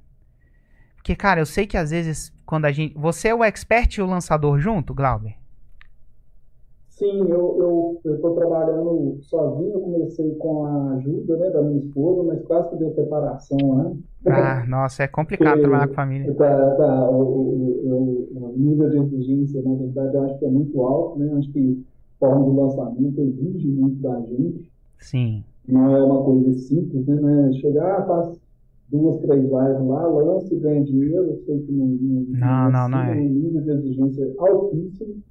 Porque, 0.94 1.16
cara, 1.16 1.40
eu 1.40 1.46
sei 1.46 1.66
que 1.66 1.76
às 1.76 1.90
vezes, 1.90 2.32
quando 2.46 2.66
a 2.66 2.72
gente. 2.72 2.94
Você 2.96 3.28
é 3.28 3.34
o 3.34 3.42
expert 3.42 3.96
e 3.96 4.02
o 4.02 4.06
lançador 4.06 4.60
junto, 4.60 4.94
Glauber? 4.94 5.34
Sim, 6.88 7.28
eu 7.28 8.00
estou 8.04 8.36
trabalhando 8.36 9.18
sozinho, 9.22 9.72
eu 9.72 9.80
comecei 9.80 10.36
com 10.36 10.66
a 10.66 10.92
ajuda 10.92 11.36
né, 11.36 11.50
da 11.50 11.62
minha 11.62 11.80
esposa, 11.80 12.22
mas 12.22 12.46
quase 12.46 12.70
que 12.70 12.76
deu 12.76 12.94
separação, 12.94 13.58
né? 13.76 13.96
Ah, 14.26 14.64
nossa, 14.66 15.02
é 15.02 15.08
complicado 15.08 15.60
trabalhar 15.60 15.88
com 15.88 15.94
família. 15.94 16.32
Tá, 16.34 16.70
tá, 16.76 17.10
o, 17.10 17.22
o, 17.22 18.28
o, 18.34 18.54
nível 18.56 18.88
de 18.90 18.98
exigência, 18.98 19.62
na 19.62 19.74
verdade, 19.74 20.14
eu 20.14 20.22
acho 20.24 20.38
que 20.38 20.44
é 20.44 20.48
muito 20.48 20.80
alto, 20.80 21.18
né? 21.18 21.32
Eu 21.32 21.38
acho 21.38 21.50
que 21.50 21.84
a 22.16 22.26
forma 22.26 22.50
de 22.50 22.56
lançamento 22.56 23.20
exige 23.20 23.68
muito 23.68 23.96
da 24.00 24.20
gente. 24.20 24.70
Sim. 24.98 25.44
Não 25.66 25.96
é 25.96 26.02
uma 26.02 26.22
coisa 26.22 26.52
simples, 26.54 27.06
né? 27.06 27.48
É 27.48 27.52
chegar, 27.54 28.06
faz 28.06 28.40
duas, 28.90 29.18
três 29.20 29.42
lives 29.42 29.86
lá, 29.88 30.06
lança 30.06 30.54
e 30.54 30.58
ganha 30.58 30.84
dinheiro, 30.84 31.24
eu 31.24 31.42
sei 31.44 31.60
que 31.60 31.72
não, 31.72 31.86
não, 31.86 32.22
não, 32.28 32.70
não, 32.70 32.88
não 32.88 32.98
é. 32.98 33.14
um 33.14 33.28
nível 33.28 33.62
de 33.62 33.70
exigência 33.70 34.34
altíssimo 34.38 35.22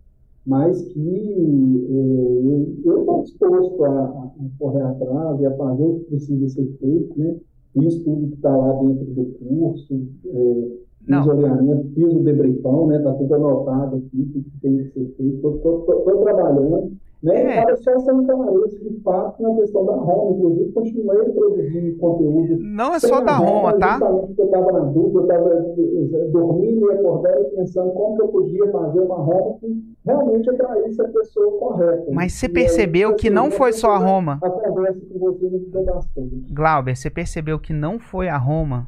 mas 0.46 0.82
que 0.82 1.00
é, 1.00 2.90
eu 2.90 3.00
estou 3.00 3.24
disposto 3.24 3.86
a, 3.86 4.10
a, 4.10 4.32
correr 4.58 4.82
atrás 4.82 5.40
e 5.40 5.46
a 5.46 5.56
fazer 5.56 5.84
o 5.84 6.00
que 6.00 6.06
precisa 6.06 6.50
ser 6.50 6.78
feito, 6.80 7.20
né? 7.20 7.36
Fiz 7.74 8.04
tudo 8.04 8.28
que 8.28 8.36
está 8.36 8.56
lá 8.56 8.74
dentro 8.82 9.06
do 9.06 9.26
curso, 9.40 9.94
é, 10.26 10.72
fiz 11.06 11.28
alinhamento, 11.28 11.90
fiz 11.94 12.14
o 12.14 12.20
debriefão, 12.20 12.88
né? 12.88 12.98
Está 12.98 13.14
tudo 13.14 13.36
anotado 13.36 13.96
aqui, 13.96 14.22
o 14.22 14.44
que 14.44 14.60
tem 14.62 14.78
que 14.78 14.84
ser 14.92 15.14
feito. 15.16 15.56
Estou 15.56 16.24
trabalhando. 16.24 16.92
Né? 17.24 17.36
É. 17.36 17.58
Era 17.60 17.78
só 17.78 18.00
ser 18.00 18.14
um 18.14 18.26
canarense 18.26 18.80
de 18.80 19.00
fato 19.02 19.44
na 19.44 19.54
questão 19.56 19.86
da 19.86 19.94
Roma, 19.96 20.36
inclusive 20.38 20.72
continuei 20.72 21.30
produzindo 21.30 21.98
conteúdo. 21.98 22.58
Não 22.60 22.96
é 22.96 23.00
só 23.00 23.22
da 23.22 23.34
Roma, 23.38 23.78
tá? 23.78 23.92
Justamente 24.00 24.40
eu 24.40 24.46
estava 24.46 24.72
na 24.72 24.80
dúvida, 24.80 25.20
eu 25.20 25.24
estava 25.24 26.30
dormindo 26.32 26.92
e 26.92 26.96
acordando 26.96 27.42
e 27.42 27.56
pensando 27.56 27.92
como 27.92 28.16
que 28.16 28.22
eu 28.24 28.28
podia 28.30 28.72
fazer 28.72 29.00
uma 29.02 29.18
Roma 29.18 29.58
que 29.60 29.84
realmente 30.04 30.50
atraísse 30.50 31.00
a 31.00 31.08
pessoa 31.10 31.60
correta. 31.60 32.12
Mas 32.12 32.34
você 32.34 32.48
E 32.48 32.50
aí, 32.50 32.54
percebeu 32.54 33.16
que 33.16 33.28
assim, 33.28 33.36
não 33.36 33.52
foi 33.52 33.72
só 33.72 33.92
a 33.92 33.98
Roma. 34.00 34.40
A 34.42 34.50
conversa 34.50 35.00
com 35.14 35.20
vocês 35.20 35.54
ajudou 35.54 35.86
bastante. 35.86 36.36
Glauber, 36.52 36.96
você 36.96 37.10
percebeu 37.12 37.60
que 37.60 37.72
não 37.72 38.00
foi 38.00 38.30
a 38.30 38.38
Roma, 38.38 38.88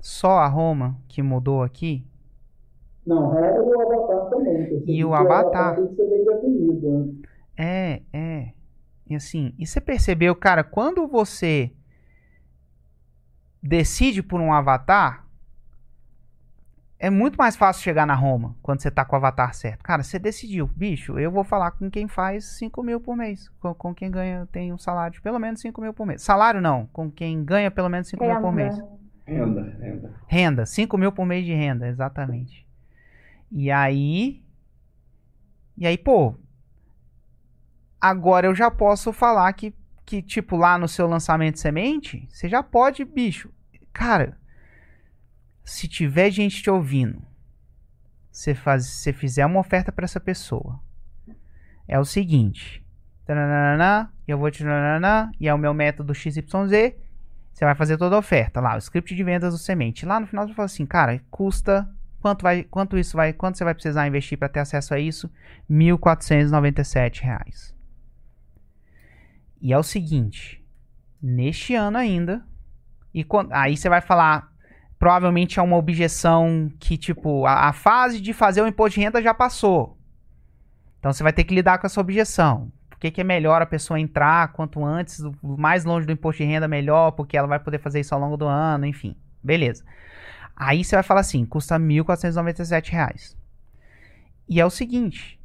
só 0.00 0.32
a 0.32 0.46
Roma 0.48 0.96
que 1.08 1.22
mudou 1.22 1.62
aqui? 1.62 2.04
Não, 3.06 3.26
Roma 3.28 3.46
e 3.46 3.58
o 3.58 3.80
Avatar 3.80 4.28
também. 4.28 4.82
E 4.86 5.04
o 5.04 5.08
o 5.08 5.14
Avatar. 5.14 5.76
tem 5.76 5.86
que 5.86 5.94
ser 5.94 6.08
bem 6.10 6.24
definido. 6.24 6.90
né? 6.90 7.08
É, 7.56 8.02
é. 8.12 8.52
E 9.06 9.14
assim, 9.14 9.54
e 9.58 9.66
você 9.66 9.80
percebeu, 9.80 10.34
cara, 10.34 10.64
quando 10.64 11.06
você 11.06 11.72
decide 13.62 14.22
por 14.22 14.40
um 14.40 14.52
avatar, 14.52 15.24
é 16.98 17.10
muito 17.10 17.36
mais 17.36 17.54
fácil 17.54 17.82
chegar 17.82 18.06
na 18.06 18.14
Roma 18.14 18.56
quando 18.62 18.80
você 18.80 18.90
tá 18.90 19.04
com 19.04 19.14
o 19.14 19.18
avatar 19.18 19.54
certo. 19.54 19.82
Cara, 19.82 20.02
você 20.02 20.18
decidiu, 20.18 20.66
bicho, 20.66 21.18
eu 21.18 21.30
vou 21.30 21.44
falar 21.44 21.72
com 21.72 21.90
quem 21.90 22.08
faz 22.08 22.44
5 22.58 22.82
mil 22.82 23.00
por 23.00 23.16
mês, 23.16 23.50
com, 23.60 23.74
com 23.74 23.94
quem 23.94 24.10
ganha, 24.10 24.48
tem 24.50 24.72
um 24.72 24.78
salário 24.78 25.14
de 25.14 25.20
pelo 25.20 25.38
menos 25.38 25.60
5 25.60 25.80
mil 25.80 25.92
por 25.92 26.06
mês. 26.06 26.22
Salário 26.22 26.60
não, 26.60 26.86
com 26.86 27.10
quem 27.10 27.44
ganha 27.44 27.70
pelo 27.70 27.88
menos 27.88 28.08
5 28.08 28.24
mil 28.24 28.40
por 28.40 28.52
mês. 28.52 28.74
Renda, 29.26 29.76
renda. 29.80 30.14
Renda, 30.26 30.66
5 30.66 30.98
mil 30.98 31.12
por 31.12 31.26
mês 31.26 31.44
de 31.44 31.52
renda, 31.54 31.88
exatamente. 31.88 32.66
E 33.50 33.70
aí. 33.70 34.42
E 35.76 35.86
aí, 35.86 35.96
pô. 35.96 36.34
Agora 38.06 38.46
eu 38.46 38.54
já 38.54 38.70
posso 38.70 39.14
falar 39.14 39.50
que, 39.54 39.74
que, 40.04 40.20
tipo, 40.20 40.58
lá 40.58 40.76
no 40.76 40.86
seu 40.86 41.06
lançamento 41.06 41.58
semente, 41.58 42.28
você 42.28 42.50
já 42.50 42.62
pode, 42.62 43.02
bicho. 43.02 43.50
Cara, 43.94 44.36
se 45.64 45.88
tiver 45.88 46.30
gente 46.30 46.62
te 46.62 46.68
ouvindo, 46.68 47.22
você, 48.30 48.54
faz, 48.54 48.86
você 48.86 49.10
fizer 49.10 49.46
uma 49.46 49.58
oferta 49.58 49.90
para 49.90 50.04
essa 50.04 50.20
pessoa, 50.20 50.78
é 51.88 51.98
o 51.98 52.04
seguinte. 52.04 52.84
tananana, 53.24 54.12
Eu 54.28 54.36
vou 54.36 54.50
te. 54.50 54.58
tananana, 54.58 55.32
E 55.40 55.48
é 55.48 55.54
o 55.54 55.58
meu 55.58 55.72
método 55.72 56.14
XYZ. 56.14 56.44
Você 56.44 57.64
vai 57.64 57.74
fazer 57.74 57.96
toda 57.96 58.16
a 58.16 58.18
oferta 58.18 58.60
lá, 58.60 58.74
o 58.74 58.78
script 58.80 59.14
de 59.14 59.24
vendas 59.24 59.54
do 59.54 59.58
semente. 59.58 60.04
Lá 60.04 60.20
no 60.20 60.26
final 60.26 60.46
você 60.46 60.52
fala 60.52 60.66
assim, 60.66 60.84
cara, 60.84 61.18
custa 61.30 61.88
quanto 62.20 62.42
vai, 62.42 62.64
quanto 62.64 62.98
isso 62.98 63.16
vai, 63.16 63.32
quanto 63.32 63.56
você 63.56 63.64
vai 63.64 63.72
precisar 63.72 64.06
investir 64.06 64.36
para 64.36 64.50
ter 64.50 64.60
acesso 64.60 64.92
a 64.92 64.98
isso? 64.98 65.30
1.497 65.70 67.22
reais. 67.22 67.73
E 69.64 69.72
é 69.72 69.78
o 69.78 69.82
seguinte, 69.82 70.62
neste 71.22 71.74
ano 71.74 71.96
ainda, 71.96 72.44
e 73.14 73.24
quan- 73.24 73.48
aí 73.50 73.74
você 73.78 73.88
vai 73.88 74.02
falar, 74.02 74.52
provavelmente 74.98 75.58
é 75.58 75.62
uma 75.62 75.78
objeção 75.78 76.70
que 76.78 76.98
tipo 76.98 77.46
a, 77.46 77.70
a 77.70 77.72
fase 77.72 78.20
de 78.20 78.34
fazer 78.34 78.60
o 78.60 78.66
imposto 78.68 78.96
de 79.00 79.06
renda 79.06 79.22
já 79.22 79.32
passou. 79.32 79.96
Então 80.98 81.10
você 81.10 81.22
vai 81.22 81.32
ter 81.32 81.44
que 81.44 81.54
lidar 81.54 81.78
com 81.78 81.86
essa 81.86 81.98
objeção. 81.98 82.70
Que, 83.00 83.10
que 83.10 83.22
é 83.22 83.24
melhor 83.24 83.62
a 83.62 83.66
pessoa 83.66 83.98
entrar 83.98 84.52
quanto 84.52 84.84
antes, 84.84 85.20
mais 85.42 85.82
longe 85.86 86.06
do 86.06 86.12
imposto 86.12 86.42
de 86.42 86.48
renda 86.48 86.68
melhor, 86.68 87.12
porque 87.12 87.34
ela 87.34 87.48
vai 87.48 87.58
poder 87.58 87.78
fazer 87.78 88.00
isso 88.00 88.14
ao 88.14 88.20
longo 88.20 88.36
do 88.36 88.46
ano, 88.46 88.84
enfim. 88.84 89.16
Beleza. 89.42 89.82
Aí 90.54 90.84
você 90.84 90.94
vai 90.94 91.02
falar 91.02 91.20
assim, 91.20 91.46
custa 91.46 91.78
1.497 91.78 92.90
reais. 92.90 93.34
E 94.46 94.60
é 94.60 94.66
o 94.66 94.70
seguinte, 94.70 95.40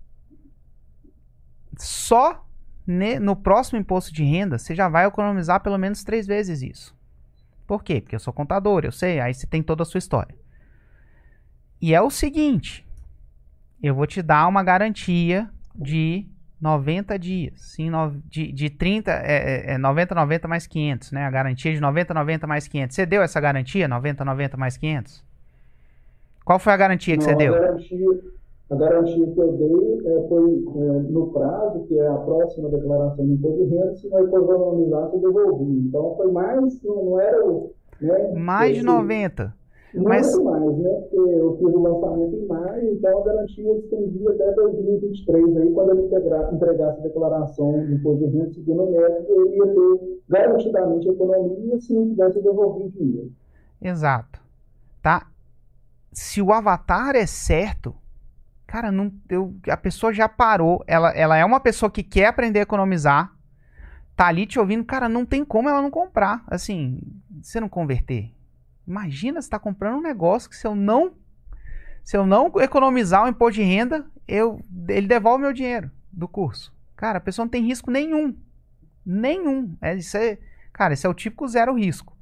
só 1.78 2.46
no 2.92 3.36
próximo 3.36 3.80
imposto 3.80 4.14
de 4.14 4.24
renda 4.24 4.58
você 4.58 4.74
já 4.74 4.88
vai 4.90 5.06
economizar 5.06 5.62
pelo 5.62 5.78
menos 5.78 6.04
três 6.04 6.26
vezes 6.26 6.62
isso. 6.62 6.96
Por 7.68 7.84
quê? 7.84 8.02
Porque 8.02 8.16
eu 8.16 8.20
sou 8.20 8.34
contador, 8.34 8.84
eu 8.84 8.92
sei, 8.92 9.20
aí 9.20 9.34
você 9.34 9.46
tem 9.46 9.62
toda 9.62 9.84
a 9.84 9.86
sua 9.86 10.00
história. 10.00 10.36
E 11.82 11.94
é 11.94 12.02
o 12.02 12.10
seguinte, 12.10 12.86
eu 13.82 13.94
vou 13.94 14.08
te 14.08 14.22
dar 14.22 14.48
uma 14.48 14.64
garantia 14.64 15.50
de 15.76 16.26
90 16.60 17.18
dias. 17.18 17.62
Sim, 17.62 17.90
no- 17.90 18.22
de, 18.26 18.52
de 18.52 18.70
30, 18.70 19.12
é, 19.12 19.72
é, 19.72 19.74
é 19.74 19.78
90, 19.78 20.14
90 20.16 20.48
mais 20.48 20.68
500, 20.68 21.12
né? 21.12 21.26
A 21.26 21.30
garantia 21.32 21.74
de 21.74 21.80
90, 21.80 22.14
90 22.14 22.48
mais 22.48 22.68
500. 22.68 22.96
Você 22.96 23.06
deu 23.06 23.22
essa 23.22 23.40
garantia, 23.40 23.88
90, 23.88 24.26
90 24.26 24.58
mais 24.58 24.76
500? 24.76 25.24
Qual 26.44 26.60
foi 26.60 26.74
a 26.74 26.78
garantia 26.78 27.16
que 27.16 27.24
Não, 27.24 27.30
você 27.30 27.36
deu? 27.36 27.56
A 27.56 27.60
garantia, 27.60 27.98
a 28.70 28.76
garantia 28.76 29.26
que 29.28 29.40
eu 29.40 29.52
dei 29.54 30.12
é, 30.12 30.28
foi 30.28 30.64
é, 30.78 31.00
no 31.10 31.28
prazo, 31.32 31.84
que 31.86 32.00
é 32.00 32.08
a 32.08 32.18
próxima 32.18 32.70
declaração 32.70 33.26
de 33.26 33.34
imposto 33.34 33.66
de 33.66 33.76
renda, 33.76 33.96
se 33.96 34.08
não 34.10 34.20
economizasse, 34.20 35.16
eu 35.16 35.20
devolvi. 35.22 35.80
Então 35.88 36.16
foi 36.16 36.32
mais, 36.32 36.82
não, 36.84 37.06
não 37.06 37.20
era. 37.20 37.46
Né, 38.02 38.34
Mais 38.36 38.72
de 38.74 38.78
esse- 38.78 38.86
90. 38.86 39.54
Não 39.92 40.04
Mas- 40.04 40.38
mais, 40.38 40.78
né? 40.78 40.90
Porque 41.10 41.32
eu 41.32 41.58
fiz 41.58 41.66
o 41.68 41.80
lançamento 41.82 42.36
em 42.36 42.46
maio, 42.46 42.94
então 42.94 43.22
a 43.22 43.24
garantia 43.26 43.76
estendia 43.76 44.30
até 44.30 44.52
2023, 44.54 45.58
aí 45.58 45.72
quando 45.74 45.92
ele 45.98 46.02
entregasse 46.54 47.00
a 47.00 47.04
declaração 47.04 47.72
de 47.88 47.96
imposto 47.96 48.20
de 48.30 48.38
renda 48.38 48.54
seguindo 48.54 48.84
o 48.84 48.92
método, 48.92 49.42
ele 49.48 49.58
ia 49.58 49.66
ter 49.66 50.20
garantidamente 50.30 51.10
economia 51.10 51.80
se 51.80 51.92
não 51.96 52.08
tivesse 52.08 52.40
devolvido 52.40 52.90
dinheiro. 52.92 53.32
Exato. 53.82 54.40
Tá? 55.02 55.26
Se 56.14 56.40
o 56.40 56.52
avatar 56.54 57.16
é 57.16 57.26
certo, 57.26 57.96
cara, 58.70 58.92
não, 58.92 59.12
eu, 59.28 59.60
a 59.68 59.76
pessoa 59.76 60.14
já 60.14 60.30
parou. 60.30 60.84
Ela, 60.86 61.10
ela 61.14 61.36
é 61.36 61.44
uma 61.44 61.60
pessoa 61.60 61.90
que 61.90 62.04
quer 62.04 62.28
aprender 62.28 62.60
a 62.60 62.62
economizar. 62.62 63.34
Tá 64.16 64.28
ali 64.28 64.46
te 64.46 64.60
ouvindo, 64.60 64.86
cara, 64.86 65.10
não 65.10 65.26
tem 65.26 65.44
como 65.44 65.68
ela 65.68 65.82
não 65.82 65.90
comprar. 65.90 66.44
Assim, 66.46 67.02
você 67.42 67.60
não 67.60 67.68
converter. 67.68 68.32
Imagina 68.88 69.42
você 69.42 69.50
tá 69.50 69.58
comprando 69.58 69.98
um 69.98 70.02
negócio 70.02 70.48
que 70.48 70.56
se 70.56 70.68
eu 70.68 70.76
não 70.76 71.14
se 72.04 72.16
eu 72.16 72.26
não 72.26 72.52
economizar 72.60 73.26
o 73.26 73.28
imposto 73.28 73.56
de 73.56 73.64
renda, 73.64 74.06
eu, 74.28 74.64
ele 74.88 75.08
devolve 75.08 75.44
meu 75.44 75.54
dinheiro 75.54 75.90
do 76.12 76.28
curso. 76.28 76.74
Cara, 76.96 77.18
a 77.18 77.22
pessoa 77.22 77.46
não 77.46 77.50
tem 77.50 77.66
risco 77.66 77.90
nenhum. 77.90 78.38
Nenhum. 79.04 79.76
É, 79.82 79.96
isso 79.96 80.16
é, 80.16 80.38
cara, 80.72 80.94
esse 80.94 81.08
é 81.08 81.10
o 81.10 81.14
típico 81.14 81.48
zero 81.48 81.74
risco. 81.74 82.16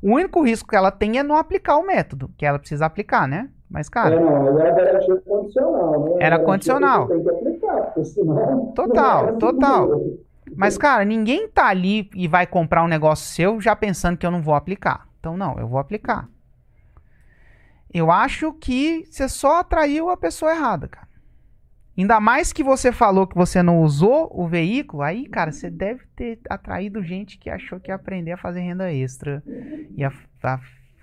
O 0.00 0.12
único 0.14 0.42
risco 0.42 0.68
que 0.68 0.76
ela 0.76 0.92
tem 0.92 1.18
é 1.18 1.24
não 1.24 1.36
aplicar 1.36 1.76
o 1.76 1.86
método, 1.86 2.32
que 2.36 2.46
ela 2.46 2.58
precisa 2.58 2.86
aplicar, 2.86 3.26
né? 3.26 3.50
Mas, 3.70 3.88
cara, 3.88 4.14
é, 4.14 4.20
não, 4.20 4.58
era 4.60 4.70
garantia 4.74 5.16
condicional, 5.16 6.04
né? 6.04 6.16
Era 6.20 6.38
condicional. 6.38 7.06
Tem 7.08 7.22
que 7.22 7.28
aplicar, 7.28 7.76
porque 7.82 8.04
senão. 8.04 8.72
Total, 8.74 9.28
é 9.28 9.32
total. 9.32 9.82
seguro. 9.88 10.24
mas, 10.56 10.78
cara, 10.78 11.04
ninguém 11.04 11.48
tá 11.48 11.66
ali 11.66 12.08
e 12.14 12.26
vai 12.26 12.46
comprar 12.46 12.82
um 12.82 12.88
negócio 12.88 13.26
seu 13.26 13.60
já 13.60 13.76
pensando 13.76 14.16
que 14.16 14.24
eu 14.24 14.30
não 14.30 14.40
vou 14.40 14.54
aplicar. 14.54 15.06
Então, 15.20 15.36
não, 15.36 15.58
eu 15.58 15.68
vou 15.68 15.78
aplicar. 15.78 16.28
Eu 17.92 18.10
acho 18.10 18.52
que 18.54 19.04
você 19.10 19.28
só 19.28 19.60
atraiu 19.60 20.08
a 20.10 20.16
pessoa 20.16 20.52
errada, 20.52 20.88
cara. 20.88 21.08
Ainda 21.96 22.20
mais 22.20 22.52
que 22.52 22.62
você 22.62 22.92
falou 22.92 23.26
que 23.26 23.34
você 23.34 23.62
não 23.62 23.80
usou 23.82 24.30
o 24.32 24.46
veículo, 24.46 25.02
aí, 25.02 25.26
cara, 25.26 25.50
você 25.50 25.68
deve 25.68 26.04
ter 26.14 26.38
atraído 26.48 27.02
gente 27.02 27.38
que 27.38 27.50
achou 27.50 27.80
que 27.80 27.90
ia 27.90 27.96
aprender 27.96 28.32
a 28.32 28.36
fazer 28.36 28.60
renda 28.60 28.92
extra. 28.92 29.42
E 29.96 30.04
a- 30.04 30.12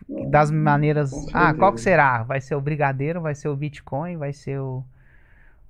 das 0.08 0.52
maneiras. 0.52 1.12
Ah, 1.34 1.54
qual 1.54 1.74
que 1.74 1.82
será? 1.82 2.24
Vai 2.24 2.40
ser 2.42 2.56
o 2.56 2.62
Brigadeiro, 2.62 3.22
vai 3.22 3.36
ser 3.36 3.48
o 3.48 3.56
Bitcoin, 3.56 4.18
vai 4.18 4.34
ser 4.34 4.60
o. 4.60 4.84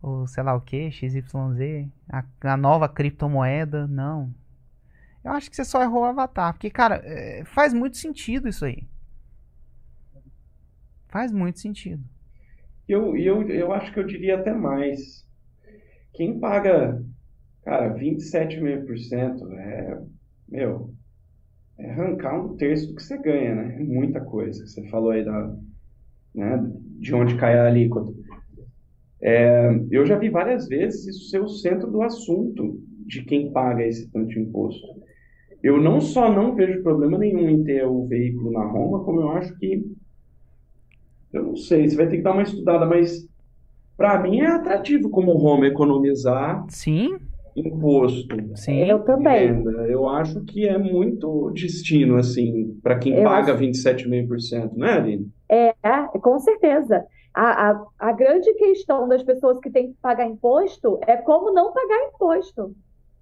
O 0.01 0.27
sei 0.27 0.43
lá 0.43 0.53
o 0.53 0.61
que, 0.61 0.91
XYZ, 0.91 1.25
a, 2.07 2.23
a 2.41 2.57
nova 2.57 2.87
criptomoeda. 2.87 3.87
Não. 3.87 4.31
Eu 5.23 5.31
acho 5.31 5.49
que 5.49 5.55
você 5.55 5.65
só 5.65 5.81
errou 5.81 6.03
o 6.03 6.05
avatar. 6.05 6.53
Porque, 6.53 6.69
cara, 6.69 7.01
é, 7.03 7.43
faz 7.45 7.73
muito 7.73 7.97
sentido 7.97 8.47
isso 8.47 8.63
aí. 8.65 8.83
Faz 11.07 11.31
muito 11.31 11.59
sentido. 11.59 12.03
Eu, 12.87 13.17
eu, 13.17 13.49
eu 13.49 13.73
acho 13.73 13.91
que 13.91 13.99
eu 13.99 14.05
diria 14.05 14.35
até 14.35 14.53
mais. 14.53 15.25
Quem 16.13 16.39
paga, 16.39 17.03
cara, 17.63 17.95
27,5% 17.95 19.51
é, 19.57 20.01
meu, 20.47 20.93
é 21.77 21.91
arrancar 21.91 22.39
um 22.39 22.55
terço 22.55 22.87
do 22.87 22.95
que 22.95 23.03
você 23.03 23.17
ganha, 23.17 23.55
né? 23.55 23.77
É 23.79 23.83
muita 23.83 24.21
coisa. 24.21 24.65
Você 24.65 24.87
falou 24.89 25.11
aí 25.11 25.23
da, 25.23 25.55
né, 26.33 26.71
de 26.99 27.13
onde 27.13 27.35
cai 27.35 27.57
a 27.57 27.67
alíquota. 27.67 28.13
É, 29.21 29.69
eu 29.89 30.05
já 30.05 30.17
vi 30.17 30.29
várias 30.29 30.67
vezes 30.67 31.07
isso 31.07 31.29
ser 31.29 31.41
o 31.41 31.47
centro 31.47 31.89
do 31.89 32.01
assunto 32.01 32.79
de 33.05 33.23
quem 33.23 33.51
paga 33.51 33.85
esse 33.85 34.09
tanto 34.11 34.27
de 34.29 34.39
imposto. 34.39 34.85
Eu 35.63 35.81
não 35.81 35.99
só 35.99 36.31
não 36.31 36.53
vejo 36.55 36.83
problema 36.83 37.17
nenhum 37.17 37.49
em 37.49 37.63
ter 37.63 37.85
o 37.85 38.05
veículo 38.05 38.51
na 38.51 38.63
Roma, 38.65 39.03
como 39.03 39.21
eu 39.21 39.31
acho 39.31 39.57
que 39.57 39.83
eu 41.33 41.43
não 41.43 41.55
sei, 41.55 41.89
você 41.89 41.97
vai 41.97 42.07
ter 42.07 42.17
que 42.17 42.23
dar 42.23 42.31
uma 42.31 42.43
estudada, 42.43 42.85
mas 42.85 43.27
para 43.97 44.21
mim 44.21 44.39
é 44.39 44.47
atrativo 44.47 45.09
como 45.09 45.33
Roma 45.33 45.67
economizar 45.67 46.65
Sim, 46.69 47.17
imposto 47.55 48.27
sim. 48.55 48.79
Eu 48.83 48.99
de 48.99 49.05
também. 49.05 49.47
renda. 49.47 49.71
Eu 49.87 50.07
acho 50.09 50.43
que 50.43 50.67
é 50.67 50.77
muito 50.77 51.51
destino, 51.51 52.17
assim, 52.17 52.77
para 52.83 52.97
quem 52.99 53.13
Eu 53.15 53.23
paga 53.23 53.53
acho- 53.53 53.61
27,5%, 53.61 54.73
né, 54.75 54.93
Aline? 54.93 55.29
É, 55.49 55.73
com 56.21 56.37
certeza. 56.39 57.05
A, 57.33 57.71
a, 57.71 57.85
a 57.99 58.11
grande 58.13 58.53
questão 58.53 59.07
das 59.07 59.21
pessoas 59.23 59.59
que 59.59 59.69
têm 59.69 59.87
que 59.89 59.97
pagar 60.01 60.25
imposto 60.25 60.99
é 61.05 61.17
como 61.17 61.51
não 61.53 61.71
pagar 61.73 62.09
imposto. 62.13 62.73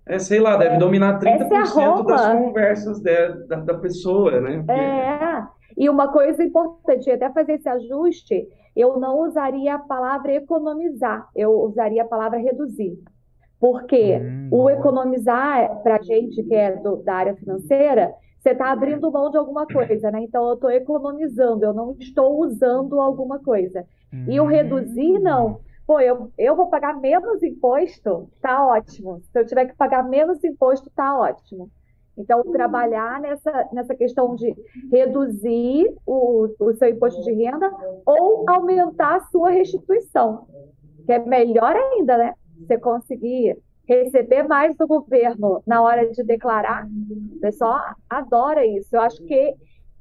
É, 0.06 0.20
sei 0.20 0.40
lá, 0.40 0.58
deve 0.58 0.78
dominar 0.78 1.18
30% 1.20 1.42
Essa 1.42 1.82
é 1.82 2.04
das 2.04 2.32
conversas 2.34 3.00
de- 3.00 3.48
da, 3.48 3.56
da 3.58 3.74
pessoa, 3.76 4.40
né? 4.42 4.58
Porque- 4.58 4.72
É, 4.72 5.44
e 5.78 5.90
uma 5.90 6.12
coisa 6.12 6.44
importante, 6.44 7.10
até 7.10 7.30
fazer 7.32 7.54
esse 7.54 7.70
ajuste, 7.70 8.48
eu 8.76 9.00
não 9.00 9.22
usaria 9.22 9.76
a 9.76 9.80
palavra 9.80 10.34
economizar, 10.34 11.28
eu 11.36 11.52
usaria 11.62 12.04
a 12.04 12.08
palavra 12.08 12.38
reduzir. 12.38 13.00
Porque 13.64 14.18
Hum, 14.20 14.50
o 14.52 14.70
economizar, 14.70 15.82
para 15.84 16.02
gente 16.04 16.44
que 16.44 16.54
é 16.56 16.76
do- 16.78 16.98
da 17.04 17.16
área 17.16 17.36
financeira, 17.38 18.14
você 18.40 18.52
está 18.52 18.72
abrindo 18.72 19.12
mão 19.12 19.32
de 19.32 19.38
alguma 19.38 19.66
coisa, 19.68 20.12
né? 20.12 20.22
Então 20.24 20.48
eu 20.50 20.56
estou 20.56 20.72
economizando, 20.72 21.66
eu 21.66 21.74
não 21.74 21.96
estou 22.00 22.40
usando 22.42 23.00
alguma 23.00 23.40
coisa. 23.40 23.88
E 24.28 24.40
o 24.40 24.46
Hum. 24.46 24.48
reduzir, 24.48 25.20
não. 25.22 25.62
Pô, 25.88 26.00
eu, 26.02 26.32
eu 26.38 26.56
vou 26.56 26.70
pagar 26.70 27.00
menos 27.00 27.42
imposto, 27.44 28.30
tá 28.42 28.66
ótimo. 28.68 29.22
Se 29.32 29.40
eu 29.40 29.46
tiver 29.46 29.68
que 29.68 29.76
pagar 29.78 30.04
menos 30.08 30.44
imposto, 30.44 30.90
tá 30.96 31.18
ótimo. 31.20 31.72
Então, 32.18 32.44
trabalhar 32.52 33.20
nessa, 33.22 33.70
nessa 33.74 33.96
questão 33.96 34.36
de 34.36 34.56
reduzir 34.92 35.94
o, 36.06 36.48
o 36.60 36.74
seu 36.76 36.90
imposto 36.90 37.22
de 37.24 37.32
renda 37.34 37.70
ou 38.06 38.44
aumentar 38.48 39.16
a 39.18 39.22
sua 39.32 39.50
restituição, 39.52 40.48
que 41.06 41.14
é 41.14 41.20
melhor 41.20 41.76
ainda, 41.76 42.18
né? 42.18 42.34
Você 42.60 42.78
conseguir 42.78 43.58
receber 43.88 44.44
mais 44.44 44.76
do 44.78 44.88
governo 44.88 45.62
na 45.68 45.82
hora 45.82 46.10
de 46.10 46.24
declarar. 46.24 46.88
O 46.88 47.40
pessoal 47.40 47.80
adora 48.10 48.66
isso. 48.66 48.96
Eu 48.96 49.02
acho 49.02 49.22
que, 49.24 49.54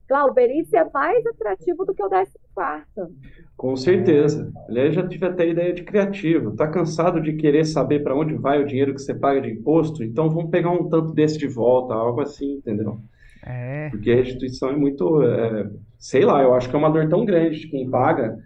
claro, 0.06 0.30
o 0.30 0.34
Berício 0.34 0.78
é 0.78 0.88
mais 0.92 1.26
atrativo 1.26 1.84
do 1.84 1.94
que 1.94 2.02
o 2.02 2.08
14 2.08 2.32
quarto. 2.54 3.10
Com 3.56 3.76
certeza. 3.76 4.52
Aliás, 4.68 4.94
já 4.94 5.06
tive 5.06 5.26
até 5.26 5.48
ideia 5.48 5.72
de 5.72 5.82
criativo. 5.82 6.54
Tá 6.54 6.68
cansado 6.68 7.20
de 7.20 7.34
querer 7.34 7.64
saber 7.64 8.02
para 8.02 8.14
onde 8.14 8.34
vai 8.34 8.62
o 8.62 8.66
dinheiro 8.66 8.94
que 8.94 9.00
você 9.00 9.14
paga 9.14 9.40
de 9.40 9.50
imposto? 9.50 10.02
Então 10.02 10.30
vamos 10.30 10.50
pegar 10.50 10.70
um 10.70 10.88
tanto 10.88 11.12
desse 11.12 11.38
de 11.38 11.48
volta, 11.48 11.94
algo 11.94 12.20
assim, 12.20 12.54
entendeu? 12.54 13.00
É. 13.44 13.88
Porque 13.90 14.10
a 14.10 14.16
restituição 14.16 14.70
é 14.70 14.76
muito, 14.76 15.22
é, 15.22 15.70
sei 15.98 16.24
lá, 16.24 16.42
eu 16.42 16.54
acho 16.54 16.68
que 16.68 16.76
é 16.76 16.78
uma 16.78 16.90
dor 16.90 17.08
tão 17.08 17.24
grande 17.24 17.60
de 17.60 17.68
quem 17.68 17.90
paga 17.90 18.38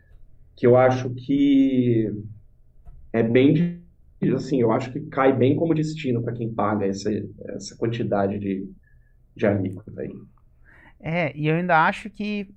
que 0.56 0.66
eu 0.66 0.74
acho 0.74 1.10
que 1.10 2.10
é 3.12 3.22
bem, 3.22 3.82
de- 4.20 4.34
assim, 4.34 4.60
eu 4.60 4.72
acho 4.72 4.92
que 4.92 5.00
cai 5.08 5.32
bem 5.36 5.56
como 5.56 5.74
destino 5.74 6.22
para 6.22 6.34
quem 6.34 6.52
paga 6.54 6.86
essa, 6.86 7.10
essa 7.50 7.76
quantidade 7.76 8.38
de, 8.38 8.70
de 9.36 9.46
alíquota 9.46 10.00
aí. 10.02 10.12
É, 11.00 11.36
e 11.36 11.46
eu 11.48 11.56
ainda 11.56 11.86
acho 11.86 12.10
que. 12.10 12.48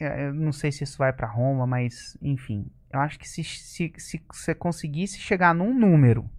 é, 0.00 0.28
Eu 0.28 0.34
não 0.34 0.52
sei 0.52 0.72
se 0.72 0.84
isso 0.84 0.98
vai 0.98 1.12
pra 1.12 1.28
Roma, 1.28 1.66
mas 1.66 2.16
enfim. 2.22 2.66
Eu 2.92 3.00
acho 3.00 3.18
que 3.18 3.28
se, 3.28 3.44
se, 3.44 3.92
se 3.98 4.22
você 4.32 4.54
conseguisse 4.54 5.18
chegar 5.18 5.54
num 5.54 5.74
número, 5.78 6.30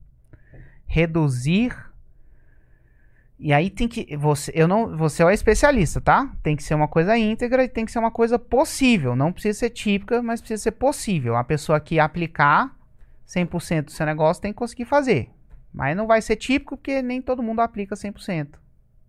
reduzir. 0.88 1.74
E 3.40 3.54
aí 3.54 3.70
tem 3.70 3.88
que. 3.88 4.16
Você, 4.18 4.52
eu 4.56 4.68
não, 4.68 4.98
você 4.98 5.22
é 5.22 5.26
o 5.26 5.30
especialista, 5.30 6.02
tá? 6.02 6.32
Tem 6.42 6.56
que 6.56 6.64
ser 6.64 6.74
uma 6.74 6.88
coisa 6.88 7.16
íntegra 7.18 7.64
e 7.64 7.70
tem 7.70 7.86
que 7.86 7.92
ser 7.92 8.00
uma 8.00 8.12
coisa 8.12 8.40
possível. 8.40 9.16
Não 9.16 9.32
precisa 9.32 9.60
ser 9.60 9.70
típica, 9.70 10.22
mas 10.24 10.42
precisa 10.42 10.64
ser 10.64 10.72
possível. 10.72 11.36
A 11.36 11.44
pessoa 11.44 11.80
que 11.80 12.00
aplicar 12.00 12.76
100% 13.28 13.86
do 13.86 13.92
seu 13.92 14.06
negócio 14.06 14.42
tem 14.42 14.52
que 14.54 14.58
conseguir 14.58 14.86
fazer. 14.86 15.30
Mas 15.74 15.96
não 15.96 16.08
vai 16.08 16.22
ser 16.22 16.38
típico 16.38 16.78
porque 16.78 17.02
nem 17.02 17.22
todo 17.22 17.44
mundo 17.44 17.60
aplica 17.60 17.96
100% 17.96 18.60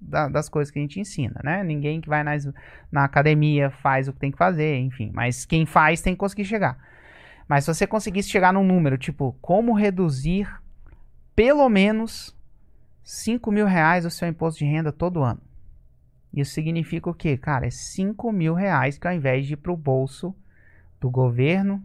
da- 0.01 0.29
das 0.29 0.49
coisas 0.49 0.71
que 0.71 0.79
a 0.79 0.83
gente 0.83 1.01
ensina, 1.01 1.41
né? 1.43 1.63
Ninguém 1.63 2.01
que 2.01 2.09
vai 2.09 2.23
nas, 2.23 2.47
na 2.91 3.05
academia 3.05 3.71
faz 3.71 4.09
o 4.09 4.13
que 4.13 4.19
tem 4.19 4.31
que 4.31 4.37
fazer, 4.39 4.79
enfim. 4.81 5.11
Mas 5.15 5.47
quem 5.47 5.65
faz 5.65 6.03
tem 6.03 6.15
que 6.15 6.19
conseguir 6.19 6.45
chegar. 6.45 6.77
Mas 7.49 7.65
se 7.65 7.73
você 7.73 7.87
conseguisse 7.87 8.29
chegar 8.29 8.53
num 8.53 8.65
número, 8.65 8.99
tipo, 8.99 9.35
como 9.41 9.73
reduzir 9.73 10.53
pelo 11.35 11.69
menos 11.69 12.37
5 13.03 13.51
mil 13.51 13.65
reais 13.65 14.05
o 14.05 14.11
seu 14.11 14.29
imposto 14.29 14.59
de 14.59 14.67
renda 14.67 14.93
todo 14.93 15.23
ano. 15.23 15.41
Isso 16.35 16.53
significa 16.53 17.09
o 17.09 17.15
quê? 17.15 17.39
Cara, 17.39 17.67
é 17.67 17.71
5 17.71 18.31
mil 18.31 18.53
reais 18.53 18.99
que 18.99 19.07
ao 19.07 19.15
invés 19.15 19.47
de 19.47 19.55
ir 19.55 19.57
pro 19.57 19.77
bolso 19.77 20.35
do 21.01 21.09
governo. 21.09 21.83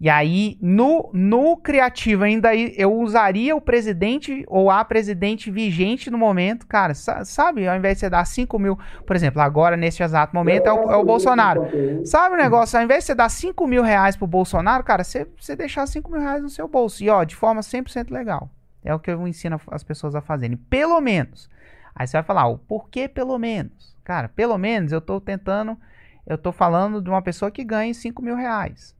E 0.00 0.08
aí, 0.08 0.56
no, 0.62 1.10
no 1.12 1.58
criativo 1.58 2.24
ainda 2.24 2.48
aí, 2.48 2.72
eu 2.78 2.90
usaria 2.90 3.54
o 3.54 3.60
presidente 3.60 4.44
ou 4.48 4.70
a 4.70 4.82
presidente 4.82 5.50
vigente 5.50 6.10
no 6.10 6.16
momento, 6.16 6.66
cara, 6.66 6.94
sa- 6.94 7.22
sabe? 7.22 7.68
Ao 7.68 7.76
invés 7.76 7.96
de 7.96 8.00
você 8.00 8.08
dar 8.10 8.24
5 8.24 8.58
mil, 8.58 8.78
por 9.06 9.14
exemplo, 9.14 9.42
agora 9.42 9.76
nesse 9.76 10.02
exato 10.02 10.34
momento 10.34 10.66
é 10.66 10.72
o, 10.72 10.90
é 10.90 10.96
o 10.96 11.04
Bolsonaro. 11.04 11.66
Sabe 12.06 12.34
o 12.34 12.38
negócio? 12.38 12.78
Ao 12.78 12.84
invés 12.84 13.00
de 13.00 13.08
você 13.08 13.14
dar 13.14 13.28
5 13.28 13.66
mil 13.66 13.82
reais 13.82 14.16
pro 14.16 14.26
Bolsonaro, 14.26 14.82
cara, 14.82 15.04
você, 15.04 15.26
você 15.38 15.54
deixar 15.54 15.86
5 15.86 16.10
mil 16.10 16.20
reais 16.22 16.42
no 16.42 16.48
seu 16.48 16.66
bolso. 16.66 17.04
E 17.04 17.10
ó, 17.10 17.22
de 17.22 17.36
forma 17.36 17.60
100% 17.60 18.10
legal. 18.10 18.48
É 18.82 18.94
o 18.94 18.98
que 18.98 19.10
eu 19.10 19.28
ensino 19.28 19.60
as 19.70 19.84
pessoas 19.84 20.14
a 20.14 20.22
fazerem. 20.22 20.56
Pelo 20.56 20.98
menos. 21.02 21.50
Aí 21.94 22.06
você 22.06 22.16
vai 22.16 22.22
falar, 22.22 22.46
o 22.46 22.56
porquê 22.56 23.06
pelo 23.06 23.38
menos? 23.38 23.94
Cara, 24.02 24.30
pelo 24.30 24.56
menos 24.56 24.92
eu 24.92 25.00
tô 25.02 25.20
tentando, 25.20 25.76
eu 26.26 26.38
tô 26.38 26.52
falando 26.52 27.02
de 27.02 27.10
uma 27.10 27.20
pessoa 27.20 27.50
que 27.50 27.62
ganha 27.62 27.92
5 27.92 28.22
mil 28.22 28.34
reais. 28.34 28.98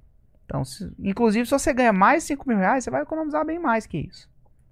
Então, 0.50 0.64
se- 0.64 0.92
inclusive, 0.98 1.46
se 1.46 1.52
você 1.52 1.72
ganha 1.72 1.92
mais 1.92 2.24
de 2.24 2.26
5 2.30 2.48
mil 2.48 2.58
reais, 2.58 2.82
você 2.82 2.90
vai 2.90 3.02
economizar 3.02 3.46
bem 3.46 3.60
mais 3.60 3.86
que 3.86 3.98
isso. 3.98 4.28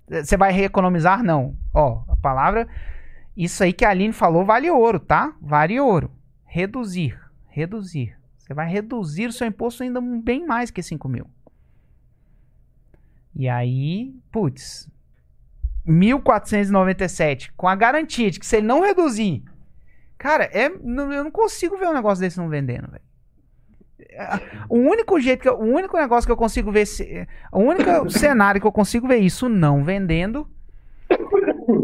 Você 0.08 0.36
vai 0.36 0.50
reeconomizar? 0.50 1.22
Não. 1.22 1.56
Ó, 1.72 2.02
a 2.08 2.16
palavra. 2.16 2.66
Isso 3.36 3.62
aí 3.62 3.72
que 3.72 3.84
a 3.84 3.90
Aline 3.90 4.12
falou 4.12 4.44
vale 4.44 4.68
ouro, 4.68 4.98
tá? 4.98 5.32
Vale 5.40 5.78
ouro. 5.78 6.10
Reduzir. 6.44 7.16
Reduzir. 7.46 8.18
Você 8.38 8.52
vai 8.52 8.68
reduzir 8.68 9.28
o 9.28 9.32
seu 9.32 9.46
imposto 9.46 9.84
ainda 9.84 10.00
bem 10.00 10.44
mais 10.44 10.68
que 10.72 10.82
5 10.82 11.08
mil. 11.08 11.30
E 13.36 13.48
aí, 13.48 14.12
putz, 14.32 14.90
1.497, 15.86 17.52
com 17.56 17.68
a 17.68 17.76
garantia 17.76 18.32
de 18.32 18.40
que 18.40 18.46
se 18.46 18.56
ele 18.56 18.66
não 18.66 18.80
reduzir, 18.80 19.44
cara, 20.16 20.44
é, 20.52 20.66
eu 20.66 20.80
não 20.80 21.30
consigo 21.30 21.76
ver 21.78 21.86
um 21.86 21.92
negócio 21.94 22.20
desse 22.20 22.38
não 22.38 22.48
vendendo, 22.48 22.90
velho. 22.90 23.07
O 24.68 24.76
único 24.76 25.20
jeito 25.20 25.42
que 25.42 25.48
eu- 25.48 25.58
o 25.58 25.64
único 25.64 25.96
negócio 25.96 26.26
que 26.26 26.32
eu 26.32 26.36
consigo 26.36 26.70
ver, 26.72 26.86
se- 26.86 27.26
o 27.52 27.58
único 27.60 27.84
cenário 28.10 28.60
que 28.60 28.66
eu 28.66 28.72
consigo 28.72 29.06
ver 29.08 29.18
isso 29.18 29.48
não 29.48 29.82
vendendo 29.84 30.48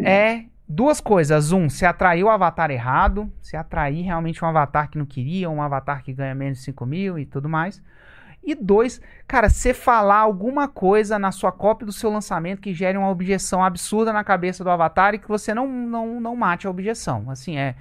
é 0.04 0.44
duas 0.68 1.00
coisas. 1.00 1.52
Um, 1.52 1.68
se 1.68 1.84
atraiu 1.84 2.26
o 2.26 2.30
avatar 2.30 2.70
errado, 2.70 3.30
se 3.40 3.56
atrair 3.56 4.02
realmente 4.02 4.44
um 4.44 4.48
avatar 4.48 4.90
que 4.90 4.98
não 4.98 5.06
queria, 5.06 5.50
um 5.50 5.62
avatar 5.62 6.02
que 6.02 6.12
ganha 6.12 6.34
menos 6.34 6.58
de 6.58 6.64
5 6.64 6.84
mil 6.86 7.18
e 7.18 7.26
tudo 7.26 7.48
mais. 7.48 7.82
E 8.46 8.54
dois, 8.54 9.00
cara, 9.26 9.48
você 9.48 9.72
falar 9.72 10.18
alguma 10.18 10.68
coisa 10.68 11.18
na 11.18 11.32
sua 11.32 11.50
cópia 11.50 11.86
do 11.86 11.92
seu 11.92 12.10
lançamento 12.10 12.60
que 12.60 12.74
gere 12.74 12.98
uma 12.98 13.08
objeção 13.08 13.64
absurda 13.64 14.12
na 14.12 14.22
cabeça 14.22 14.62
do 14.62 14.68
avatar 14.70 15.14
e 15.14 15.18
que 15.18 15.26
você 15.28 15.54
não, 15.54 15.66
não, 15.66 16.20
não 16.20 16.36
mate 16.36 16.66
a 16.66 16.70
objeção. 16.70 17.30
Assim, 17.30 17.56
é. 17.56 17.74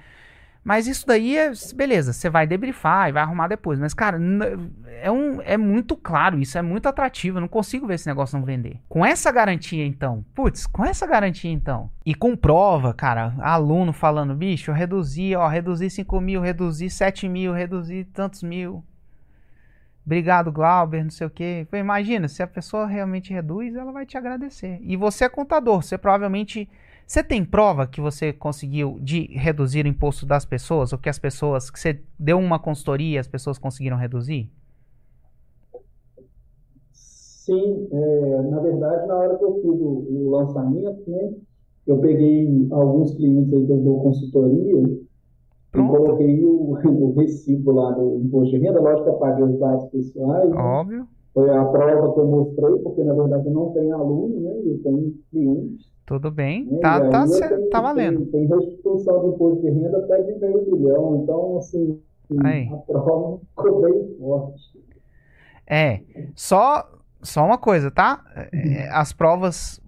Mas 0.64 0.86
isso 0.86 1.06
daí 1.06 1.36
é. 1.36 1.52
Beleza, 1.74 2.14
você 2.14 2.30
vai 2.30 2.46
debriefar 2.46 3.10
e 3.10 3.12
vai 3.12 3.22
arrumar 3.22 3.48
depois. 3.48 3.78
Mas, 3.78 3.92
cara, 3.92 4.18
é, 5.02 5.10
um, 5.10 5.42
é 5.42 5.58
muito 5.58 5.94
claro 5.94 6.38
isso, 6.38 6.56
é 6.56 6.62
muito 6.62 6.88
atrativo. 6.88 7.36
Eu 7.36 7.42
não 7.42 7.48
consigo 7.48 7.86
ver 7.86 7.94
esse 7.94 8.06
negócio 8.06 8.38
não 8.38 8.46
vender. 8.46 8.80
Com 8.88 9.04
essa 9.04 9.30
garantia, 9.30 9.84
então. 9.84 10.24
Putz, 10.34 10.66
com 10.66 10.82
essa 10.82 11.06
garantia, 11.06 11.52
então. 11.52 11.90
E 12.06 12.14
com 12.14 12.34
prova, 12.34 12.94
cara, 12.94 13.34
aluno 13.40 13.92
falando, 13.92 14.34
bicho, 14.34 14.70
eu 14.70 14.74
reduzi, 14.74 15.36
ó, 15.36 15.46
reduzi 15.46 15.90
5 15.90 16.20
mil, 16.20 16.40
reduzi 16.40 16.88
7 16.88 17.28
mil, 17.28 17.52
reduzi 17.52 18.04
tantos 18.04 18.42
mil. 18.42 18.82
Obrigado, 20.06 20.52
Glauber, 20.52 21.02
não 21.02 21.10
sei 21.10 21.26
o 21.26 21.30
quê. 21.30 21.66
Imagina, 21.72 22.28
se 22.28 22.42
a 22.42 22.46
pessoa 22.46 22.86
realmente 22.86 23.32
reduz, 23.32 23.74
ela 23.74 23.92
vai 23.92 24.04
te 24.04 24.18
agradecer. 24.18 24.78
E 24.82 24.96
você 24.96 25.24
é 25.24 25.28
contador, 25.28 25.82
você 25.82 25.98
provavelmente. 25.98 26.68
Você 27.06 27.22
tem 27.22 27.44
prova 27.44 27.86
que 27.86 28.00
você 28.00 28.32
conseguiu 28.32 28.98
de 29.00 29.26
reduzir 29.36 29.84
o 29.84 29.88
imposto 29.88 30.26
das 30.26 30.44
pessoas? 30.44 30.92
Ou 30.92 30.98
que 30.98 31.08
as 31.08 31.18
pessoas. 31.18 31.70
que 31.70 31.78
você 31.78 32.02
deu 32.18 32.38
uma 32.38 32.58
consultoria 32.58 33.16
e 33.16 33.18
as 33.18 33.28
pessoas 33.28 33.58
conseguiram 33.58 33.96
reduzir? 33.96 34.50
Sim, 36.92 37.88
é, 37.92 38.42
na 38.42 38.58
verdade, 38.60 39.06
na 39.06 39.16
hora 39.16 39.38
que 39.38 39.44
eu 39.44 39.54
fiz 39.60 39.64
o, 39.66 40.06
o 40.10 40.30
lançamento, 40.30 41.10
né, 41.10 41.34
eu 41.86 41.98
peguei 41.98 42.66
alguns 42.70 43.14
clientes 43.14 43.52
aí 43.52 43.66
que 43.66 43.72
eu 43.72 43.80
dou 43.82 44.02
consultoria 44.02 44.82
e 44.82 45.06
Pronto. 45.70 45.90
coloquei 45.90 46.42
o, 46.44 46.78
o 46.88 47.14
recibo 47.14 47.72
lá 47.72 47.92
do 47.92 48.20
imposto 48.20 48.52
de 48.58 48.58
renda, 48.64 48.80
lógico 48.80 49.04
que 49.04 49.10
eu 49.10 49.18
paguei 49.18 49.44
os 49.44 49.58
dados 49.58 49.84
pessoais, 49.90 50.50
né, 50.50 50.56
Óbvio. 50.56 51.08
foi 51.34 51.50
a 51.50 51.64
prova 51.66 52.14
que 52.14 52.20
eu 52.20 52.26
mostrei, 52.28 52.78
porque 52.80 53.04
na 53.04 53.14
verdade 53.14 53.46
eu 53.46 53.52
não 53.52 53.72
tenho 53.72 53.94
aluno, 53.94 54.40
né, 54.40 54.52
eu 54.64 54.82
tenho 54.82 55.14
clientes, 55.30 55.93
Tudo 56.06 56.30
bem. 56.30 56.66
né, 56.66 56.78
Tá, 56.80 57.00
tá, 57.08 57.24
tenho- 57.26 57.70
tá 57.70 57.80
valendo. 57.80 58.26
Tem, 58.26 58.46
tem 58.46 58.58
restituição 58.58 59.20
de 59.22 59.26
imposto 59.34 59.60
de 59.62 59.70
renda 59.70 59.98
até 59.98 60.22
de 60.22 60.38
meio 60.38 60.62
milhão, 60.70 61.20
então 61.22 61.56
assim, 61.58 61.98
Aí. 62.42 62.68
a 62.72 62.76
prova 62.76 63.38
ficou 63.50 63.80
bem 63.82 64.16
forte. 64.18 64.84
É, 65.66 66.00
só, 66.34 66.86
só 67.22 67.44
uma 67.46 67.56
coisa, 67.56 67.90
tá? 67.90 68.22
É, 68.52 68.88
As 68.90 69.12
provas 69.14 69.80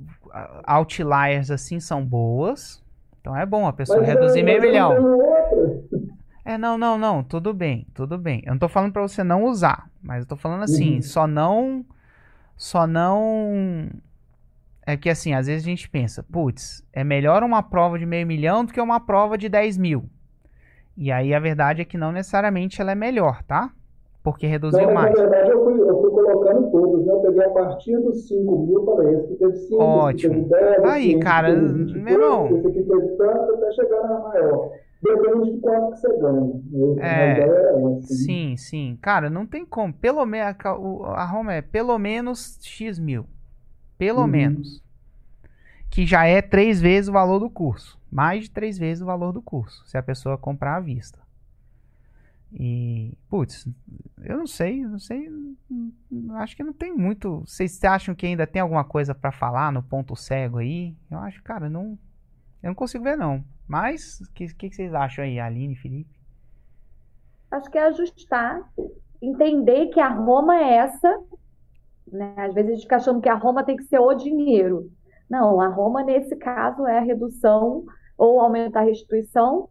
outliers 0.64 1.50
assim 1.50 1.80
são 1.80 2.04
boas. 2.04 2.82
Então 3.20 3.36
é 3.36 3.44
bom 3.44 3.66
a 3.66 3.72
pessoa 3.72 3.98
Mas, 3.98 4.08
reduzir 4.08 4.40
é, 4.40 4.42
meio 4.42 4.62
outra. 4.62 5.82
É, 6.44 6.56
não, 6.56 6.78
não, 6.78 6.96
não, 6.96 7.24
tudo 7.24 7.52
bem, 7.52 7.86
tudo 7.92 8.16
bem. 8.16 8.40
Eu 8.46 8.52
não 8.52 8.58
tô 8.58 8.68
falando 8.68 8.92
pra 8.92 9.02
você 9.02 9.24
não 9.24 9.44
usar, 9.44 9.90
mas 10.00 10.20
eu 10.20 10.26
tô 10.28 10.36
falando 10.36 10.62
assim, 10.62 10.96
Uhum. 10.96 11.02
só 11.02 11.26
não. 11.26 11.84
Só 12.56 12.86
não. 12.86 13.90
É 14.86 14.96
que 14.96 15.10
assim, 15.10 15.34
às 15.34 15.46
vezes 15.48 15.64
a 15.64 15.68
gente 15.68 15.88
pensa, 15.90 16.22
putz, 16.22 16.84
é 16.92 17.02
melhor 17.02 17.42
uma 17.42 17.62
prova 17.62 17.98
de 17.98 18.06
meio 18.06 18.26
milhão 18.26 18.64
do 18.64 18.72
que 18.72 18.80
uma 18.80 19.00
prova 19.00 19.36
de 19.36 19.48
10 19.48 19.76
mil. 19.78 20.08
E 20.96 21.10
aí 21.10 21.34
a 21.34 21.40
verdade 21.40 21.82
é 21.82 21.84
que 21.84 21.98
não 21.98 22.12
necessariamente 22.12 22.80
ela 22.80 22.92
é 22.92 22.94
melhor, 22.94 23.42
tá? 23.42 23.70
Porque 24.22 24.46
reduziu 24.46 24.86
Não, 24.86 24.94
mais. 24.94 25.14
na 25.14 25.22
verdade 25.22 25.50
eu 25.50 25.64
fui, 25.64 25.80
eu 25.80 26.00
fui 26.00 26.10
colocando 26.10 26.70
todos, 26.70 27.04
né? 27.06 27.12
Eu 27.12 27.20
peguei 27.20 27.44
a 27.44 27.50
partir 27.50 27.96
dos 27.98 28.26
5 28.28 28.58
mil, 28.66 28.84
falei, 28.84 29.14
esse 29.14 29.24
aqui 29.24 29.36
teve 29.36 29.56
5, 29.56 29.82
Ótimo. 29.82 30.34
esse 30.34 30.54
aqui 30.54 30.64
teve 30.64 30.76
10, 30.80 30.84
Aí, 30.84 31.10
esse 31.10 31.18
cara, 31.20 31.54
teve 31.54 31.66
20 31.84 31.98
meu 31.98 32.12
irmão. 32.14 32.46
esse 32.56 32.66
aqui 32.66 32.82
teve 32.82 33.08
tanto, 33.16 33.54
até 33.54 33.72
chegar 33.72 34.02
na 34.02 34.18
maior. 34.20 34.70
Depende 35.02 35.52
de 35.52 35.60
quanto 35.60 35.90
que 35.92 35.98
você 36.00 36.08
ganha. 36.18 36.40
né? 36.40 36.96
É, 37.00 37.44
A 37.44 37.46
é 37.46 37.76
né? 37.76 38.00
Sim, 38.00 38.56
sim. 38.56 38.98
Cara, 39.02 39.28
não 39.28 39.46
tem 39.46 39.64
como. 39.64 39.92
Pelo 39.92 40.24
menos 40.24 40.56
a 41.14 41.24
Roma 41.24 41.54
é 41.54 41.62
pelo 41.62 41.96
menos 41.98 42.58
X 42.62 42.98
mil. 42.98 43.26
Pelo 43.98 44.20
Uhum. 44.22 44.26
menos. 44.26 44.82
Que 45.90 46.04
já 46.06 46.24
é 46.26 46.42
três 46.42 46.80
vezes 46.80 47.08
o 47.08 47.12
valor 47.12 47.38
do 47.38 47.48
curso. 47.48 47.98
Mais 48.10 48.44
de 48.44 48.50
três 48.50 48.76
vezes 48.78 49.02
o 49.02 49.06
valor 49.06 49.32
do 49.32 49.40
curso. 49.42 49.82
Se 49.86 49.96
a 49.96 50.02
pessoa 50.02 50.36
comprar 50.36 50.76
à 50.76 50.80
vista. 50.80 51.18
E, 52.52 53.12
putz, 53.28 53.66
eu 54.22 54.36
não 54.38 54.46
sei, 54.46 54.84
eu 54.84 54.88
não 54.88 54.98
sei. 54.98 55.28
Acho 56.36 56.56
que 56.56 56.62
não 56.62 56.72
tem 56.72 56.94
muito. 56.94 57.40
Vocês 57.46 57.82
acham 57.84 58.14
que 58.14 58.26
ainda 58.26 58.46
tem 58.46 58.62
alguma 58.62 58.84
coisa 58.84 59.14
pra 59.14 59.32
falar 59.32 59.72
no 59.72 59.82
ponto 59.82 60.14
cego 60.16 60.58
aí? 60.58 60.94
Eu 61.10 61.18
acho, 61.18 61.42
cara, 61.42 61.68
não. 61.68 61.98
Eu 62.62 62.68
não 62.68 62.74
consigo 62.74 63.04
ver, 63.04 63.16
não. 63.16 63.44
Mas, 63.66 64.20
o 64.20 64.32
que, 64.32 64.46
que, 64.54 64.70
que 64.70 64.76
vocês 64.76 64.94
acham 64.94 65.24
aí, 65.24 65.40
Aline, 65.40 65.74
Felipe? 65.76 66.14
Acho 67.50 67.70
que 67.70 67.78
é 67.78 67.86
ajustar, 67.86 68.60
entender 69.20 69.86
que 69.86 70.00
a 70.00 70.08
Roma 70.08 70.56
é 70.56 70.74
essa, 70.76 71.20
né? 72.10 72.34
Às 72.36 72.54
vezes 72.54 72.70
a 72.70 72.74
gente 72.74 72.82
fica 72.82 72.96
achando 72.96 73.20
que 73.20 73.28
a 73.28 73.34
Roma 73.34 73.64
tem 73.64 73.76
que 73.76 73.84
ser 73.84 73.98
o 73.98 74.14
dinheiro. 74.14 74.90
Não, 75.28 75.60
a 75.60 75.68
Roma, 75.68 76.02
nesse 76.04 76.36
caso, 76.36 76.86
é 76.86 76.98
a 76.98 77.02
redução 77.02 77.84
ou 78.16 78.40
aumentar 78.40 78.80
a 78.80 78.84
restituição, 78.84 79.68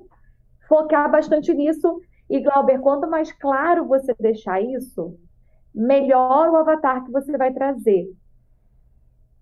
focar 0.67 1.09
bastante 1.09 1.53
nisso. 1.53 2.01
E, 2.29 2.41
Glauber, 2.41 2.79
quanto 2.79 3.09
mais 3.09 3.31
claro 3.31 3.87
você 3.87 4.13
deixar 4.19 4.61
isso, 4.61 5.17
melhor 5.73 6.49
o 6.49 6.55
avatar 6.55 7.03
que 7.05 7.11
você 7.11 7.37
vai 7.37 7.53
trazer. 7.53 8.07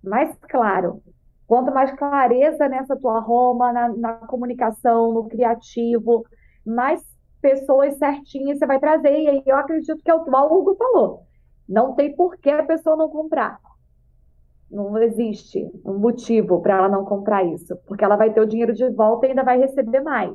Mais 0.04 0.36
claro. 0.50 1.02
Quanto 1.48 1.74
mais 1.74 1.92
clareza 1.92 2.68
nessa 2.68 2.96
tua 2.96 3.20
Roma, 3.20 3.72
na, 3.72 3.90
na 3.90 4.14
comunicação, 4.14 5.14
no 5.14 5.28
criativo, 5.28 6.26
mais 6.66 7.04
pessoas 7.42 7.98
certinhas 7.98 8.58
você 8.58 8.66
vai 8.66 8.80
trazer. 8.80 9.12
E 9.12 9.28
aí 9.28 9.44
eu 9.46 9.56
acredito 9.58 10.02
que 10.04 10.10
é 10.10 10.14
o 10.14 10.24
que 10.24 10.30
o 10.30 10.54
Hugo 10.54 10.76
falou. 10.76 11.26
Não 11.68 11.94
tem 11.96 12.16
por 12.16 12.38
que 12.38 12.50
a 12.50 12.64
pessoa 12.64 12.96
não 12.96 13.10
comprar. 13.10 13.60
Não 14.70 14.98
existe 14.98 15.70
um 15.86 16.00
motivo 16.00 16.62
para 16.62 16.78
ela 16.78 16.90
não 16.90 17.06
comprar 17.06 17.44
isso, 17.44 17.76
porque 17.88 18.04
ela 18.04 18.16
vai 18.16 18.34
ter 18.34 18.42
o 18.42 18.48
dinheiro 18.48 18.74
de 18.74 18.90
volta 18.90 19.26
e 19.26 19.30
ainda 19.30 19.44
vai 19.44 19.60
receber 19.60 20.02
mais. 20.02 20.34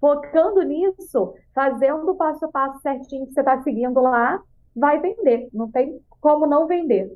Focando 0.00 0.62
nisso, 0.62 1.34
fazendo 1.54 2.10
o 2.10 2.16
passo 2.16 2.44
a 2.46 2.48
passo 2.48 2.80
certinho 2.80 3.26
que 3.26 3.32
você 3.32 3.40
está 3.40 3.62
seguindo 3.62 4.00
lá, 4.00 4.40
vai 4.74 5.00
vender. 5.00 5.48
Não 5.52 5.70
tem 5.70 6.00
como 6.20 6.46
não 6.46 6.66
vender. 6.66 7.10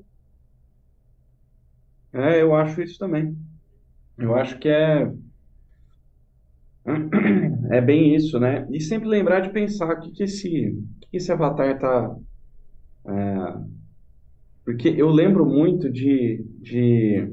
É, 2.12 2.42
eu 2.42 2.54
acho 2.54 2.82
isso 2.82 2.98
também. 2.98 3.36
Eu 4.18 4.34
acho 4.34 4.58
que 4.58 4.68
é 4.68 5.10
é 7.70 7.80
bem 7.80 8.14
isso, 8.14 8.38
né? 8.38 8.66
E 8.70 8.80
sempre 8.80 9.08
lembrar 9.08 9.40
de 9.40 9.50
pensar 9.50 9.92
o 9.92 10.00
que 10.00 10.10
que 10.10 10.24
esse, 10.24 10.70
o 10.70 11.08
que 11.08 11.16
esse 11.16 11.30
avatar 11.32 11.78
tá. 11.78 12.14
É, 13.06 13.72
porque 14.64 14.88
eu 14.88 15.08
lembro 15.10 15.44
muito 15.44 15.90
de, 15.90 16.44
de, 16.60 17.28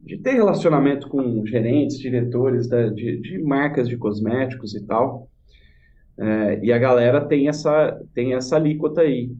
de 0.00 0.18
ter 0.18 0.32
relacionamento 0.34 1.08
com 1.08 1.44
gerentes, 1.46 1.98
diretores 1.98 2.68
da- 2.68 2.88
de, 2.88 3.20
de 3.20 3.38
marcas 3.38 3.88
de 3.88 3.96
cosméticos 3.96 4.74
e 4.74 4.84
tal. 4.86 5.28
É, 6.18 6.60
e 6.64 6.72
a 6.72 6.78
galera 6.78 7.24
tem 7.26 7.48
essa, 7.48 7.98
tem 8.14 8.34
essa 8.34 8.56
alíquota 8.56 9.00
aí. 9.02 9.32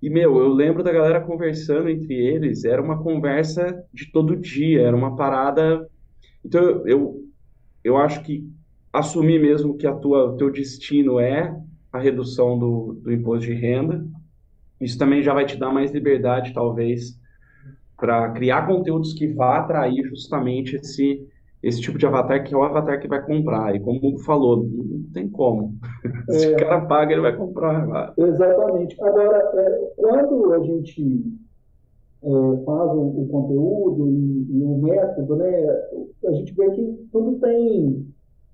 E, 0.00 0.08
meu, 0.08 0.38
eu 0.38 0.48
lembro 0.48 0.82
da 0.84 0.92
galera 0.92 1.20
conversando 1.20 1.88
entre 1.88 2.14
eles, 2.14 2.64
era 2.64 2.80
uma 2.82 3.02
conversa 3.02 3.82
de 3.92 4.10
todo 4.12 4.36
dia, 4.36 4.82
era 4.82 4.96
uma 4.96 5.16
parada. 5.16 5.88
Então, 6.44 6.86
eu, 6.86 7.24
eu, 7.84 7.96
acho 7.96 8.22
que 8.24 8.48
assumir 8.92 9.40
mesmo 9.40 9.76
que 9.76 9.86
a 9.86 9.94
tua, 9.94 10.32
o 10.32 10.36
teu 10.36 10.50
destino 10.52 11.20
é 11.20 11.54
a 11.92 11.98
redução 11.98 12.58
do, 12.58 12.94
do 13.02 13.12
imposto 13.12 13.46
de 13.46 13.54
renda, 13.54 14.06
isso 14.80 14.98
também 14.98 15.22
já 15.22 15.34
vai 15.34 15.44
te 15.44 15.58
dar 15.58 15.72
mais 15.72 15.90
liberdade, 15.92 16.54
talvez, 16.54 17.18
para 17.96 18.30
criar 18.30 18.66
conteúdos 18.66 19.12
que 19.12 19.26
vá 19.26 19.58
atrair 19.58 20.04
justamente 20.08 20.76
esse, 20.76 21.26
esse 21.62 21.80
tipo 21.80 21.98
de 21.98 22.06
avatar, 22.06 22.44
que 22.44 22.54
é 22.54 22.56
o 22.56 22.62
avatar 22.62 23.00
que 23.00 23.08
vai 23.08 23.24
comprar. 23.24 23.74
E 23.74 23.80
como 23.80 24.00
o 24.00 24.08
Hugo 24.08 24.18
falou, 24.20 24.64
não 24.64 25.02
tem 25.12 25.28
como. 25.28 25.74
Se 26.30 26.52
o 26.52 26.56
cara 26.56 26.80
paga, 26.82 27.12
ele 27.12 27.22
vai 27.22 27.36
comprar. 27.36 28.14
Exatamente. 28.16 28.96
Agora, 29.02 29.36
é, 29.54 29.90
quando 29.96 30.52
a 30.54 30.60
gente 30.60 31.24
é, 32.22 32.64
faz 32.64 32.92
o, 32.92 33.22
o 33.22 33.28
conteúdo 33.28 34.08
e, 34.08 34.46
e 34.50 34.62
o 34.62 34.78
método, 34.78 35.36
né, 35.36 35.66
a 36.26 36.32
gente 36.32 36.54
vê 36.54 36.70
que 36.70 37.08
tudo 37.10 37.38
tem, 37.40 38.06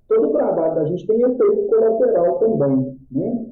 todo 0.07 0.29
o 0.29 0.33
trabalho 0.33 0.75
da 0.75 0.85
gente 0.85 1.05
tem 1.05 1.21
efeito 1.21 1.67
colateral 1.67 2.39
também, 2.39 2.97
né? 3.11 3.45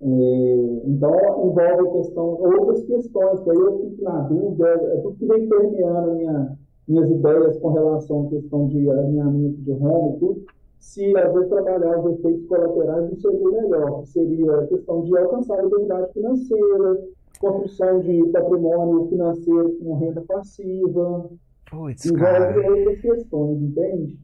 É, 0.00 0.80
então, 0.84 1.12
envolve 1.44 1.98
questão, 1.98 2.40
outras 2.40 2.84
questões, 2.84 3.40
que 3.40 3.50
aí 3.50 3.56
eu 3.56 3.78
fico 3.80 4.02
na 4.02 4.20
dúvida, 4.22 4.68
é 4.68 4.96
tudo 4.98 5.16
que 5.16 5.26
vem 5.26 5.48
permeando 5.48 6.14
minha, 6.14 6.58
minhas 6.86 7.10
ideias 7.10 7.58
com 7.58 7.72
relação 7.72 8.26
à 8.26 8.28
questão 8.28 8.68
de 8.68 8.88
alinhamento 8.88 9.60
de 9.60 9.72
home 9.72 10.16
e 10.16 10.18
tudo, 10.20 10.44
se 10.78 11.16
às 11.16 11.32
vezes 11.32 11.48
trabalhar 11.48 11.98
os 11.98 12.18
efeitos 12.18 12.46
colaterais 12.46 13.10
não 13.10 13.16
seria 13.16 13.50
melhor, 13.50 14.06
seria 14.06 14.56
a 14.58 14.66
questão 14.68 15.02
de 15.02 15.18
alcançar 15.18 15.58
a 15.58 15.62
liberdade 15.62 16.12
financeira, 16.12 17.04
construção 17.40 18.00
de 18.00 18.24
patrimônio 18.28 19.08
financeiro 19.08 19.76
com 19.80 19.98
renda 19.98 20.22
passiva, 20.28 21.30
Putz, 21.70 22.06
envolve 22.06 22.24
cara. 22.24 22.70
outras 22.70 23.00
questões, 23.00 23.62
entende? 23.62 24.18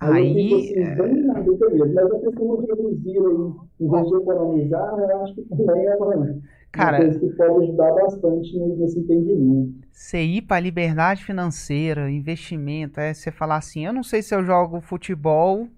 Aí, 0.00 0.34
fico 0.34 0.56
assim, 0.56 0.74
bem 0.96 1.22
na 1.24 1.40
dúvida 1.40 1.70
mesmo, 1.70 1.94
mas 1.94 2.12
a 2.12 2.18
questão 2.20 2.56
de 2.60 2.66
reduzir 2.66 3.18
aí, 3.18 3.52
em 3.80 3.90
vez 3.90 4.08
de 4.08 4.16
economizar, 4.16 4.98
eu 4.98 5.22
acho 5.22 5.34
que 5.34 5.42
também 5.44 5.86
é 5.86 5.96
uma, 5.96 6.14
uma 6.16 6.42
Cara, 6.72 6.98
coisa 6.98 7.18
que 7.20 7.30
pode 7.36 7.64
ajudar 7.64 7.92
bastante 7.94 8.58
nesse 8.58 8.98
entendimento. 8.98 9.86
você 9.92 10.22
ir 10.22 10.42
para 10.42 10.60
liberdade 10.60 11.24
financeira, 11.24 12.10
investimento, 12.10 13.00
é 13.00 13.14
você 13.14 13.30
falar 13.30 13.56
assim, 13.56 13.86
eu 13.86 13.92
não 13.92 14.02
sei 14.02 14.20
se 14.22 14.34
eu 14.34 14.44
jogo 14.44 14.80
futebol 14.80 15.68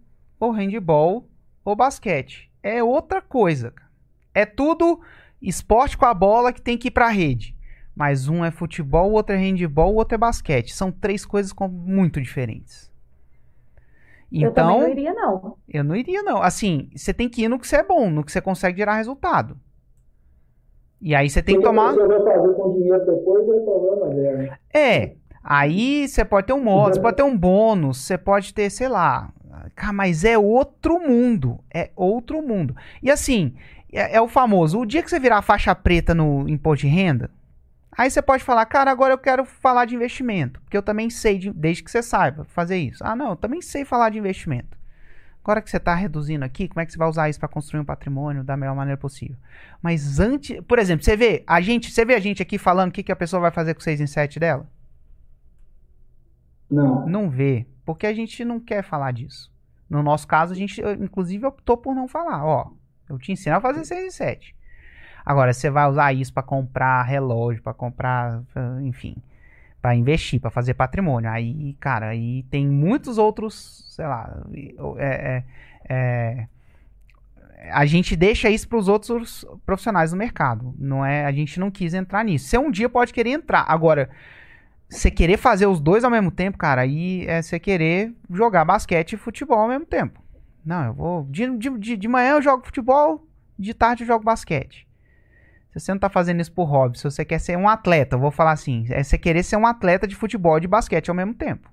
ou 0.40 0.50
handball 0.50 1.28
ou 1.64 1.76
basquete. 1.76 2.50
É 2.62 2.82
outra 2.82 3.20
coisa. 3.22 3.70
cara. 3.70 3.90
É 4.34 4.44
tudo 4.46 5.00
esporte 5.40 5.96
com 5.96 6.06
a 6.06 6.14
bola 6.14 6.52
que 6.52 6.60
tem 6.62 6.76
que 6.78 6.88
ir 6.88 6.90
para 6.90 7.06
a 7.06 7.10
rede. 7.10 7.54
Mas 7.94 8.28
um 8.28 8.44
é 8.44 8.50
futebol, 8.50 9.10
o 9.10 9.14
outro 9.14 9.34
é 9.34 9.38
handball, 9.38 9.92
o 9.92 9.96
outro 9.96 10.14
é 10.14 10.18
basquete. 10.18 10.74
São 10.74 10.90
três 10.92 11.24
coisas 11.24 11.52
muito 11.70 12.20
diferentes. 12.20 12.90
Eu 14.42 14.52
também 14.52 14.76
Então, 14.76 14.80
não 14.80 14.88
iria, 14.88 15.14
não. 15.14 15.56
eu 15.68 15.84
não 15.84 15.96
iria, 15.96 16.22
não. 16.22 16.42
Assim, 16.42 16.90
você 16.94 17.12
tem 17.12 17.28
que 17.28 17.42
ir 17.42 17.48
no 17.48 17.58
que 17.58 17.66
você 17.66 17.76
é 17.76 17.82
bom, 17.82 18.10
no 18.10 18.24
que 18.24 18.32
você 18.32 18.40
consegue 18.40 18.78
gerar 18.78 18.96
resultado. 18.96 19.56
E 21.00 21.14
aí 21.14 21.28
você 21.28 21.42
tem 21.42 21.56
que 21.56 21.62
tomar. 21.62 21.90
pessoa 21.90 22.08
vai 22.08 22.34
fazer 22.34 22.54
com 22.54 22.74
dinheiro 22.74 23.04
depois, 23.04 23.48
é 23.48 23.60
problema 23.60 24.14
dela. 24.14 24.58
É. 24.72 25.12
Aí 25.42 26.08
você 26.08 26.24
pode 26.24 26.46
ter 26.48 26.52
um 26.52 26.62
modo, 26.62 26.94
você 26.94 27.00
pode 27.00 27.16
ter 27.16 27.22
um 27.22 27.36
bônus, 27.36 27.98
você 27.98 28.18
pode 28.18 28.52
ter, 28.52 28.68
sei 28.70 28.88
lá. 28.88 29.30
Cara, 29.74 29.92
mas 29.92 30.24
é 30.24 30.36
outro 30.36 30.98
mundo. 30.98 31.60
É 31.72 31.90
outro 31.94 32.42
mundo. 32.42 32.74
E 33.02 33.10
assim, 33.10 33.54
é, 33.92 34.16
é 34.16 34.20
o 34.20 34.28
famoso: 34.28 34.80
o 34.80 34.86
dia 34.86 35.02
que 35.02 35.10
você 35.10 35.20
virar 35.20 35.42
faixa 35.42 35.74
preta 35.74 36.14
no 36.14 36.48
imposto 36.48 36.86
de 36.86 36.92
renda, 36.92 37.30
aí 37.96 38.10
você 38.10 38.20
pode 38.22 38.44
falar, 38.44 38.66
cara, 38.66 38.90
agora 38.90 39.14
eu 39.14 39.18
quero 39.18 39.44
falar 39.44 39.84
de 39.84 39.94
investimento. 39.94 40.60
Porque 40.60 40.76
eu 40.76 40.82
também 40.82 41.10
sei, 41.10 41.38
de- 41.38 41.52
desde 41.52 41.82
que 41.82 41.90
você 41.90 42.02
saiba 42.02 42.44
fazer 42.44 42.76
isso. 42.78 43.02
Ah, 43.04 43.16
não, 43.16 43.30
eu 43.30 43.36
também 43.36 43.62
sei 43.62 43.84
falar 43.84 44.10
de 44.10 44.18
investimento. 44.18 44.76
Agora 45.42 45.62
que 45.62 45.70
você 45.70 45.76
está 45.76 45.94
reduzindo 45.94 46.44
aqui, 46.44 46.66
como 46.68 46.80
é 46.80 46.86
que 46.86 46.92
você 46.92 46.98
vai 46.98 47.08
usar 47.08 47.28
isso 47.28 47.38
para 47.38 47.48
construir 47.48 47.80
um 47.80 47.84
patrimônio 47.84 48.42
da 48.42 48.56
melhor 48.56 48.74
maneira 48.74 48.98
possível? 48.98 49.36
Mas 49.80 50.18
antes, 50.18 50.60
por 50.62 50.78
exemplo, 50.78 51.04
você 51.04 51.16
vê 51.16 51.44
a 51.46 51.60
gente, 51.60 51.90
você 51.90 52.04
vê 52.04 52.14
a 52.14 52.20
gente 52.20 52.42
aqui 52.42 52.58
falando 52.58 52.90
o 52.90 52.92
que, 52.92 53.02
que 53.04 53.12
a 53.12 53.16
pessoa 53.16 53.40
vai 53.40 53.52
fazer 53.52 53.74
com 53.74 53.80
o 53.80 53.84
6 53.84 54.00
em 54.00 54.06
7 54.08 54.40
dela? 54.40 54.68
Não. 56.70 57.06
Não 57.06 57.30
vê, 57.30 57.66
porque 57.84 58.06
a 58.06 58.12
gente 58.14 58.44
não 58.44 58.58
quer 58.58 58.82
falar 58.82 59.12
disso. 59.12 59.52
No 59.88 60.02
nosso 60.02 60.26
caso, 60.26 60.52
a 60.52 60.56
gente, 60.56 60.80
inclusive, 61.00 61.46
optou 61.46 61.76
por 61.76 61.94
não 61.94 62.08
falar. 62.08 62.44
Ó, 62.44 62.72
eu 63.08 63.18
te 63.18 63.30
ensino 63.30 63.54
a 63.56 63.60
fazer 63.60 63.84
6 63.84 64.04
em 64.04 64.10
7. 64.10 64.54
Agora, 65.26 65.52
você 65.52 65.68
vai 65.68 65.88
usar 65.88 66.12
isso 66.12 66.32
para 66.32 66.44
comprar 66.44 67.02
relógio, 67.02 67.60
para 67.60 67.74
comprar, 67.74 68.44
enfim, 68.82 69.16
para 69.82 69.92
investir, 69.92 70.40
para 70.40 70.50
fazer 70.50 70.74
patrimônio. 70.74 71.28
Aí, 71.28 71.74
cara, 71.80 72.10
aí 72.10 72.44
tem 72.44 72.64
muitos 72.64 73.18
outros, 73.18 73.84
sei 73.90 74.06
lá, 74.06 74.40
é, 74.98 75.04
é, 75.08 75.44
é, 75.88 76.48
a 77.72 77.84
gente 77.84 78.14
deixa 78.14 78.48
isso 78.48 78.68
para 78.68 78.78
os 78.78 78.86
outros 78.86 79.44
profissionais 79.66 80.12
do 80.12 80.16
mercado. 80.16 80.72
Não 80.78 81.04
é, 81.04 81.24
a 81.24 81.32
gente 81.32 81.58
não 81.58 81.72
quis 81.72 81.92
entrar 81.92 82.24
nisso. 82.24 82.46
Você 82.46 82.56
um 82.56 82.70
dia 82.70 82.88
pode 82.88 83.12
querer 83.12 83.30
entrar. 83.30 83.64
Agora, 83.66 84.08
você 84.88 85.10
querer 85.10 85.38
fazer 85.38 85.66
os 85.66 85.80
dois 85.80 86.04
ao 86.04 86.10
mesmo 86.10 86.30
tempo, 86.30 86.56
cara, 86.56 86.82
aí 86.82 87.26
é 87.26 87.42
você 87.42 87.58
querer 87.58 88.14
jogar 88.30 88.64
basquete 88.64 89.14
e 89.14 89.16
futebol 89.16 89.58
ao 89.58 89.68
mesmo 89.68 89.86
tempo. 89.86 90.22
Não, 90.64 90.84
eu 90.84 90.94
vou. 90.94 91.26
De, 91.28 91.48
de, 91.58 91.96
de 91.96 92.08
manhã 92.08 92.34
eu 92.34 92.42
jogo 92.42 92.64
futebol, 92.64 93.26
de 93.58 93.74
tarde 93.74 94.04
eu 94.04 94.06
jogo 94.06 94.24
basquete. 94.24 94.86
Se 95.76 95.86
você 95.86 95.92
não 95.92 95.98
tá 95.98 96.08
fazendo 96.08 96.40
isso 96.40 96.52
por 96.52 96.64
hobby, 96.64 96.98
se 96.98 97.04
você 97.04 97.22
quer 97.22 97.38
ser 97.38 97.56
um 97.58 97.68
atleta, 97.68 98.16
eu 98.16 98.20
vou 98.20 98.30
falar 98.30 98.52
assim, 98.52 98.86
é 98.88 99.02
você 99.02 99.18
querer 99.18 99.42
ser 99.42 99.56
um 99.56 99.66
atleta 99.66 100.06
de 100.06 100.14
futebol 100.14 100.56
e 100.56 100.62
de 100.62 100.66
basquete 100.66 101.10
ao 101.10 101.14
mesmo 101.14 101.34
tempo. 101.34 101.70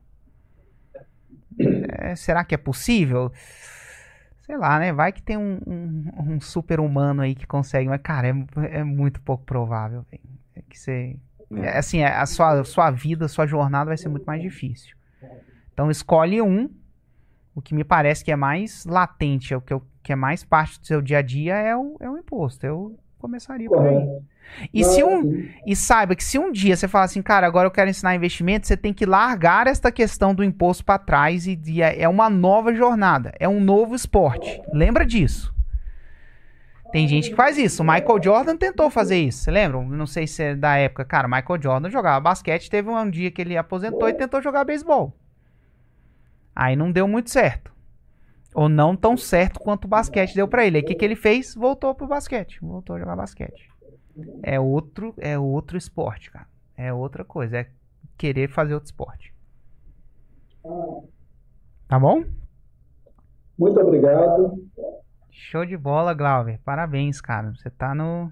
É, 1.88 2.16
será 2.16 2.43
que 2.43 2.54
é 2.54 2.58
possível? 2.58 3.32
Sei 4.41 4.58
lá, 4.58 4.78
né? 4.78 4.91
Vai 4.91 5.14
que 5.14 5.22
tem 5.22 5.38
um, 5.38 5.58
um, 5.66 6.34
um 6.34 6.41
super 6.41 6.82
humano 6.82 7.22
aí 7.22 7.34
que 7.34 7.47
consegue, 7.47 7.88
mas, 7.88 8.01
cara, 8.01 8.28
é, 8.28 8.80
é 8.80 8.84
muito 8.84 9.22
pouco 9.22 9.45
provável. 9.45 10.06
É 10.12 10.62
que 10.70 10.78
você. 10.78 11.16
É, 11.56 11.78
assim, 11.78 11.99
é, 11.99 12.08
a 12.08 12.26
sua, 12.26 12.64
sua 12.66 12.91
vida, 12.91 13.26
a 13.26 13.30
sua 13.30 13.45
jornada 13.45 13.86
vai 13.86 13.97
ser 13.97 14.10
muito 14.10 14.26
mais 14.26 14.41
difícil. 14.41 14.97
Então 15.72 15.89
escolhe 15.89 16.41
um. 16.41 16.70
O 17.56 17.62
que 17.62 17.74
me 17.74 17.84
parece 17.84 18.26
que 18.26 18.32
é 18.32 18.36
mais 18.36 18.84
latente, 18.86 19.54
é 19.54 19.58
o 19.58 19.62
que, 19.62 19.72
eu, 19.72 19.86
que 20.01 20.12
é 20.12 20.16
mais 20.16 20.43
parte 20.43 20.80
do 20.80 20.88
seu 20.88 21.01
dia 21.01 21.20
a 21.20 21.22
dia 21.22 21.56
é 21.56 21.78
o, 21.78 21.95
é 21.99 22.10
o 22.10 22.18
imposto. 22.18 22.66
Eu 22.66 22.97
começaria 23.24 23.70
por 23.70 23.88
aí. 23.88 24.06
E, 24.74 24.84
se 24.84 25.02
um, 25.02 25.48
e 25.66 25.76
saiba 25.78 26.14
que 26.14 26.24
se 26.24 26.38
um 26.38 26.52
dia 26.52 26.76
você 26.76 26.90
falar 26.90 27.06
assim, 27.06 27.22
cara, 27.22 27.48
agora 27.48 27.66
eu 27.66 27.72
quero 27.72 27.90
ensinar 27.90 28.14
investimento, 28.14 28.68
você 28.68 28.76
tem 28.76 28.94
que 28.94 29.06
largar 29.06 29.66
esta 29.66 29.90
questão 29.92 30.36
do 30.36 30.44
imposto 30.44 30.84
para 30.84 31.00
trás 31.00 31.48
e, 31.48 31.58
e 31.66 31.82
é, 31.82 32.02
é 32.02 32.10
uma 32.10 32.30
nova 32.30 32.74
jornada, 32.74 33.32
é 33.40 33.48
um 33.48 33.62
novo 33.62 33.96
esporte. 33.96 34.62
Lembra 34.74 35.06
disso. 35.06 35.54
Tem 36.92 37.08
gente 37.08 37.30
que 37.30 37.36
faz 37.36 37.58
isso. 37.58 37.82
O 37.82 37.86
Michael 37.86 38.22
Jordan 38.22 38.58
tentou 38.58 38.90
fazer 38.90 39.18
isso. 39.18 39.40
Você 39.40 39.52
lembra? 39.52 39.82
Não 39.82 40.06
sei 40.06 40.28
se 40.28 40.44
é 40.44 40.56
da 40.56 40.76
época. 40.76 41.04
Cara, 41.04 41.28
Michael 41.28 41.60
Jordan 41.60 41.90
jogava 41.90 42.20
basquete. 42.20 42.70
Teve 42.70 42.88
um 42.88 43.10
dia 43.10 43.32
que 43.32 43.42
ele 43.42 43.58
aposentou 43.58 44.08
e 44.08 44.14
tentou 44.14 44.44
jogar 44.44 44.64
beisebol. 44.64 45.12
Aí 46.56 46.76
não 46.76 46.92
deu 46.92 47.08
muito 47.08 47.32
certo. 47.32 47.73
Ou 48.54 48.70
não 48.70 48.95
tão 48.95 49.18
certo 49.18 49.60
quanto 49.60 49.86
o 49.86 49.88
basquete 49.88 50.36
deu 50.36 50.47
para 50.47 50.66
ele. 50.66 50.78
Aí 50.78 50.84
o 50.84 50.86
que, 50.86 50.95
que 50.95 51.04
ele 51.04 51.16
fez? 51.16 51.56
Voltou 51.56 51.93
pro 51.95 52.08
basquete. 52.08 52.60
Voltou 52.62 52.95
a 52.95 52.99
jogar 52.99 53.16
basquete. 53.16 53.70
É 54.41 54.60
outro, 54.60 55.14
é 55.18 55.38
outro 55.38 55.78
esporte, 55.78 56.30
cara. 56.30 56.47
É 56.78 56.93
outra 56.93 57.24
coisa. 57.26 57.58
É 57.58 57.70
querer 58.18 58.49
fazer 58.49 58.74
outro 58.74 58.88
esporte. 58.88 59.34
Tá 61.88 61.99
bom? 61.99 62.24
Muito 63.58 63.80
obrigado. 63.80 64.64
Show 65.32 65.66
de 65.66 65.76
bola, 65.76 66.14
Glauber. 66.14 66.60
Parabéns, 66.64 67.20
cara. 67.20 67.51
Você 67.51 67.70
tá 67.70 67.93
no, 67.95 68.32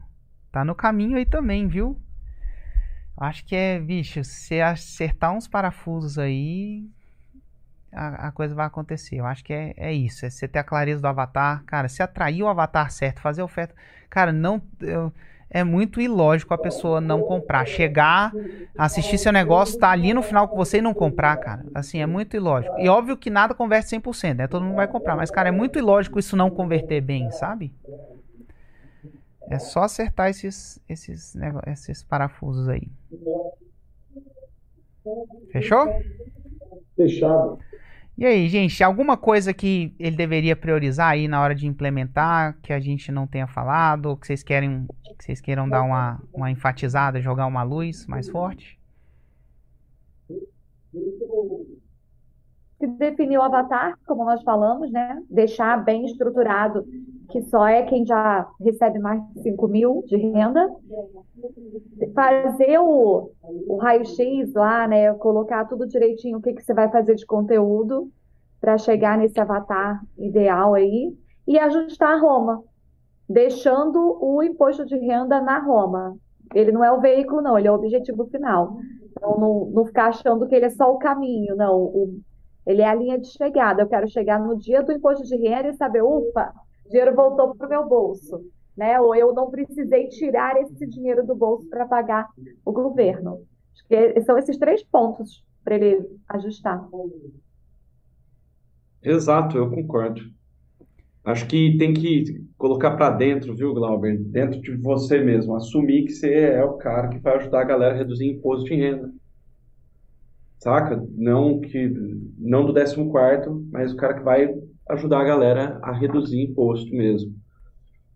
tá 0.52 0.64
no 0.64 0.76
caminho 0.76 1.18
aí 1.18 1.26
também, 1.26 1.68
viu? 1.68 2.00
Acho 3.18 3.46
que 3.46 3.56
é, 3.56 3.80
bicho, 3.80 4.24
se 4.24 4.62
acertar 4.62 5.34
uns 5.34 5.48
parafusos 5.48 6.18
aí, 6.18 6.90
a, 7.94 8.28
a, 8.28 8.32
coisa 8.32 8.56
vai 8.56 8.66
acontecer. 8.66 9.18
Eu 9.18 9.26
acho 9.26 9.44
que 9.44 9.54
é, 9.54 9.74
é 9.78 9.94
isso. 9.94 10.26
É 10.26 10.30
você 10.30 10.48
ter 10.48 10.60
a 10.60 10.64
clareza 10.64 11.02
do 11.02 11.08
avatar. 11.08 11.64
Cara, 11.66 11.88
se 11.88 12.02
atrair 12.02 12.44
o 12.44 12.48
avatar 12.48 12.92
certo, 12.92 13.22
fazer 13.22 13.42
oferta. 13.42 13.76
Cara, 14.10 14.32
não. 14.32 14.62
Eu, 14.80 15.12
é 15.54 15.66
muito 15.66 16.00
ilógico 16.00 16.54
a 16.54 16.58
pessoa 16.58 17.02
não 17.02 17.22
comprar. 17.24 17.68
Chegar, 17.68 18.32
assistir 18.78 19.18
seu 19.18 19.34
negócio, 19.34 19.78
tá 19.78 19.90
ali 19.92 20.14
no 20.14 20.22
final 20.22 20.48
com 20.48 20.56
você 20.56 20.78
e 20.78 20.82
não 20.82 20.94
comprar, 20.94 21.36
cara. 21.38 21.66
Assim, 21.76 22.00
é 22.02 22.06
muito 22.06 22.38
ilógico. 22.38 22.74
E 22.80 22.88
óbvio 22.88 23.18
que 23.18 23.30
nada 23.30 23.54
converte 23.54 23.94
100%, 23.98 24.34
né? 24.34 24.48
Todo 24.48 24.64
mundo 24.64 24.78
vai 24.78 24.88
comprar. 24.88 25.18
Mas, 25.18 25.30
cara, 25.30 25.50
é 25.50 25.52
muito 25.52 25.78
ilógico 25.78 26.18
isso 26.18 26.38
não 26.38 26.50
converter 26.50 27.02
bem, 27.02 27.30
sabe? 27.32 27.74
É 29.50 29.60
só 29.60 29.84
acertar 29.84 30.30
esses, 30.30 30.80
esses, 30.88 31.36
esses 31.68 32.02
parafusos 32.02 32.70
aí. 32.70 32.88
Fechou? 35.52 35.86
Fechado. 36.96 37.60
E 38.18 38.26
aí, 38.26 38.48
gente, 38.50 38.84
alguma 38.84 39.18
coisa 39.18 39.54
que 39.54 39.96
ele 39.98 40.16
deveria 40.16 40.56
priorizar 40.56 41.12
aí 41.12 41.28
na 41.28 41.42
hora 41.42 41.56
de 41.56 41.66
implementar 41.66 42.58
que 42.62 42.72
a 42.72 42.80
gente 42.80 43.12
não 43.12 43.26
tenha 43.26 43.48
falado, 43.48 44.16
que 44.18 44.28
vocês 44.28 44.44
querem, 44.44 44.86
que 45.18 45.24
vocês 45.24 45.42
queiram 45.42 45.68
dar 45.68 45.82
uma, 45.82 46.22
uma 46.32 46.52
enfatizada, 46.52 47.22
jogar 47.22 47.48
uma 47.48 47.64
luz 47.64 48.06
mais 48.06 48.30
forte? 48.30 48.80
Se 52.80 52.88
definir 52.98 53.38
o 53.38 53.42
avatar, 53.42 53.98
como 54.06 54.26
nós 54.26 54.44
falamos, 54.44 54.92
né? 54.92 55.22
Deixar 55.30 55.84
bem 55.84 56.06
estruturado 56.06 56.86
que 57.32 57.42
só 57.44 57.68
é 57.68 57.84
quem 57.84 58.06
já 58.06 58.48
recebe 58.60 59.00
mais 59.00 59.22
de 59.34 59.42
5 59.44 59.68
mil 59.68 60.04
de 60.06 60.18
renda. 60.18 60.70
Fazer 62.14 62.78
o, 62.80 63.32
o 63.68 63.78
raio-x 63.78 64.54
lá, 64.54 64.88
né? 64.88 65.14
Colocar 65.14 65.66
tudo 65.66 65.88
direitinho, 65.88 66.38
o 66.38 66.42
que, 66.42 66.54
que 66.54 66.62
você 66.62 66.74
vai 66.74 66.92
fazer 66.92 67.16
de 67.16 67.26
conteúdo 67.26 68.12
para 68.60 68.78
chegar 68.78 69.18
nesse 69.18 69.40
avatar 69.40 70.02
ideal 70.18 70.74
aí. 70.74 71.16
E 71.48 71.58
ajustar 71.58 72.14
a 72.14 72.20
Roma, 72.20 72.64
deixando 73.28 74.18
o 74.22 74.44
imposto 74.44 74.86
de 74.86 74.96
renda 74.98 75.42
na 75.42 75.60
Roma. 75.60 76.16
Ele 76.54 76.72
não 76.72 76.84
é 76.84 76.92
o 76.92 77.00
veículo, 77.00 77.42
não, 77.42 77.58
ele 77.58 77.68
é 77.68 77.72
o 77.72 77.76
objetivo 77.76 78.26
final. 78.26 78.78
Então, 79.10 79.40
não, 79.40 79.66
não 79.74 79.86
ficar 79.86 80.08
achando 80.10 80.48
que 80.48 80.54
ele 80.54 80.66
é 80.66 80.70
só 80.70 80.92
o 80.92 81.00
caminho, 81.00 81.56
não. 81.56 81.76
O, 81.82 82.20
ele 82.66 82.82
é 82.82 82.88
a 82.88 82.94
linha 82.94 83.18
de 83.18 83.28
chegada. 83.28 83.82
Eu 83.82 83.88
quero 83.88 84.10
chegar 84.10 84.40
no 84.40 84.58
dia 84.58 84.84
do 84.84 84.92
imposto 84.92 85.24
de 85.26 85.36
renda 85.36 85.70
e 85.70 85.74
saber, 85.74 86.04
ufa, 86.04 86.54
dinheiro 86.90 87.16
voltou 87.16 87.56
para 87.56 87.68
o 87.68 87.70
meu 87.70 87.88
bolso, 87.88 88.42
né? 88.76 89.00
Ou 89.00 89.16
eu 89.16 89.34
não 89.34 89.50
precisei 89.50 90.08
tirar 90.10 90.60
esse 90.62 90.86
dinheiro 90.88 91.26
do 91.26 91.36
bolso 91.36 91.68
para 91.70 91.86
pagar 91.86 92.28
o 92.66 92.72
governo. 92.72 93.46
Acho 93.74 93.88
que 93.88 94.22
são 94.22 94.38
esses 94.38 94.58
três 94.58 94.84
pontos 94.84 95.44
para 95.64 95.76
ele 95.76 96.06
ajustar. 96.30 96.88
Exato, 99.04 99.58
eu 99.58 99.70
concordo. 99.70 100.22
Acho 101.24 101.48
que 101.48 101.78
tem 101.78 101.94
que 101.94 102.44
colocar 102.58 102.96
para 102.96 103.12
dentro, 103.12 103.56
viu, 103.56 103.74
Glauber? 103.74 104.18
Dentro 104.18 104.60
de 104.60 104.76
você 104.76 105.20
mesmo. 105.20 105.56
Assumir 105.56 106.06
que 106.06 106.14
você 106.14 106.34
é 106.34 106.64
o 106.64 106.78
cara 106.78 107.10
que 107.10 107.20
vai 107.20 107.38
ajudar 107.38 107.62
a 107.62 107.66
galera 107.66 107.94
a 107.94 107.98
reduzir 107.98 108.28
imposto 108.28 108.66
de 108.66 108.76
renda. 108.76 109.12
Saca? 110.58 111.04
Não 111.16 111.60
que 111.60 111.90
não 112.38 112.66
do 112.66 112.74
14 112.74 113.10
quarto, 113.10 113.68
mas 113.72 113.94
o 113.94 113.96
cara 113.96 114.16
que 114.16 114.24
vai 114.24 114.52
ajudar 114.90 115.22
a 115.22 115.26
galera 115.26 115.80
a 115.84 115.92
reduzir 115.92 116.42
imposto 116.42 116.92
mesmo. 116.92 117.34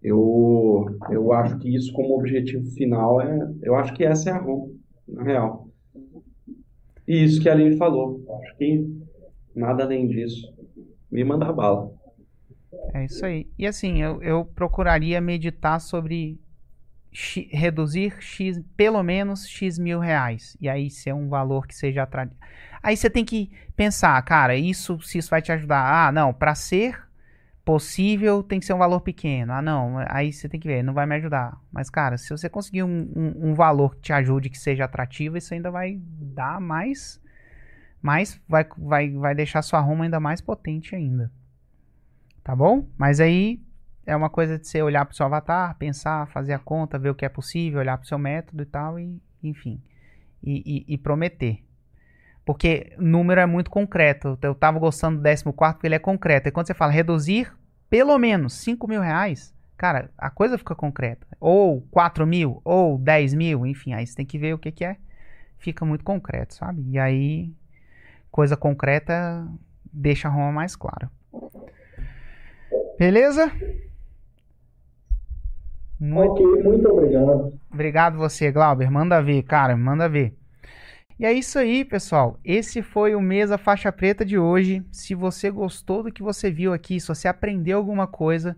Eu, 0.01 0.86
eu 1.09 1.34
acho 1.34 1.57
que 1.57 1.76
isso 1.76 1.91
como 1.93 2.18
objetivo 2.18 2.70
final 2.72 3.20
é, 3.22 3.51
eu 3.63 3.76
acho 3.76 3.93
que 3.93 4.03
essa 4.03 4.30
é 4.30 4.34
a 4.34 4.38
ROM, 4.38 4.70
na 5.07 5.24
real. 5.24 5.68
E 7.07 7.24
isso 7.24 7.41
que 7.41 7.49
a 7.49 7.53
Aline 7.53 7.78
falou, 7.78 8.24
acho 8.43 8.57
que 8.57 8.86
nada 9.55 9.84
além 9.84 10.07
disso. 10.07 10.53
Me 11.11 11.24
manda 11.24 11.51
bala. 11.51 11.91
É 12.93 13.05
isso 13.05 13.26
aí. 13.26 13.47
E 13.57 13.66
assim, 13.66 14.01
eu, 14.01 14.22
eu 14.22 14.45
procuraria 14.45 15.20
meditar 15.22 15.80
sobre 15.80 16.39
x, 17.11 17.47
reduzir 17.49 18.13
x, 18.20 18.61
pelo 18.76 19.01
menos 19.01 19.47
x 19.47 19.80
mil 19.80 19.99
reais. 19.99 20.57
E 20.59 20.68
aí 20.68 20.89
ser 20.89 21.13
um 21.13 21.30
valor 21.30 21.66
que 21.66 21.76
seja 21.76 22.03
atrativo. 22.03 22.39
Aí 22.86 22.96
você 22.96 23.10
tem 23.10 23.26
que 23.26 23.52
pensar, 23.76 24.22
cara, 24.22 24.56
isso 24.56 25.02
se 25.02 25.18
isso 25.18 25.32
vai 25.32 25.42
te 25.42 25.52
ajudar. 25.52 26.08
Ah, 26.08 26.12
não, 26.12 26.32
para 26.32 26.54
ser 26.54 27.04
possível 27.66 28.44
tem 28.44 28.60
que 28.60 28.66
ser 28.68 28.74
um 28.74 28.78
valor 28.78 29.02
pequeno. 29.02 29.54
Ah, 29.54 29.62
não, 29.62 29.98
aí 30.08 30.32
você 30.32 30.48
tem 30.48 30.60
que 30.60 30.68
ver, 30.68 30.84
não 30.84 30.94
vai 30.94 31.08
me 31.08 31.16
ajudar. 31.16 31.60
Mas, 31.72 31.90
cara, 31.90 32.16
se 32.16 32.30
você 32.30 32.48
conseguir 32.48 32.84
um, 32.84 33.12
um, 33.16 33.50
um 33.50 33.54
valor 33.56 33.96
que 33.96 34.02
te 34.04 34.14
ajude, 34.14 34.52
que 34.52 34.60
seja 34.60 34.86
atrativo, 34.86 35.36
isso 35.36 35.52
ainda 35.52 35.72
vai 35.72 36.00
dar 36.00 36.62
mais. 36.62 37.20
mais 38.04 38.40
vai, 38.48 38.68
vai, 38.78 39.10
vai 39.10 39.34
deixar 39.34 39.64
sua 39.64 39.80
Roma 39.80 40.04
ainda 40.04 40.20
mais 40.20 40.40
potente 40.40 40.96
ainda. 40.96 41.32
Tá 42.44 42.56
bom? 42.56 42.88
Mas 42.96 43.20
aí 43.20 43.60
é 44.06 44.16
uma 44.16 44.30
coisa 44.30 44.60
de 44.60 44.68
você 44.68 44.84
olhar 44.84 45.06
para 45.06 45.14
o 45.14 45.16
seu 45.16 45.26
avatar, 45.26 45.76
pensar, 45.80 46.28
fazer 46.28 46.54
a 46.54 46.60
conta, 46.60 47.00
ver 47.00 47.10
o 47.10 47.16
que 47.16 47.26
é 47.26 47.30
possível, 47.30 47.80
olhar 47.80 47.98
para 47.98 48.06
o 48.06 48.08
seu 48.08 48.20
método 48.20 48.62
e 48.62 48.66
tal, 48.68 49.00
e 49.00 49.20
enfim. 49.42 49.82
E, 50.44 50.86
e, 50.88 50.94
e, 50.94 50.98
prometer. 51.00 51.66
Porque 52.46 52.93
número 52.98 53.41
é 53.41 53.46
muito 53.46 53.72
concreto. 53.72 54.38
Eu 54.41 54.52
estava 54.52 54.78
gostando 54.78 55.18
do 55.18 55.24
14 55.24 55.43
porque 55.74 55.88
ele 55.88 55.96
é 55.96 56.00
concreto. 56.00 56.48
E 56.48 56.52
quando 56.52 56.68
você 56.68 56.74
fala 56.76 56.91
reduzir 56.91 57.52
pelo 57.89 58.18
menos 58.18 58.54
5 58.54 58.88
mil 58.88 59.02
reais, 59.02 59.54
cara, 59.76 60.12
a 60.18 60.30
coisa 60.30 60.58
fica 60.58 60.76
concreta. 60.76 61.26
Ou 61.39 61.82
4 61.91 62.26
mil, 62.28 62.62
ou 62.64 62.98
10 63.00 63.34
mil, 63.34 63.66
enfim, 63.66 63.93
aí 63.93 64.06
você 64.06 64.16
tem 64.16 64.26
que 64.26 64.38
ver 64.38 64.54
o 64.54 64.60
que, 64.60 64.72
que 64.72 64.86
é. 64.86 64.98
Fica 65.58 65.84
muito 65.86 66.04
concreto, 66.04 66.54
sabe? 66.54 66.84
E 66.88 67.00
aí, 67.00 67.52
coisa 68.30 68.56
concreta 68.56 69.48
deixa 69.91 70.28
a 70.28 70.32
Roma 70.32 70.52
mais 70.52 70.76
clara. 70.76 71.10
Beleza? 73.00 73.52
Muito... 76.00 76.43
Ok, 76.43 76.64
muito 76.64 76.88
obrigado. 76.89 77.60
Obrigado 77.72 78.18
você, 78.18 78.52
Glauber. 78.52 78.91
Manda 78.91 79.22
ver, 79.22 79.41
cara, 79.43 79.76
manda 79.76 80.08
ver. 80.08 80.36
E 81.18 81.26
é 81.26 81.32
isso 81.32 81.57
aí, 81.57 81.86
pessoal. 81.86 82.38
Esse 82.43 82.82
foi 82.82 83.16
o 83.16 83.22
Mesa 83.22 83.57
Faixa 83.57 83.91
Preta 83.91 84.26
de 84.26 84.38
hoje. 84.38 84.84
Se 84.91 85.16
você 85.16 85.49
gostou 85.49 86.03
do 86.03 86.11
que 86.11 86.22
você 86.22 86.51
viu 86.51 86.74
aqui, 86.74 86.99
se 86.99 87.07
você 87.07 87.28
aprendeu 87.28 87.78
alguma 87.78 88.05
coisa, 88.05 88.57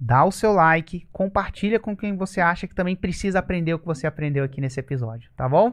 dá 0.00 0.24
o 0.24 0.32
seu 0.32 0.52
like, 0.52 1.06
compartilha 1.12 1.78
com 1.78 1.96
quem 1.96 2.16
você 2.16 2.40
acha 2.40 2.66
que 2.66 2.74
também 2.74 2.96
precisa 2.96 3.38
aprender 3.38 3.72
o 3.72 3.78
que 3.78 3.86
você 3.86 4.04
aprendeu 4.04 4.42
aqui 4.42 4.60
nesse 4.60 4.80
episódio, 4.80 5.30
tá 5.36 5.48
bom? 5.48 5.72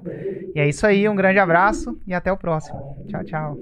E 0.53 0.59
é 0.59 0.69
isso 0.69 0.85
aí, 0.85 1.09
um 1.09 1.15
grande 1.15 1.39
abraço 1.39 1.99
e 2.05 2.13
até 2.13 2.31
o 2.31 2.37
próximo. 2.37 3.03
Tchau, 3.07 3.23
tchau. 3.23 3.57